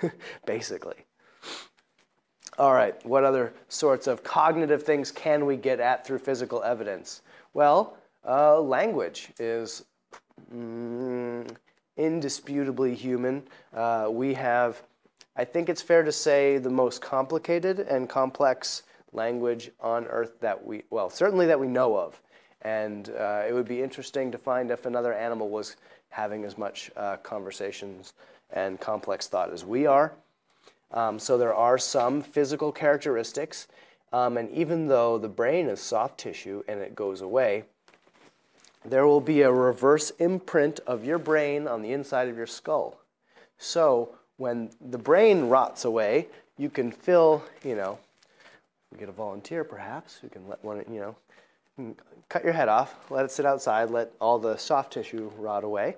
basically. 0.47 1.05
All 2.59 2.75
right, 2.75 2.95
what 3.07 3.23
other 3.23 3.53
sorts 3.69 4.09
of 4.09 4.25
cognitive 4.25 4.83
things 4.83 5.13
can 5.13 5.47
we 5.47 5.57
get 5.57 5.79
at 5.79 6.05
through 6.05 6.19
physical 6.19 6.61
evidence? 6.65 7.23
Well, 7.55 7.97
uh, 8.29 8.61
language 8.61 9.29
is 9.39 9.85
mm, 10.53 11.49
indisputably 11.97 12.97
human. 12.97 13.45
Uh, 13.73 14.09
we 14.11 14.35
have, 14.35 14.83
I 15.37 15.45
think 15.45 15.69
it's 15.69 15.81
fair 15.81 16.03
to 16.03 16.11
say, 16.11 16.59
the 16.59 16.69
most 16.69 17.01
complicated 17.01 17.79
and 17.79 18.09
complex 18.09 18.83
language 19.13 19.71
on 19.79 20.07
Earth 20.07 20.41
that 20.41 20.67
we, 20.67 20.83
well, 20.91 21.11
certainly 21.11 21.47
that 21.47 21.61
we 21.61 21.69
know 21.69 21.97
of. 21.97 22.21
And 22.63 23.11
uh, 23.11 23.45
it 23.49 23.53
would 23.53 23.69
be 23.69 23.81
interesting 23.81 24.33
to 24.33 24.39
find 24.39 24.73
if 24.73 24.85
another 24.85 25.15
animal 25.15 25.49
was 25.49 25.77
having 26.09 26.45
as 26.45 26.59
much 26.59 26.91
uh, 26.97 27.19
conversations 27.19 28.15
and 28.51 28.81
complex 28.81 29.29
thought 29.29 29.53
as 29.53 29.65
we 29.65 29.87
are. 29.87 30.13
Um, 30.91 31.19
so 31.19 31.37
there 31.37 31.55
are 31.55 31.79
some 31.79 32.23
physical 32.23 32.73
characteristics 32.73 33.69
um, 34.13 34.37
and 34.39 34.51
even 34.51 34.89
though 34.89 35.19
the 35.19 35.29
brain 35.29 35.69
is 35.69 35.81
soft 35.81 36.19
tissue 36.19 36.63
and 36.67 36.81
it 36.81 36.95
goes 36.95 37.21
away, 37.21 37.65
there 38.85 39.07
will 39.07 39.21
be 39.21 39.43
a 39.43 39.53
reverse 39.53 40.11
imprint 40.19 40.81
of 40.87 41.05
your 41.05 41.19
brain 41.19 41.69
on 41.69 41.83
the 41.83 41.93
inside 41.93 42.29
of 42.29 42.37
your 42.37 42.47
skull. 42.47 43.01
So 43.59 44.15
when 44.37 44.71
the 44.81 44.99
brain 44.99 45.49
rots 45.49 45.85
away, 45.85 46.29
you 46.57 46.71
can 46.71 46.91
fill, 46.91 47.45
you 47.65 47.75
know, 47.75 47.99
we 48.91 48.99
get 48.99 49.09
a 49.09 49.13
volunteer 49.13 49.65
perhaps 49.65 50.17
who 50.17 50.29
can 50.29 50.49
let 50.49 50.65
one, 50.65 50.83
you 50.91 51.15
know, 51.79 51.95
cut 52.29 52.45
your 52.45 52.53
head 52.53 52.69
off, 52.69 52.95
let 53.11 53.25
it 53.25 53.31
sit 53.31 53.45
outside, 53.45 53.91
let 53.91 54.13
all 54.21 54.39
the 54.39 54.57
soft 54.57 54.93
tissue 54.93 55.31
rot 55.37 55.65
away, 55.65 55.97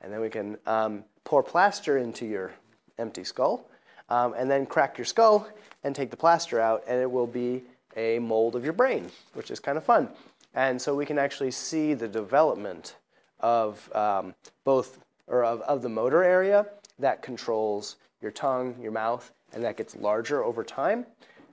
and 0.00 0.12
then 0.12 0.20
we 0.20 0.30
can 0.30 0.56
um, 0.66 1.04
pour 1.24 1.42
plaster 1.42 1.98
into 1.98 2.24
your 2.24 2.52
empty 2.98 3.22
skull, 3.22 3.68
um, 4.10 4.34
and 4.36 4.50
then 4.50 4.66
crack 4.66 4.98
your 4.98 5.04
skull 5.04 5.48
and 5.84 5.94
take 5.94 6.10
the 6.10 6.16
plaster 6.16 6.60
out, 6.60 6.84
and 6.86 7.00
it 7.00 7.10
will 7.10 7.26
be 7.26 7.62
a 7.96 8.18
mold 8.18 8.54
of 8.56 8.64
your 8.64 8.72
brain, 8.72 9.10
which 9.34 9.50
is 9.50 9.60
kind 9.60 9.78
of 9.78 9.84
fun. 9.84 10.08
And 10.54 10.80
so 10.80 10.94
we 10.94 11.06
can 11.06 11.18
actually 11.18 11.52
see 11.52 11.94
the 11.94 12.08
development 12.08 12.96
of 13.40 13.90
um, 13.94 14.34
both, 14.64 14.98
or 15.26 15.44
of, 15.44 15.60
of 15.62 15.82
the 15.82 15.88
motor 15.88 16.22
area 16.22 16.66
that 16.98 17.22
controls 17.22 17.96
your 18.20 18.30
tongue, 18.30 18.74
your 18.80 18.92
mouth, 18.92 19.32
and 19.52 19.64
that 19.64 19.76
gets 19.76 19.96
larger 19.96 20.44
over 20.44 20.62
time. 20.62 21.06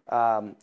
Um, 0.09 0.55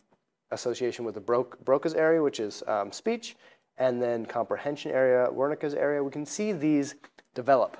association 0.51 1.05
with 1.05 1.15
the 1.15 1.21
Broca's 1.65 1.93
area, 1.93 2.21
which 2.21 2.39
is 2.39 2.63
um, 2.67 2.91
speech, 2.91 3.35
and 3.77 4.01
then 4.01 4.25
comprehension 4.25 4.91
area, 4.91 5.27
Wernicke's 5.31 5.73
area. 5.73 6.03
We 6.03 6.11
can 6.11 6.25
see 6.25 6.51
these 6.51 6.95
develop. 7.33 7.77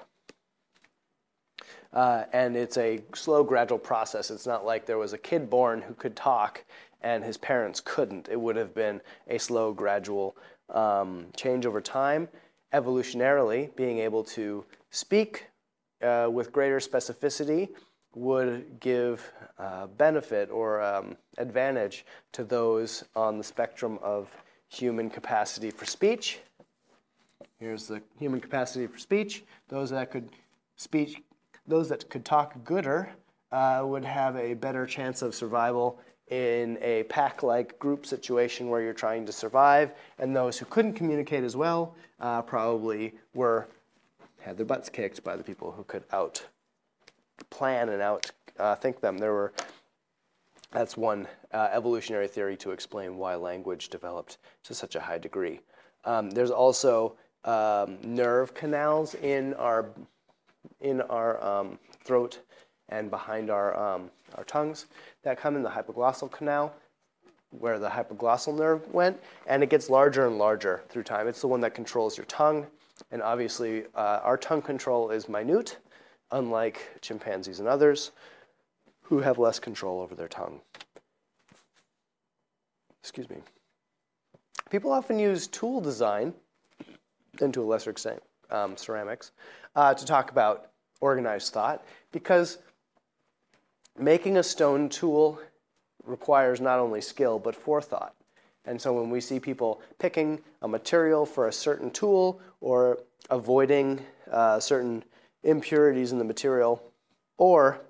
Uh, 1.95 2.25
and 2.34 2.58
it's 2.58 2.77
a 2.77 3.01
slow, 3.15 3.41
gradual 3.41 3.79
process. 3.79 4.29
It's 4.29 4.45
not 4.45 4.65
like 4.65 4.86
there 4.86 4.97
was 4.97 5.13
a 5.13 5.17
kid 5.17 5.49
born 5.49 5.81
who 5.81 5.93
could 5.93 6.15
talk 6.15 6.63
and 7.01 7.23
his 7.23 7.38
parents 7.38 7.79
couldn't. 7.79 8.27
It 8.29 8.39
would 8.39 8.58
have 8.58 8.75
been 8.75 8.99
a 9.27 9.38
slow, 9.38 9.71
gradual 9.71 10.36
um, 10.69 11.27
change 11.38 11.65
over 11.65 11.79
time. 11.79 12.27
Evolutionarily, 12.73 13.73
being 13.75 13.99
able 13.99 14.23
to 14.23 14.65
speak 14.89 15.45
uh, 16.01 16.27
with 16.29 16.51
greater 16.51 16.79
specificity 16.79 17.69
would 18.15 18.79
give 18.79 19.31
uh, 19.60 19.88
benefit 19.88 20.49
or 20.49 20.81
um, 20.81 21.15
advantage 21.38 22.05
to 22.34 22.43
those 22.43 23.03
on 23.15 23.38
the 23.38 23.43
spectrum 23.43 23.99
of 24.01 24.29
human 24.67 25.10
capacity 25.10 25.69
for 25.69 25.86
speech. 25.86 26.39
Here's 27.60 27.88
the 27.88 28.01
human 28.19 28.41
capacity 28.41 28.88
for 28.88 28.97
speech. 28.97 29.43
Those 29.69 29.91
that 29.91 30.12
could 30.12 30.29
speak 30.75 31.23
those 31.67 31.89
that 31.89 32.10
could 32.10 32.25
talk 32.25 32.63
gooder 32.63 33.10
uh, 33.51 33.82
would 33.86 34.06
have 34.06 34.36
a 34.36 34.54
better 34.54 34.86
chance 34.86 35.21
of 35.21 35.34
survival 35.34 35.99
in 36.30 36.78
a 36.82 37.04
pack 37.04 37.43
like 37.43 37.78
group 37.78 38.06
situation 38.06 38.69
where 38.69 38.82
you're 38.82 38.93
trying 38.93 39.25
to 39.25 39.32
survive, 39.32 39.91
and 40.17 40.36
those 40.36 40.58
who 40.58 40.65
couldn't 40.65 40.93
communicate 40.93 41.43
as 41.43 41.56
well 41.56 41.95
uh, 42.19 42.41
probably 42.41 43.13
were 43.34 43.67
had 44.41 44.58
their 44.58 44.65
butts 44.65 44.89
kicked 44.89 45.23
by 45.23 45.36
the 45.36 45.43
people 45.43 45.71
who 45.71 45.84
could 45.84 46.04
out 46.12 46.45
plan 47.49 47.89
and 47.89 48.01
out 48.01 48.32
uh, 48.60 48.75
think 48.75 49.01
them. 49.01 49.17
There 49.17 49.34
were 49.34 49.54
that's 50.71 50.97
one 50.97 51.28
uh, 51.54 51.69
evolutionary 51.71 52.28
theory 52.28 52.58
to 52.58 52.71
explain 52.71 53.17
why 53.17 53.36
language 53.36 53.89
developed 53.89 54.39
to 54.63 54.73
such 54.73 54.95
a 54.95 54.99
high 54.99 55.17
degree. 55.17 55.62
Um, 56.04 56.32
there's 56.32 56.51
also 56.51 57.15
um, 57.45 57.97
nerve 58.04 58.54
canals 58.54 59.15
in 59.15 59.54
our 59.56 59.89
in 60.82 61.01
our 61.01 61.43
um, 61.43 61.80
throat 62.04 62.39
and 62.89 63.10
behind 63.10 63.49
our, 63.49 63.75
um, 63.78 64.10
our 64.36 64.43
tongues 64.43 64.86
that 65.23 65.38
come 65.38 65.56
in 65.56 65.63
the 65.63 65.69
hypoglossal 65.69 66.32
canal 66.32 66.73
where 67.60 67.80
the 67.80 67.89
hypoglossal 67.89 68.58
nerve 68.58 68.88
went, 68.93 69.19
and 69.47 69.63
it 69.63 69.69
gets 69.69 69.89
larger 69.89 70.28
and 70.28 70.38
larger 70.38 70.84
through 70.89 71.04
time. 71.04 71.28
It's 71.28 71.41
the 71.41 71.47
one 71.47 71.62
that 71.62 71.73
controls 71.73 72.17
your 72.17 72.25
tongue, 72.25 72.65
and 73.12 73.21
obviously, 73.21 73.86
uh, 73.95 74.19
our 74.23 74.38
tongue 74.38 74.62
control 74.62 75.10
is 75.10 75.30
minute, 75.30 75.78
unlike 76.32 76.97
chimpanzees 77.01 77.60
and 77.60 77.67
others 77.67 78.12
who 79.04 79.19
have 79.19 79.38
less 79.38 79.60
control 79.60 80.01
over 80.01 80.15
their 80.15 80.28
tongue. 80.28 80.60
Excuse 83.01 83.30
me. 83.30 83.38
People 84.72 84.91
often 84.91 85.20
use 85.20 85.47
tool 85.47 85.80
design, 85.80 86.34
and 87.39 87.53
to 87.53 87.61
a 87.61 87.66
lesser 87.66 87.91
extent, 87.91 88.22
um, 88.52 88.78
ceramics, 88.78 89.32
uh, 89.76 89.93
to 89.93 90.06
talk 90.06 90.32
about 90.32 90.72
organized 91.02 91.54
thought 91.54 91.86
because 92.12 92.58
making 93.98 94.38
a 94.38 94.43
stone 94.43 94.89
tool 94.89 95.39
requires 96.04 96.62
not 96.62 96.80
only 96.80 97.02
skill 97.02 97.39
but 97.39 97.56
forethought. 97.56 98.16
And 98.66 98.82
so 98.82 98.93
when 98.93 99.10
we 99.10 99.22
see 99.22 99.39
people 99.39 99.82
picking 100.00 100.39
a 100.62 100.68
material 100.68 101.26
for 101.26 101.48
a 101.48 101.52
certain 101.52 101.91
tool 101.91 102.41
or 102.62 103.00
avoiding 103.30 104.00
uh, 104.32 104.60
certain 104.60 105.04
impurities 105.43 106.12
in 106.12 106.18
the 106.18 106.24
material 106.24 106.82
or 107.38 107.82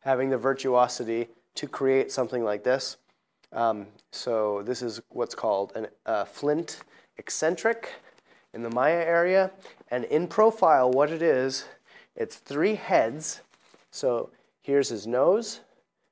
having 0.00 0.30
the 0.30 0.38
virtuosity 0.38 1.28
to 1.54 1.68
create 1.68 2.10
something 2.10 2.42
like 2.42 2.64
this. 2.64 2.96
Um, 3.52 3.86
so 4.10 4.62
this 4.62 4.82
is 4.82 5.00
what's 5.10 5.34
called 5.34 5.72
a 5.76 6.10
uh, 6.10 6.24
flint 6.24 6.80
eccentric 7.16 7.92
in 8.52 8.62
the 8.62 8.70
Maya 8.70 9.04
area. 9.04 9.50
And 9.94 10.02
in 10.06 10.26
profile, 10.26 10.90
what 10.90 11.12
it 11.12 11.22
is, 11.22 11.66
it's 12.16 12.34
three 12.34 12.74
heads. 12.74 13.42
So 13.92 14.30
here's 14.60 14.88
his 14.88 15.06
nose, 15.06 15.60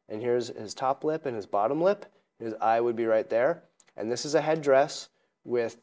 and 0.09 0.23
here's 0.23 0.57
his 0.57 0.73
top 0.73 1.03
lip 1.03 1.27
and 1.27 1.35
his 1.35 1.47
bottom 1.47 1.81
lip. 1.81 2.07
His 2.39 2.55
eye 2.61 2.81
would 2.81 2.95
be 2.95 3.07
right 3.07 3.29
there. 3.29 3.65
And 3.97 4.09
this 4.09 4.25
is 4.25 4.37
a 4.37 4.41
headdress 4.41 5.09
with 5.43 5.79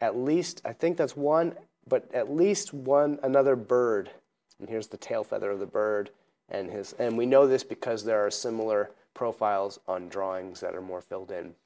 at 0.00 0.16
least, 0.16 0.62
I 0.64 0.72
think 0.72 0.96
that's 0.96 1.16
one, 1.16 1.56
but 1.88 2.08
at 2.14 2.32
least 2.32 2.72
one 2.72 3.18
another 3.24 3.56
bird. 3.56 4.12
And 4.60 4.68
here's 4.68 4.86
the 4.86 4.96
tail 4.96 5.24
feather 5.24 5.50
of 5.50 5.58
the 5.58 5.66
bird. 5.66 6.10
And, 6.50 6.70
his, 6.70 6.92
and 7.00 7.18
we 7.18 7.26
know 7.26 7.48
this 7.48 7.64
because 7.64 8.04
there 8.04 8.24
are 8.24 8.30
similar 8.30 8.92
profiles 9.12 9.80
on 9.88 10.08
drawings 10.08 10.60
that 10.60 10.76
are 10.76 10.80
more 10.80 11.00
filled 11.00 11.32
in. 11.32 11.56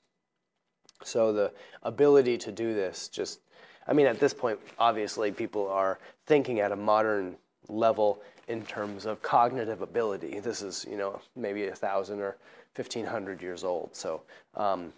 So 1.03 1.30
the 1.30 1.53
ability 1.82 2.39
to 2.39 2.53
do 2.53 2.72
this 2.72 3.09
just, 3.09 3.41
I 3.87 3.93
mean, 3.93 4.07
at 4.07 4.18
this 4.18 4.35
point, 4.35 4.59
obviously, 4.78 5.30
people 5.30 5.68
are 5.68 5.99
thinking 6.26 6.61
at 6.61 6.72
a 6.72 6.76
modern 6.76 7.37
level 7.68 8.22
in 8.49 8.62
terms 8.64 9.07
of 9.07 9.22
cognitive 9.22 9.82
ability. 9.82 10.41
This 10.41 10.62
is, 10.62 10.87
you 10.91 10.97
know, 10.97 11.20
maybe 11.35 11.66
a 11.66 11.74
thousand 11.74 12.20
or 12.20 12.37
fifteen 12.74 13.07
hundred 13.07 13.41
years 13.43 13.64
old. 13.64 13.91
So 13.95 14.22
um, 14.55 14.93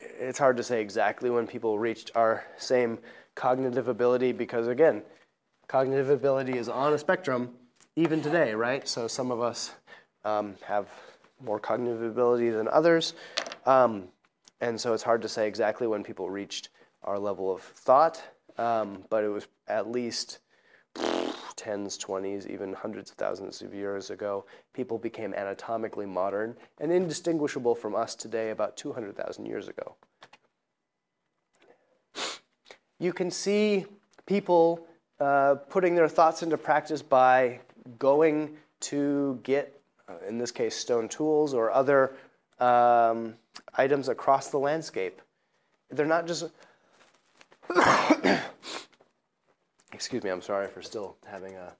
it's 0.00 0.38
hard 0.38 0.56
to 0.56 0.62
say 0.62 0.80
exactly 0.80 1.30
when 1.30 1.46
people 1.46 1.78
reached 1.78 2.10
our 2.14 2.44
same 2.56 2.98
cognitive 3.34 3.88
ability 3.88 4.32
because, 4.32 4.68
again, 4.68 5.02
cognitive 5.68 6.10
ability 6.10 6.58
is 6.58 6.68
on 6.68 6.92
a 6.92 6.98
spectrum 6.98 7.50
even 7.96 8.22
today, 8.22 8.54
right? 8.54 8.88
So 8.88 9.08
some 9.08 9.30
of 9.30 9.40
us 9.40 9.72
um, 10.24 10.54
have 10.64 10.88
more 11.44 11.58
cognitive 11.58 12.02
ability 12.02 12.50
than 12.50 12.68
others. 12.68 13.14
Um, 13.66 14.04
and 14.60 14.80
so 14.80 14.94
it's 14.94 15.02
hard 15.02 15.22
to 15.22 15.28
say 15.28 15.48
exactly 15.48 15.86
when 15.86 16.04
people 16.04 16.30
reached 16.30 16.68
our 17.04 17.18
level 17.18 17.52
of 17.52 17.62
thought, 17.62 18.22
um, 18.58 19.04
but 19.10 19.24
it 19.24 19.28
was 19.28 19.46
at 19.68 19.90
least 19.90 20.38
tens, 21.56 21.96
twenties, 21.96 22.46
even 22.46 22.72
hundreds 22.72 23.10
of 23.10 23.16
thousands 23.16 23.62
of 23.62 23.74
years 23.74 24.10
ago. 24.10 24.44
People 24.72 24.98
became 24.98 25.32
anatomically 25.34 26.06
modern 26.06 26.56
and 26.80 26.92
indistinguishable 26.92 27.74
from 27.74 27.94
us 27.94 28.14
today 28.14 28.50
about 28.50 28.76
200,000 28.76 29.46
years 29.46 29.68
ago. 29.68 29.94
You 32.98 33.12
can 33.12 33.30
see 33.30 33.86
people 34.26 34.86
uh, 35.18 35.56
putting 35.68 35.94
their 35.94 36.08
thoughts 36.08 36.42
into 36.42 36.56
practice 36.56 37.02
by 37.02 37.60
going 37.98 38.56
to 38.80 39.40
get, 39.42 39.80
uh, 40.08 40.14
in 40.28 40.38
this 40.38 40.50
case, 40.50 40.76
stone 40.76 41.08
tools 41.08 41.54
or 41.54 41.70
other 41.72 42.14
um, 42.60 43.34
items 43.76 44.08
across 44.08 44.50
the 44.50 44.58
landscape. 44.58 45.20
They're 45.90 46.06
not 46.06 46.26
just. 46.26 46.50
Excuse 49.92 50.22
me, 50.24 50.30
I'm 50.30 50.42
sorry 50.42 50.68
for 50.68 50.82
still 50.82 51.16
having 51.26 51.54
a 51.54 51.74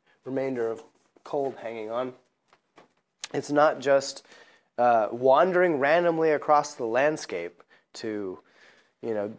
remainder 0.24 0.70
of 0.70 0.82
cold 1.24 1.56
hanging 1.60 1.90
on. 1.90 2.12
It's 3.32 3.50
not 3.50 3.80
just 3.80 4.24
uh, 4.78 5.08
wandering 5.10 5.78
randomly 5.78 6.30
across 6.30 6.74
the 6.74 6.84
landscape 6.84 7.62
to, 7.94 8.38
you 9.02 9.14
know, 9.14 9.32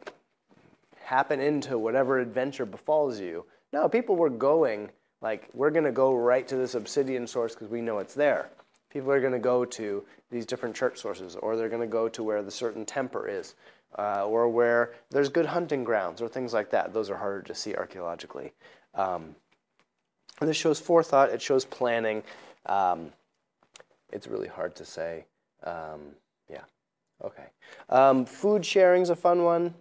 happen 1.03 1.39
into 1.39 1.78
whatever 1.78 2.19
adventure 2.19 2.65
befalls 2.65 3.19
you. 3.19 3.45
No, 3.71 3.88
people 3.88 4.15
were 4.15 4.30
going, 4.30 4.89
like, 5.21 5.49
we're 5.53 5.71
going 5.71 5.86
to 5.86 5.91
go 5.91 6.13
right 6.13 6.47
to 6.47 6.55
this 6.55 6.75
obsidian 6.75 7.28
source 7.28 7.53
because 7.53 7.69
we 7.69 7.82
know 7.82 7.99
it's 7.99 8.13
there. 8.13 8.49
People 8.89 9.11
are 9.11 9.21
going 9.21 9.34
to 9.34 9.39
go 9.39 9.63
to 9.63 10.03
these 10.32 10.45
different 10.45 10.75
chert 10.75 10.97
sources, 10.97 11.36
or 11.36 11.55
they're 11.55 11.69
going 11.69 11.82
to 11.82 11.88
go 11.88 12.09
to 12.09 12.23
where 12.23 12.41
the 12.41 12.51
certain 12.51 12.86
temper 12.86 13.28
is, 13.28 13.55
uh, 13.97 14.25
or 14.25 14.49
where 14.49 14.93
there's 15.09 15.29
good 15.29 15.45
hunting 15.45 15.83
grounds, 15.83 16.21
or 16.21 16.27
things 16.27 16.53
like 16.53 16.69
that. 16.71 16.93
Those 16.93 17.09
are 17.09 17.17
harder 17.17 17.41
to 17.43 17.55
see 17.55 17.75
archaeologically. 17.75 18.53
Um, 18.93 19.35
and 20.39 20.49
this 20.49 20.57
shows 20.57 20.79
forethought, 20.79 21.29
it 21.29 21.41
shows 21.41 21.65
planning. 21.65 22.23
Um, 22.65 23.11
it's 24.11 24.27
really 24.27 24.47
hard 24.47 24.75
to 24.75 24.85
say. 24.85 25.25
Um, 25.63 26.15
yeah, 26.49 26.63
okay. 27.23 27.47
Um, 27.89 28.25
food 28.25 28.65
sharing 28.65 29.01
is 29.01 29.09
a 29.09 29.15
fun 29.15 29.43
one. 29.43 29.73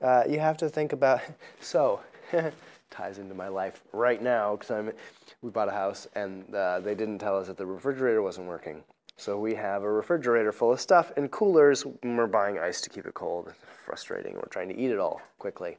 Uh, 0.00 0.24
you 0.28 0.40
have 0.40 0.56
to 0.58 0.68
think 0.68 0.92
about, 0.92 1.20
so, 1.60 2.00
ties 2.90 3.18
into 3.18 3.34
my 3.34 3.48
life 3.48 3.82
right 3.92 4.22
now 4.22 4.56
because 4.56 4.70
I'm 4.70 4.92
we 5.40 5.50
bought 5.50 5.68
a 5.68 5.72
house 5.72 6.06
and 6.14 6.54
uh, 6.54 6.80
they 6.80 6.94
didn't 6.94 7.18
tell 7.18 7.38
us 7.38 7.48
that 7.48 7.56
the 7.56 7.66
refrigerator 7.66 8.22
wasn't 8.22 8.46
working. 8.46 8.82
So 9.22 9.38
we 9.38 9.54
have 9.54 9.84
a 9.84 9.88
refrigerator 9.88 10.50
full 10.50 10.72
of 10.72 10.80
stuff 10.80 11.12
and 11.16 11.30
coolers 11.30 11.86
when 11.86 12.16
we're 12.16 12.26
buying 12.26 12.58
ice 12.58 12.80
to 12.80 12.90
keep 12.90 13.06
it 13.06 13.14
cold. 13.14 13.46
It's 13.46 13.58
frustrating. 13.84 14.34
We're 14.34 14.48
trying 14.50 14.68
to 14.70 14.76
eat 14.76 14.90
it 14.90 14.98
all 14.98 15.22
quickly. 15.38 15.78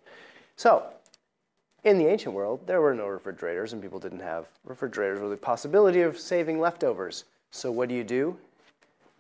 So 0.55 0.85
in 1.83 1.97
the 1.97 2.07
ancient 2.07 2.33
world, 2.33 2.65
there 2.65 2.79
were 2.79 2.95
no 2.95 3.05
refrigerators 3.05 3.73
and 3.73 3.81
people 3.81 3.99
didn't 3.99 4.21
have 4.21 4.45
refrigerators 4.63 5.19
with 5.19 5.31
the 5.31 5.35
possibility 5.35 5.99
of 6.03 6.17
saving 6.17 6.61
leftovers. 6.61 7.25
So 7.51 7.69
what 7.69 7.89
do 7.89 7.95
you 7.95 8.05
do? 8.05 8.37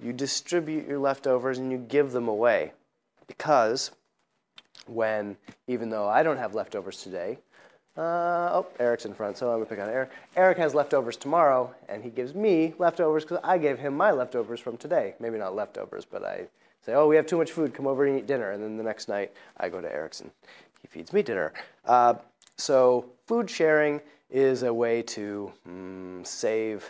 You 0.01 0.13
distribute 0.13 0.87
your 0.87 0.99
leftovers 0.99 1.57
and 1.57 1.69
you 1.69 1.77
give 1.77 2.13
them 2.13 2.29
away. 2.29 2.71
Because 3.27 3.91
when, 4.85 5.35
even 5.67 5.89
though 5.89 6.07
I 6.07 6.23
don't 6.23 6.37
have 6.37 6.55
leftovers 6.55 7.03
today, 7.03 7.39
uh, 7.97 8.49
oh, 8.53 8.67
Eric's 8.79 9.05
in 9.05 9.13
front, 9.13 9.37
so 9.37 9.49
I'm 9.49 9.57
gonna 9.57 9.65
pick 9.65 9.79
on 9.79 9.89
Eric. 9.89 10.09
Eric 10.35 10.57
has 10.57 10.73
leftovers 10.73 11.15
tomorrow, 11.15 11.73
and 11.87 12.03
he 12.03 12.09
gives 12.09 12.33
me 12.33 12.73
leftovers 12.79 13.23
because 13.23 13.39
I 13.43 13.57
gave 13.57 13.79
him 13.79 13.95
my 13.95 14.11
leftovers 14.11 14.59
from 14.59 14.77
today. 14.77 15.13
Maybe 15.19 15.37
not 15.37 15.55
leftovers, 15.55 16.05
but 16.05 16.23
I 16.23 16.47
say, 16.85 16.93
oh, 16.93 17.07
we 17.07 17.15
have 17.15 17.25
too 17.25 17.37
much 17.37 17.51
food, 17.51 17.73
come 17.73 17.87
over 17.87 18.05
and 18.05 18.17
eat 18.17 18.27
dinner. 18.27 18.51
And 18.51 18.63
then 18.63 18.77
the 18.77 18.83
next 18.83 19.07
night, 19.07 19.31
I 19.57 19.69
go 19.69 19.79
to 19.79 19.91
Eric's 19.91 20.21
and 20.21 20.31
he 20.81 20.87
feeds 20.87 21.13
me 21.13 21.21
dinner. 21.21 21.53
Uh, 21.85 22.15
so 22.57 23.05
food 23.25 23.49
sharing 23.49 24.01
is 24.29 24.63
a 24.63 24.73
way 24.73 25.01
to 25.01 25.51
mm, 25.67 26.25
save 26.25 26.89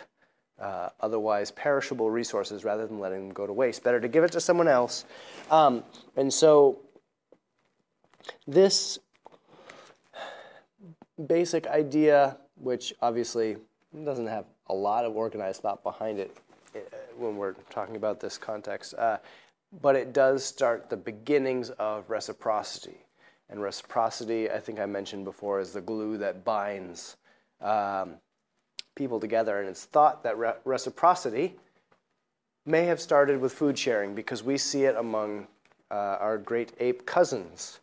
uh, 0.58 0.88
otherwise 1.00 1.50
perishable 1.50 2.10
resources 2.10 2.64
rather 2.64 2.86
than 2.86 2.98
letting 2.98 3.26
them 3.26 3.34
go 3.34 3.46
to 3.46 3.52
waste. 3.52 3.84
Better 3.84 4.00
to 4.00 4.08
give 4.08 4.24
it 4.24 4.32
to 4.32 4.40
someone 4.40 4.68
else. 4.68 5.04
Um, 5.50 5.84
and 6.16 6.32
so 6.32 6.78
this 8.46 8.98
basic 11.26 11.66
idea, 11.66 12.36
which 12.56 12.94
obviously 13.00 13.56
doesn't 14.04 14.26
have 14.26 14.46
a 14.68 14.74
lot 14.74 15.04
of 15.04 15.16
organized 15.16 15.62
thought 15.62 15.82
behind 15.82 16.18
it 16.18 16.36
uh, 16.74 16.80
when 17.16 17.36
we're 17.36 17.54
talking 17.70 17.96
about 17.96 18.20
this 18.20 18.36
context, 18.36 18.94
uh, 18.94 19.18
but 19.80 19.96
it 19.96 20.12
does 20.12 20.44
start 20.44 20.90
the 20.90 20.96
beginnings 20.96 21.70
of 21.70 22.08
reciprocity. 22.08 22.98
And 23.50 23.62
reciprocity, 23.62 24.50
I 24.50 24.58
think 24.58 24.80
I 24.80 24.86
mentioned 24.86 25.24
before, 25.24 25.60
is 25.60 25.72
the 25.72 25.80
glue 25.80 26.16
that 26.18 26.44
binds 26.44 27.16
um, 27.60 28.14
people 28.94 29.20
together. 29.20 29.60
And 29.60 29.68
it's 29.68 29.84
thought 29.84 30.22
that 30.24 30.38
re- 30.38 30.54
reciprocity 30.64 31.54
may 32.66 32.84
have 32.86 33.00
started 33.00 33.40
with 33.40 33.52
food 33.52 33.78
sharing 33.78 34.14
because 34.14 34.42
we 34.42 34.56
see 34.56 34.84
it 34.84 34.96
among 34.96 35.46
uh, 35.90 36.16
our 36.18 36.38
great 36.38 36.72
ape 36.80 37.04
cousins 37.04 37.80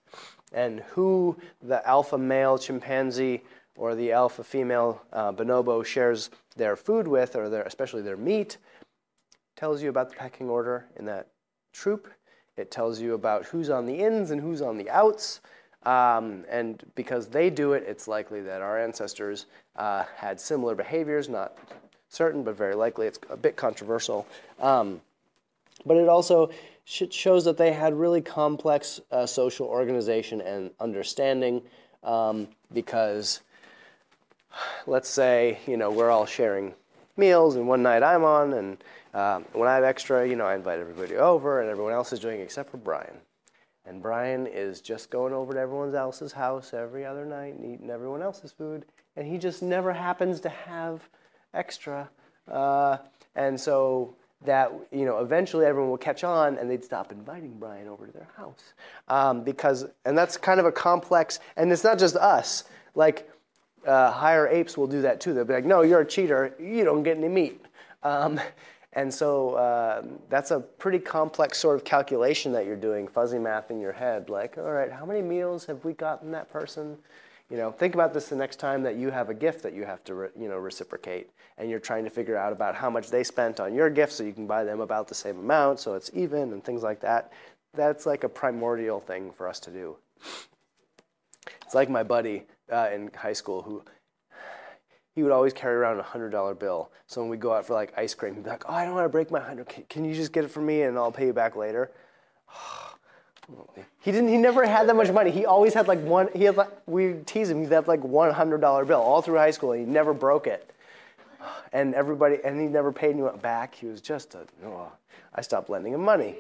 and 0.51 0.81
who 0.91 1.37
the 1.61 1.85
alpha 1.87 2.17
male 2.17 2.57
chimpanzee 2.57 3.41
or 3.75 3.95
the 3.95 4.11
alpha 4.11 4.43
female 4.43 5.01
uh, 5.13 5.31
bonobo 5.31 5.83
shares 5.83 6.29
their 6.55 6.75
food 6.75 7.07
with, 7.07 7.35
or 7.35 7.49
their, 7.49 7.63
especially 7.63 8.01
their 8.01 8.17
meat, 8.17 8.57
tells 9.55 9.81
you 9.81 9.89
about 9.89 10.09
the 10.09 10.15
pecking 10.15 10.49
order 10.49 10.85
in 10.97 11.05
that 11.05 11.27
troop. 11.73 12.07
It 12.57 12.69
tells 12.69 12.99
you 12.99 13.13
about 13.13 13.45
who's 13.45 13.69
on 13.69 13.85
the 13.85 13.95
ins 13.95 14.31
and 14.31 14.41
who's 14.41 14.61
on 14.61 14.77
the 14.77 14.89
outs. 14.89 15.39
Um, 15.83 16.45
and 16.49 16.83
because 16.95 17.27
they 17.27 17.49
do 17.49 17.73
it, 17.73 17.83
it's 17.87 18.07
likely 18.07 18.41
that 18.41 18.61
our 18.61 18.79
ancestors 18.79 19.47
uh, 19.77 20.03
had 20.15 20.39
similar 20.39 20.75
behaviors, 20.75 21.29
not 21.29 21.57
certain, 22.09 22.43
but 22.43 22.55
very 22.55 22.75
likely. 22.75 23.07
It's 23.07 23.19
a 23.29 23.37
bit 23.37 23.55
controversial. 23.55 24.27
Um, 24.59 25.01
but 25.85 25.97
it 25.97 26.07
also 26.07 26.51
shows 26.85 27.45
that 27.45 27.57
they 27.57 27.71
had 27.71 27.93
really 27.93 28.21
complex 28.21 28.99
uh, 29.11 29.25
social 29.25 29.67
organization 29.67 30.41
and 30.41 30.71
understanding 30.79 31.61
um, 32.03 32.47
because 32.73 33.41
let's 34.87 35.09
say 35.09 35.59
you 35.67 35.77
know 35.77 35.89
we're 35.89 36.09
all 36.09 36.25
sharing 36.25 36.73
meals 37.15 37.55
and 37.55 37.67
one 37.67 37.81
night 37.81 38.03
i'm 38.03 38.23
on 38.23 38.53
and 38.53 38.83
um, 39.13 39.45
when 39.53 39.69
i 39.69 39.75
have 39.75 39.83
extra 39.83 40.27
you 40.27 40.35
know 40.35 40.45
i 40.45 40.55
invite 40.55 40.79
everybody 40.79 41.15
over 41.15 41.61
and 41.61 41.69
everyone 41.69 41.93
else 41.93 42.11
is 42.11 42.19
doing 42.19 42.41
except 42.41 42.69
for 42.69 42.77
brian. 42.77 43.17
And 43.85 44.01
brian 44.01 44.47
is 44.47 44.81
just 44.81 45.09
going 45.09 45.33
over 45.33 45.53
to 45.53 45.59
everyone 45.59 45.95
else's 45.95 46.33
house 46.33 46.73
every 46.73 47.05
other 47.05 47.25
night 47.25 47.55
and 47.55 47.73
eating 47.73 47.89
everyone 47.89 48.21
else's 48.21 48.51
food 48.51 48.85
and 49.15 49.27
he 49.27 49.37
just 49.37 49.61
never 49.61 49.93
happens 49.93 50.39
to 50.41 50.49
have 50.49 51.07
extra 51.53 52.09
uh, 52.49 52.97
and 53.35 53.59
so 53.59 54.15
that 54.43 54.71
you 54.91 55.05
know 55.05 55.19
eventually 55.19 55.65
everyone 55.65 55.89
will 55.89 55.97
catch 55.97 56.23
on 56.23 56.57
and 56.57 56.69
they'd 56.69 56.83
stop 56.83 57.11
inviting 57.11 57.53
Brian 57.59 57.87
over 57.87 58.07
to 58.07 58.11
their 58.11 58.27
house. 58.35 58.73
Um, 59.07 59.43
because 59.43 59.85
and 60.05 60.17
that's 60.17 60.37
kind 60.37 60.59
of 60.59 60.65
a 60.65 60.71
complex 60.71 61.39
and 61.57 61.71
it's 61.71 61.83
not 61.83 61.99
just 61.99 62.15
us. 62.15 62.63
Like 62.95 63.29
uh, 63.85 64.11
higher 64.11 64.47
apes 64.47 64.77
will 64.77 64.87
do 64.87 65.01
that 65.01 65.21
too. 65.21 65.33
They'll 65.33 65.45
be 65.45 65.53
like 65.53 65.65
no 65.65 65.81
you're 65.81 66.01
a 66.01 66.05
cheater. 66.05 66.55
You 66.59 66.83
don't 66.83 67.03
get 67.03 67.17
any 67.17 67.29
meat. 67.29 67.65
Um, 68.03 68.39
and 68.93 69.13
so 69.13 69.51
uh, 69.51 70.03
that's 70.29 70.51
a 70.51 70.59
pretty 70.59 70.99
complex 70.99 71.57
sort 71.57 71.77
of 71.77 71.85
calculation 71.85 72.51
that 72.51 72.65
you're 72.65 72.75
doing 72.75 73.07
fuzzy 73.07 73.39
math 73.39 73.71
in 73.71 73.79
your 73.79 73.93
head. 73.93 74.29
Like 74.29 74.57
all 74.57 74.71
right 74.71 74.91
how 74.91 75.05
many 75.05 75.21
meals 75.21 75.65
have 75.65 75.85
we 75.85 75.93
gotten 75.93 76.31
that 76.31 76.51
person 76.51 76.97
You 77.51 77.57
know, 77.57 77.69
think 77.69 77.95
about 77.95 78.13
this 78.13 78.29
the 78.29 78.35
next 78.37 78.61
time 78.61 78.81
that 78.83 78.95
you 78.95 79.11
have 79.11 79.29
a 79.29 79.33
gift 79.33 79.61
that 79.63 79.73
you 79.73 79.83
have 79.83 80.01
to, 80.05 80.15
re, 80.15 80.29
you 80.39 80.47
know, 80.47 80.57
reciprocate, 80.57 81.29
and 81.57 81.69
you're 81.69 81.81
trying 81.81 82.05
to 82.05 82.09
figure 82.09 82.37
out 82.37 82.53
about 82.53 82.75
how 82.75 82.89
much 82.89 83.09
they 83.09 83.25
spent 83.25 83.59
on 83.59 83.75
your 83.75 83.89
gift, 83.89 84.13
so 84.13 84.23
you 84.23 84.31
can 84.31 84.47
buy 84.47 84.63
them 84.63 84.79
about 84.79 85.09
the 85.09 85.15
same 85.15 85.37
amount, 85.37 85.77
so 85.77 85.95
it's 85.95 86.09
even, 86.13 86.53
and 86.53 86.63
things 86.63 86.81
like 86.81 87.01
that. 87.01 87.33
That's 87.73 88.05
like 88.05 88.23
a 88.23 88.29
primordial 88.29 89.01
thing 89.01 89.33
for 89.33 89.49
us 89.49 89.59
to 89.61 89.69
do. 89.69 89.97
It's 91.65 91.75
like 91.75 91.89
my 91.89 92.03
buddy 92.03 92.43
uh, 92.71 92.87
in 92.93 93.11
high 93.13 93.33
school 93.33 93.61
who 93.63 93.83
he 95.13 95.21
would 95.21 95.33
always 95.33 95.51
carry 95.51 95.75
around 95.75 95.99
a 95.99 96.03
hundred 96.03 96.29
dollar 96.29 96.53
bill. 96.53 96.89
So 97.07 97.19
when 97.19 97.29
we 97.29 97.35
go 97.35 97.51
out 97.51 97.65
for 97.65 97.73
like 97.73 97.91
ice 97.97 98.13
cream, 98.13 98.35
he'd 98.35 98.45
be 98.45 98.49
like, 98.49 98.63
"Oh, 98.69 98.73
I 98.73 98.85
don't 98.85 98.95
want 98.95 99.03
to 99.03 99.09
break 99.09 99.29
my 99.29 99.41
hundred. 99.41 99.67
Can, 99.67 99.83
can 99.89 100.05
you 100.05 100.13
just 100.13 100.31
get 100.31 100.45
it 100.45 100.51
for 100.51 100.61
me, 100.61 100.83
and 100.83 100.97
I'll 100.97 101.11
pay 101.11 101.25
you 101.25 101.33
back 101.33 101.57
later?" 101.57 101.91
He 104.01 104.11
didn't. 104.11 104.29
He 104.29 104.37
never 104.37 104.65
had 104.65 104.87
that 104.89 104.95
much 104.95 105.11
money. 105.11 105.31
He 105.31 105.45
always 105.45 105.73
had 105.73 105.87
like 105.87 105.99
one. 106.01 106.29
He 106.33 106.43
had 106.43 106.57
like 106.57 106.69
we 106.85 107.15
tease 107.25 107.49
him. 107.49 107.61
He'd 107.61 107.71
have 107.71 107.87
like 107.87 108.03
one 108.03 108.31
hundred 108.31 108.61
dollar 108.61 108.85
bill 108.85 109.01
all 109.01 109.21
through 109.21 109.37
high 109.37 109.51
school. 109.51 109.71
He 109.73 109.83
never 109.83 110.13
broke 110.13 110.47
it, 110.47 110.73
and 111.71 111.93
everybody 111.93 112.37
and 112.43 112.59
he 112.59 112.67
never 112.67 112.91
paid 112.91 113.11
anyone 113.11 113.37
back. 113.37 113.75
He 113.75 113.85
was 113.85 114.01
just 114.01 114.35
a. 114.35 114.45
Oh, 114.65 114.91
I 115.33 115.41
stopped 115.41 115.69
lending 115.69 115.93
him 115.93 116.03
money. 116.03 116.35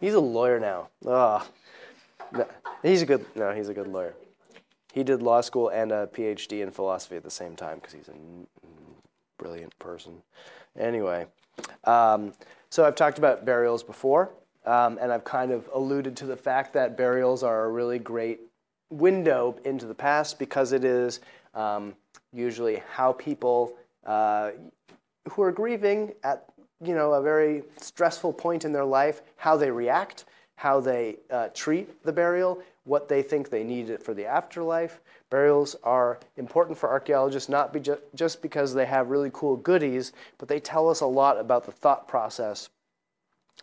He's 0.00 0.14
a 0.14 0.20
lawyer 0.20 0.60
now. 0.60 0.88
Oh, 1.04 1.46
no, 2.32 2.46
he's 2.82 3.02
a 3.02 3.06
good. 3.06 3.24
No, 3.34 3.52
he's 3.52 3.68
a 3.68 3.74
good 3.74 3.88
lawyer. 3.88 4.14
He 4.92 5.02
did 5.04 5.22
law 5.22 5.40
school 5.40 5.68
and 5.68 5.92
a 5.92 6.06
PhD 6.06 6.62
in 6.62 6.70
philosophy 6.70 7.16
at 7.16 7.22
the 7.22 7.30
same 7.30 7.56
time 7.56 7.76
because 7.76 7.92
he's 7.92 8.08
a 8.08 8.14
brilliant 9.38 9.78
person. 9.78 10.22
Anyway, 10.78 11.26
um, 11.84 12.32
so 12.76 12.84
I've 12.84 12.94
talked 12.94 13.16
about 13.16 13.46
burials 13.46 13.82
before, 13.82 14.34
um, 14.66 14.98
and 15.00 15.10
I've 15.10 15.24
kind 15.24 15.50
of 15.50 15.66
alluded 15.72 16.14
to 16.18 16.26
the 16.26 16.36
fact 16.36 16.74
that 16.74 16.94
burials 16.94 17.42
are 17.42 17.64
a 17.64 17.70
really 17.70 17.98
great 17.98 18.40
window 18.90 19.58
into 19.64 19.86
the 19.86 19.94
past 19.94 20.38
because 20.38 20.72
it 20.72 20.84
is 20.84 21.20
um, 21.54 21.94
usually 22.34 22.82
how 22.92 23.12
people 23.12 23.72
uh, 24.04 24.50
who 25.30 25.40
are 25.40 25.52
grieving 25.52 26.12
at 26.22 26.44
you 26.84 26.94
know 26.94 27.14
a 27.14 27.22
very 27.22 27.62
stressful 27.78 28.34
point 28.34 28.66
in 28.66 28.74
their 28.74 28.84
life, 28.84 29.22
how 29.36 29.56
they 29.56 29.70
react, 29.70 30.26
how 30.56 30.80
they 30.80 31.16
uh, 31.30 31.48
treat 31.54 32.02
the 32.02 32.12
burial, 32.12 32.62
what 32.84 33.08
they 33.08 33.22
think 33.22 33.50
they 33.50 33.64
need 33.64 33.90
it 33.90 34.02
for 34.02 34.14
the 34.14 34.26
afterlife. 34.26 35.00
Burials 35.30 35.76
are 35.82 36.18
important 36.36 36.76
for 36.78 36.88
archaeologists 36.88 37.48
not 37.48 37.72
be 37.72 37.80
ju- 37.80 37.98
just 38.14 38.42
because 38.42 38.74
they 38.74 38.86
have 38.86 39.08
really 39.08 39.30
cool 39.32 39.56
goodies, 39.56 40.12
but 40.38 40.48
they 40.48 40.60
tell 40.60 40.88
us 40.88 41.00
a 41.00 41.06
lot 41.06 41.38
about 41.38 41.64
the 41.64 41.72
thought 41.72 42.08
process 42.08 42.70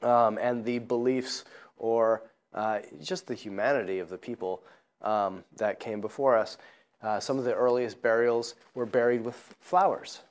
um, 0.01 0.37
and 0.37 0.63
the 0.65 0.79
beliefs 0.79 1.45
or 1.77 2.23
uh, 2.53 2.79
just 3.01 3.27
the 3.27 3.33
humanity 3.33 3.99
of 3.99 4.09
the 4.09 4.17
people 4.17 4.61
um, 5.01 5.43
that 5.57 5.79
came 5.79 5.99
before 5.99 6.37
us. 6.37 6.57
Uh, 7.01 7.19
some 7.19 7.37
of 7.37 7.43
the 7.43 7.53
earliest 7.53 8.01
burials 8.01 8.55
were 8.75 8.85
buried 8.85 9.23
with 9.23 9.55
flowers. 9.59 10.21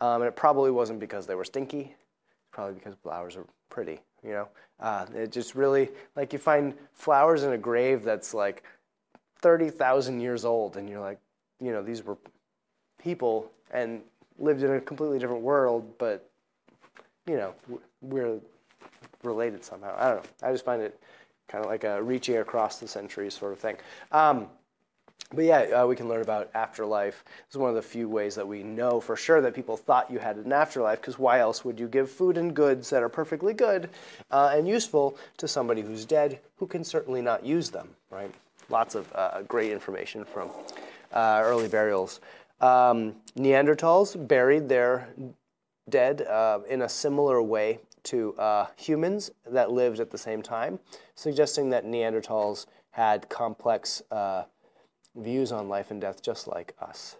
Um, 0.00 0.22
and 0.22 0.28
it 0.28 0.36
probably 0.36 0.70
wasn't 0.70 1.00
because 1.00 1.26
they 1.26 1.34
were 1.34 1.44
stinky, 1.44 1.80
it's 1.80 2.48
probably 2.50 2.74
because 2.74 2.94
flowers 3.02 3.36
are 3.36 3.44
pretty, 3.68 4.00
you 4.24 4.30
know. 4.30 4.48
Uh, 4.78 5.06
it 5.14 5.30
just 5.30 5.54
really, 5.54 5.90
like 6.16 6.32
you 6.32 6.38
find 6.38 6.74
flowers 6.92 7.42
in 7.42 7.52
a 7.52 7.58
grave 7.58 8.02
that's 8.02 8.32
like 8.32 8.62
30,000 9.42 10.20
years 10.20 10.44
old, 10.44 10.76
and 10.76 10.88
you're 10.88 11.00
like, 11.00 11.18
you 11.60 11.72
know, 11.72 11.82
these 11.82 12.02
were 12.02 12.16
people 13.02 13.50
and 13.72 14.00
lived 14.38 14.62
in 14.62 14.72
a 14.72 14.80
completely 14.80 15.18
different 15.18 15.42
world, 15.42 15.84
but, 15.98 16.30
you 17.26 17.36
know, 17.36 17.54
we're 18.00 18.38
related 19.22 19.64
somehow. 19.64 19.94
I 19.98 20.10
don't 20.10 20.24
know. 20.24 20.48
I 20.48 20.52
just 20.52 20.64
find 20.64 20.80
it 20.82 20.98
kind 21.48 21.64
of 21.64 21.70
like 21.70 21.84
a 21.84 22.02
reaching 22.02 22.38
across 22.38 22.78
the 22.78 22.88
centuries 22.88 23.34
sort 23.34 23.52
of 23.52 23.58
thing. 23.58 23.76
Um, 24.12 24.46
but 25.34 25.44
yeah, 25.44 25.60
uh, 25.60 25.86
we 25.86 25.94
can 25.94 26.08
learn 26.08 26.22
about 26.22 26.50
afterlife. 26.54 27.24
This 27.24 27.54
is 27.54 27.58
one 27.58 27.70
of 27.70 27.76
the 27.76 27.82
few 27.82 28.08
ways 28.08 28.34
that 28.34 28.46
we 28.46 28.62
know 28.62 29.00
for 29.00 29.14
sure 29.14 29.40
that 29.40 29.54
people 29.54 29.76
thought 29.76 30.10
you 30.10 30.18
had 30.18 30.36
an 30.36 30.52
afterlife, 30.52 31.00
because 31.00 31.18
why 31.18 31.38
else 31.38 31.64
would 31.64 31.78
you 31.78 31.86
give 31.86 32.10
food 32.10 32.36
and 32.36 32.54
goods 32.54 32.90
that 32.90 33.02
are 33.02 33.08
perfectly 33.08 33.54
good 33.54 33.90
uh, 34.30 34.52
and 34.52 34.66
useful 34.66 35.16
to 35.36 35.46
somebody 35.46 35.82
who's 35.82 36.04
dead 36.04 36.40
who 36.56 36.66
can 36.66 36.82
certainly 36.82 37.22
not 37.22 37.44
use 37.44 37.70
them, 37.70 37.88
right? 38.10 38.32
Lots 38.68 38.94
of 38.94 39.12
uh, 39.14 39.42
great 39.42 39.70
information 39.70 40.24
from 40.24 40.50
uh, 41.12 41.40
early 41.44 41.68
burials. 41.68 42.20
Um, 42.60 43.14
Neanderthals 43.36 44.16
buried 44.28 44.68
their 44.68 45.08
dead 45.88 46.22
uh, 46.22 46.60
in 46.68 46.82
a 46.82 46.88
similar 46.88 47.40
way 47.40 47.78
to 48.02 48.34
uh, 48.34 48.66
humans 48.76 49.30
that 49.46 49.70
lived 49.70 50.00
at 50.00 50.10
the 50.10 50.18
same 50.18 50.42
time, 50.42 50.78
suggesting 51.14 51.70
that 51.70 51.84
Neanderthals 51.84 52.66
had 52.90 53.28
complex 53.28 54.02
views 55.16 55.52
on 55.52 55.68
life 55.68 55.90
and 55.90 56.00
death 56.00 56.22
just 56.22 56.46
like 56.46 56.74
us. 56.80 57.16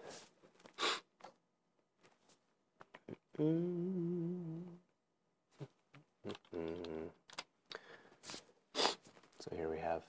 So 9.38 9.57
here 9.57 9.70
we 9.70 9.78
have 9.78 10.03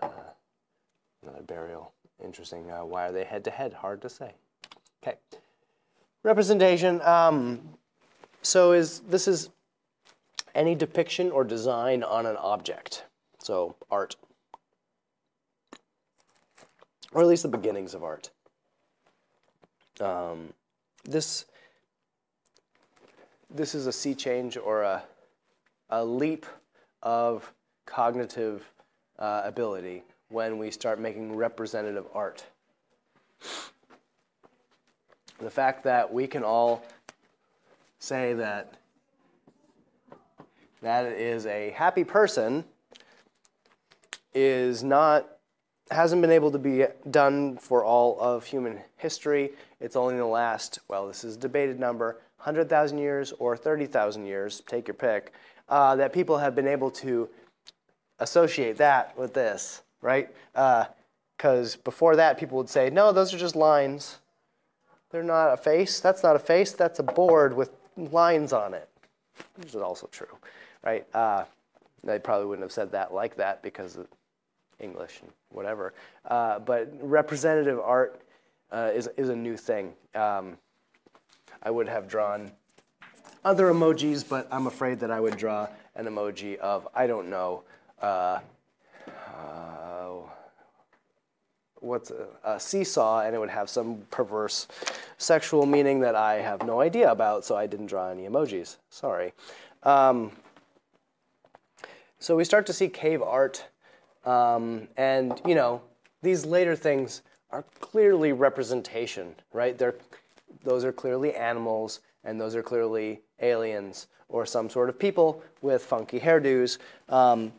uh, 0.00 0.08
another 1.22 1.42
burial. 1.46 1.92
Interesting. 2.22 2.70
Uh, 2.70 2.84
why 2.84 3.08
are 3.08 3.12
they 3.12 3.24
head 3.24 3.44
to 3.44 3.50
head? 3.50 3.72
Hard 3.72 4.02
to 4.02 4.10
say. 4.10 4.32
Okay. 5.02 5.16
Representation. 6.22 7.00
Um, 7.02 7.60
so 8.42 8.72
is 8.72 9.00
this 9.00 9.26
is 9.26 9.50
any 10.54 10.74
depiction 10.74 11.30
or 11.30 11.44
design 11.44 12.02
on 12.02 12.26
an 12.26 12.36
object. 12.36 13.04
So 13.38 13.76
art 13.90 14.16
or 17.12 17.22
at 17.22 17.26
least 17.26 17.42
the 17.42 17.48
beginnings 17.48 17.94
of 17.94 18.02
art. 18.04 18.30
Um, 20.00 20.52
this 21.04 21.46
this 23.50 23.74
is 23.74 23.86
a 23.86 23.92
sea 23.92 24.14
change 24.14 24.56
or 24.56 24.82
a 24.82 25.02
a 25.90 26.04
leap 26.04 26.46
of 27.02 27.52
cognitive 27.86 28.70
uh, 29.18 29.42
ability 29.44 30.02
when 30.28 30.58
we 30.58 30.70
start 30.70 31.00
making 31.00 31.34
representative 31.34 32.04
art. 32.14 32.44
The 35.38 35.50
fact 35.50 35.84
that 35.84 36.12
we 36.12 36.26
can 36.26 36.42
all 36.42 36.84
say 38.00 38.34
that 38.34 38.74
that 40.82 41.06
is 41.06 41.46
a 41.46 41.70
happy 41.70 42.04
person 42.04 42.64
is 44.34 44.84
not 44.84 45.37
hasn't 45.90 46.22
been 46.22 46.30
able 46.30 46.50
to 46.50 46.58
be 46.58 46.84
done 47.10 47.56
for 47.56 47.84
all 47.84 48.18
of 48.20 48.44
human 48.44 48.80
history. 48.96 49.50
It's 49.80 49.96
only 49.96 50.14
in 50.14 50.20
the 50.20 50.26
last, 50.26 50.80
well, 50.88 51.06
this 51.06 51.24
is 51.24 51.36
a 51.36 51.38
debated 51.38 51.78
number, 51.78 52.18
100,000 52.38 52.98
years 52.98 53.32
or 53.38 53.56
30,000 53.56 54.26
years, 54.26 54.62
take 54.66 54.88
your 54.88 54.94
pick, 54.94 55.32
uh, 55.68 55.96
that 55.96 56.12
people 56.12 56.38
have 56.38 56.54
been 56.54 56.68
able 56.68 56.90
to 56.90 57.28
associate 58.20 58.76
that 58.78 59.16
with 59.18 59.34
this, 59.34 59.82
right? 60.02 60.28
Because 60.52 61.76
uh, 61.76 61.78
before 61.84 62.16
that, 62.16 62.38
people 62.38 62.58
would 62.58 62.68
say, 62.68 62.90
no, 62.90 63.12
those 63.12 63.32
are 63.34 63.38
just 63.38 63.56
lines. 63.56 64.18
They're 65.10 65.22
not 65.22 65.52
a 65.52 65.56
face. 65.56 66.00
That's 66.00 66.22
not 66.22 66.36
a 66.36 66.38
face. 66.38 66.72
That's 66.72 66.98
a 66.98 67.02
board 67.02 67.56
with 67.56 67.70
lines 67.96 68.52
on 68.52 68.74
it, 68.74 68.88
which 69.56 69.68
is 69.68 69.76
also 69.76 70.08
true, 70.12 70.36
right? 70.84 71.06
Uh, 71.14 71.44
they 72.04 72.18
probably 72.18 72.46
wouldn't 72.46 72.64
have 72.64 72.72
said 72.72 72.92
that 72.92 73.12
like 73.12 73.36
that 73.36 73.62
because 73.62 73.98
English 74.80 75.20
and 75.22 75.30
whatever. 75.50 75.92
Uh, 76.24 76.58
but 76.58 76.92
representative 77.00 77.78
art 77.80 78.20
uh, 78.70 78.90
is, 78.94 79.08
is 79.16 79.28
a 79.28 79.36
new 79.36 79.56
thing. 79.56 79.92
Um, 80.14 80.58
I 81.62 81.70
would 81.70 81.88
have 81.88 82.08
drawn 82.08 82.52
other 83.44 83.72
emojis, 83.72 84.28
but 84.28 84.46
I'm 84.50 84.66
afraid 84.66 85.00
that 85.00 85.10
I 85.10 85.20
would 85.20 85.36
draw 85.36 85.68
an 85.94 86.06
emoji 86.06 86.56
of, 86.58 86.86
I 86.94 87.06
don't 87.06 87.28
know, 87.28 87.62
uh, 88.00 88.40
uh 89.08 89.68
what's 91.80 92.10
a, 92.10 92.26
a, 92.44 92.60
seesaw, 92.60 93.20
and 93.20 93.34
it 93.34 93.38
would 93.38 93.50
have 93.50 93.68
some 93.70 94.02
perverse 94.10 94.66
sexual 95.16 95.66
meaning 95.66 96.00
that 96.00 96.14
I 96.14 96.34
have 96.36 96.64
no 96.64 96.80
idea 96.80 97.10
about, 97.10 97.44
so 97.44 97.56
I 97.56 97.66
didn't 97.66 97.86
draw 97.86 98.10
any 98.10 98.26
emojis. 98.26 98.76
Sorry. 98.90 99.32
Um, 99.84 100.32
so 102.18 102.36
we 102.36 102.44
start 102.44 102.66
to 102.66 102.72
see 102.72 102.88
cave 102.88 103.22
art 103.22 103.66
um, 104.28 104.88
and, 104.96 105.40
you 105.46 105.54
know, 105.54 105.80
these 106.22 106.44
later 106.44 106.76
things 106.76 107.22
are 107.50 107.64
clearly 107.80 108.32
representation, 108.32 109.34
right? 109.52 109.78
They're, 109.78 109.96
those 110.64 110.84
are 110.84 110.92
clearly 110.92 111.34
animals, 111.34 112.00
and 112.24 112.40
those 112.40 112.54
are 112.54 112.62
clearly 112.62 113.22
aliens 113.40 114.08
or 114.28 114.44
some 114.44 114.68
sort 114.68 114.88
of 114.88 114.98
people 114.98 115.42
with 115.62 115.82
funky 115.82 116.20
hairdos. 116.20 116.78
Um, 117.08 117.52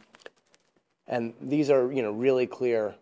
and 1.07 1.33
these 1.41 1.71
are, 1.71 1.91
you 1.91 2.03
know, 2.03 2.11
really 2.11 2.45
clear 2.45 2.93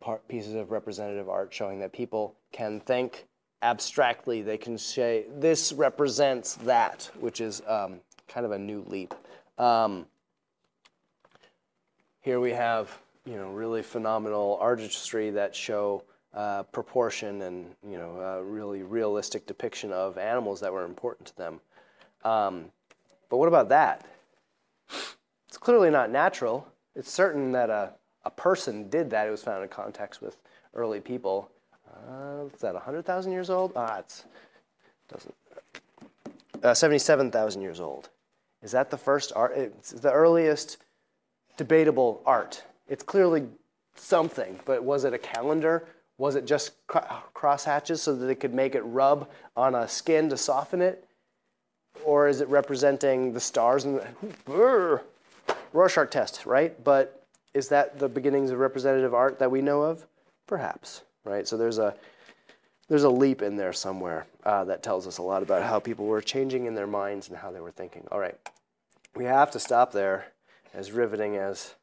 part, 0.00 0.26
pieces 0.28 0.54
of 0.54 0.70
representative 0.70 1.28
art 1.28 1.52
showing 1.52 1.80
that 1.80 1.92
people 1.92 2.36
can 2.52 2.80
think 2.80 3.26
abstractly. 3.62 4.42
They 4.42 4.58
can 4.58 4.78
say, 4.78 5.24
this 5.36 5.72
represents 5.72 6.54
that, 6.56 7.10
which 7.18 7.40
is 7.40 7.62
um, 7.66 8.00
kind 8.28 8.46
of 8.46 8.52
a 8.52 8.58
new 8.58 8.84
leap. 8.86 9.14
Um, 9.58 10.06
here 12.24 12.40
we 12.40 12.52
have 12.52 12.98
you 13.26 13.36
know, 13.36 13.50
really 13.50 13.82
phenomenal 13.82 14.58
artistry 14.60 15.30
that 15.30 15.54
show 15.54 16.02
uh, 16.32 16.62
proportion 16.64 17.42
and 17.42 17.66
you 17.86 17.98
know, 17.98 18.40
really 18.40 18.82
realistic 18.82 19.46
depiction 19.46 19.92
of 19.92 20.16
animals 20.16 20.60
that 20.60 20.72
were 20.72 20.84
important 20.84 21.28
to 21.28 21.36
them. 21.36 21.60
Um, 22.24 22.64
but 23.28 23.36
what 23.36 23.46
about 23.48 23.68
that? 23.68 24.06
It's 25.48 25.58
clearly 25.58 25.90
not 25.90 26.10
natural. 26.10 26.66
It's 26.96 27.12
certain 27.12 27.52
that 27.52 27.68
a, 27.68 27.92
a 28.24 28.30
person 28.30 28.88
did 28.88 29.10
that. 29.10 29.28
It 29.28 29.30
was 29.30 29.42
found 29.42 29.62
in 29.62 29.68
context 29.68 30.22
with 30.22 30.38
early 30.74 31.00
people. 31.00 31.50
Uh, 31.94 32.46
is 32.52 32.60
that 32.62 32.72
100,000 32.72 33.32
years 33.32 33.50
old? 33.50 33.72
Ah, 33.76 33.98
it's 33.98 34.24
doesn't. 35.08 35.34
Uh, 36.62 36.72
77,000 36.72 37.60
years 37.60 37.80
old. 37.80 38.08
Is 38.62 38.72
that 38.72 38.90
the 38.90 38.96
first 38.96 39.30
art? 39.36 39.52
It's 39.54 39.90
the 39.90 40.10
earliest 40.10 40.78
debatable 41.56 42.22
art. 42.26 42.62
It's 42.88 43.02
clearly 43.02 43.46
something, 43.96 44.58
but 44.64 44.84
was 44.84 45.04
it 45.04 45.14
a 45.14 45.18
calendar? 45.18 45.86
Was 46.18 46.36
it 46.36 46.46
just 46.46 46.72
cross 46.86 47.64
hatches 47.64 48.02
so 48.02 48.14
that 48.14 48.26
they 48.26 48.34
could 48.34 48.54
make 48.54 48.74
it 48.74 48.82
rub 48.82 49.28
on 49.56 49.74
a 49.74 49.88
skin 49.88 50.28
to 50.30 50.36
soften 50.36 50.80
it? 50.80 51.04
Or 52.04 52.28
is 52.28 52.40
it 52.40 52.48
representing 52.48 53.32
the 53.32 53.40
stars 53.40 53.84
and 53.84 54.00
the 54.46 55.00
Rorschach 55.72 56.10
test, 56.10 56.46
right? 56.46 56.82
But 56.82 57.24
is 57.52 57.68
that 57.68 57.98
the 57.98 58.08
beginnings 58.08 58.50
of 58.50 58.58
representative 58.58 59.14
art 59.14 59.38
that 59.38 59.50
we 59.50 59.62
know 59.62 59.82
of? 59.82 60.06
Perhaps, 60.46 61.02
right? 61.24 61.46
So 61.46 61.56
there's 61.56 61.78
a 61.78 61.94
there's 62.88 63.04
a 63.04 63.10
leap 63.10 63.40
in 63.40 63.56
there 63.56 63.72
somewhere 63.72 64.26
uh, 64.44 64.64
that 64.64 64.82
tells 64.82 65.06
us 65.06 65.16
a 65.16 65.22
lot 65.22 65.42
about 65.42 65.62
how 65.62 65.80
people 65.80 66.04
were 66.04 66.20
changing 66.20 66.66
in 66.66 66.74
their 66.74 66.86
minds 66.86 67.28
and 67.28 67.38
how 67.38 67.50
they 67.50 67.60
were 67.60 67.70
thinking. 67.70 68.06
All 68.12 68.18
right, 68.18 68.36
we 69.16 69.24
have 69.24 69.50
to 69.52 69.60
stop 69.60 69.92
there, 69.92 70.26
as 70.74 70.92
riveting 70.92 71.36
as 71.36 71.74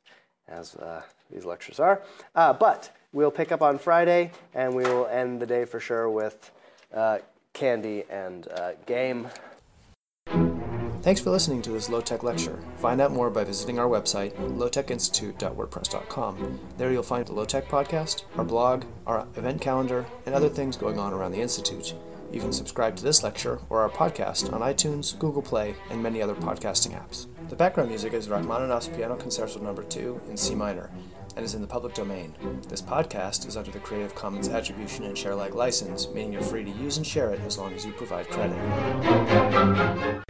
as 0.48 0.76
uh, 0.76 1.02
these 1.32 1.46
lectures 1.46 1.80
are. 1.80 2.02
Uh, 2.36 2.54
but 2.54 2.92
we'll 3.14 3.32
pick 3.32 3.52
up 3.52 3.62
on 3.62 3.78
Friday, 3.78 4.32
and 4.54 4.76
we 4.76 4.84
will 4.84 5.08
end 5.08 5.40
the 5.40 5.46
day 5.46 5.66
for 5.66 5.80
sure 5.80 6.10
with 6.10 6.52
uh, 6.94 7.20
candy 7.54 8.04
and 8.10 8.48
uh, 8.50 8.72
game. 8.86 9.28
Thanks 11.02 11.20
for 11.20 11.32
listening 11.32 11.64
to 11.64 11.72
this 11.72 11.90
low 11.90 12.02
tech 12.02 12.22
lecture. 12.22 12.60
Find 12.78 13.02
out 13.02 13.12
more 13.12 13.32
by 13.32 13.44
visiting 13.44 13.80
our 13.80 13.88
website, 13.88 14.36
lowtechinstitute.wordpress.com. 14.36 16.60
There 16.78 16.92
you'll 16.92 17.02
find 17.02 17.26
the 17.26 17.34
Low 17.34 17.46
Tech 17.46 17.68
Podcast, 17.68 18.26
our 18.38 18.46
blog, 18.46 18.84
our 19.08 19.28
event 19.36 19.62
calendar, 19.62 20.06
and 20.28 20.36
other 20.36 20.50
things 20.50 20.78
going 20.78 21.00
on 21.00 21.12
around 21.12 21.32
the 21.32 21.42
Institute. 21.42 21.96
You 22.32 22.40
can 22.40 22.54
subscribe 22.54 22.96
to 22.96 23.04
this 23.04 23.24
lecture 23.24 23.60
or 23.70 23.82
our 23.82 23.90
podcast 23.90 24.54
on 24.54 24.62
iTunes, 24.62 25.20
Google 25.20 25.42
Play, 25.42 25.76
and 25.90 26.02
many 26.02 26.22
other 26.22 26.34
podcasting 26.34 26.94
apps. 26.94 27.28
The 27.50 27.58
background 27.58 27.90
music 27.90 28.14
is 28.14 28.30
Rachmaninoff's 28.30 28.88
Piano 28.88 29.18
Concerto 29.18 29.60
No. 29.60 29.76
2 29.76 30.22
in 30.30 30.38
C 30.38 30.56
minor 30.56 30.90
and 31.36 31.44
is 31.44 31.56
in 31.56 31.62
the 31.62 31.68
public 31.68 31.94
domain. 31.94 32.34
This 32.70 32.82
podcast 32.82 33.48
is 33.48 33.58
under 33.58 33.72
the 33.72 33.80
Creative 33.80 34.16
Commons 34.16 34.48
Attribution 34.48 35.06
and 35.06 35.18
Share 35.18 35.34
Alike 35.34 35.56
license, 35.56 36.08
meaning 36.10 36.32
you're 36.34 36.42
free 36.42 36.64
to 36.64 36.72
use 36.72 36.98
and 36.98 37.06
share 37.06 37.32
it 37.32 37.42
as 37.42 37.58
long 37.58 37.74
as 37.74 37.86
you 37.86 37.92
provide 37.92 38.30
credit. 38.30 40.24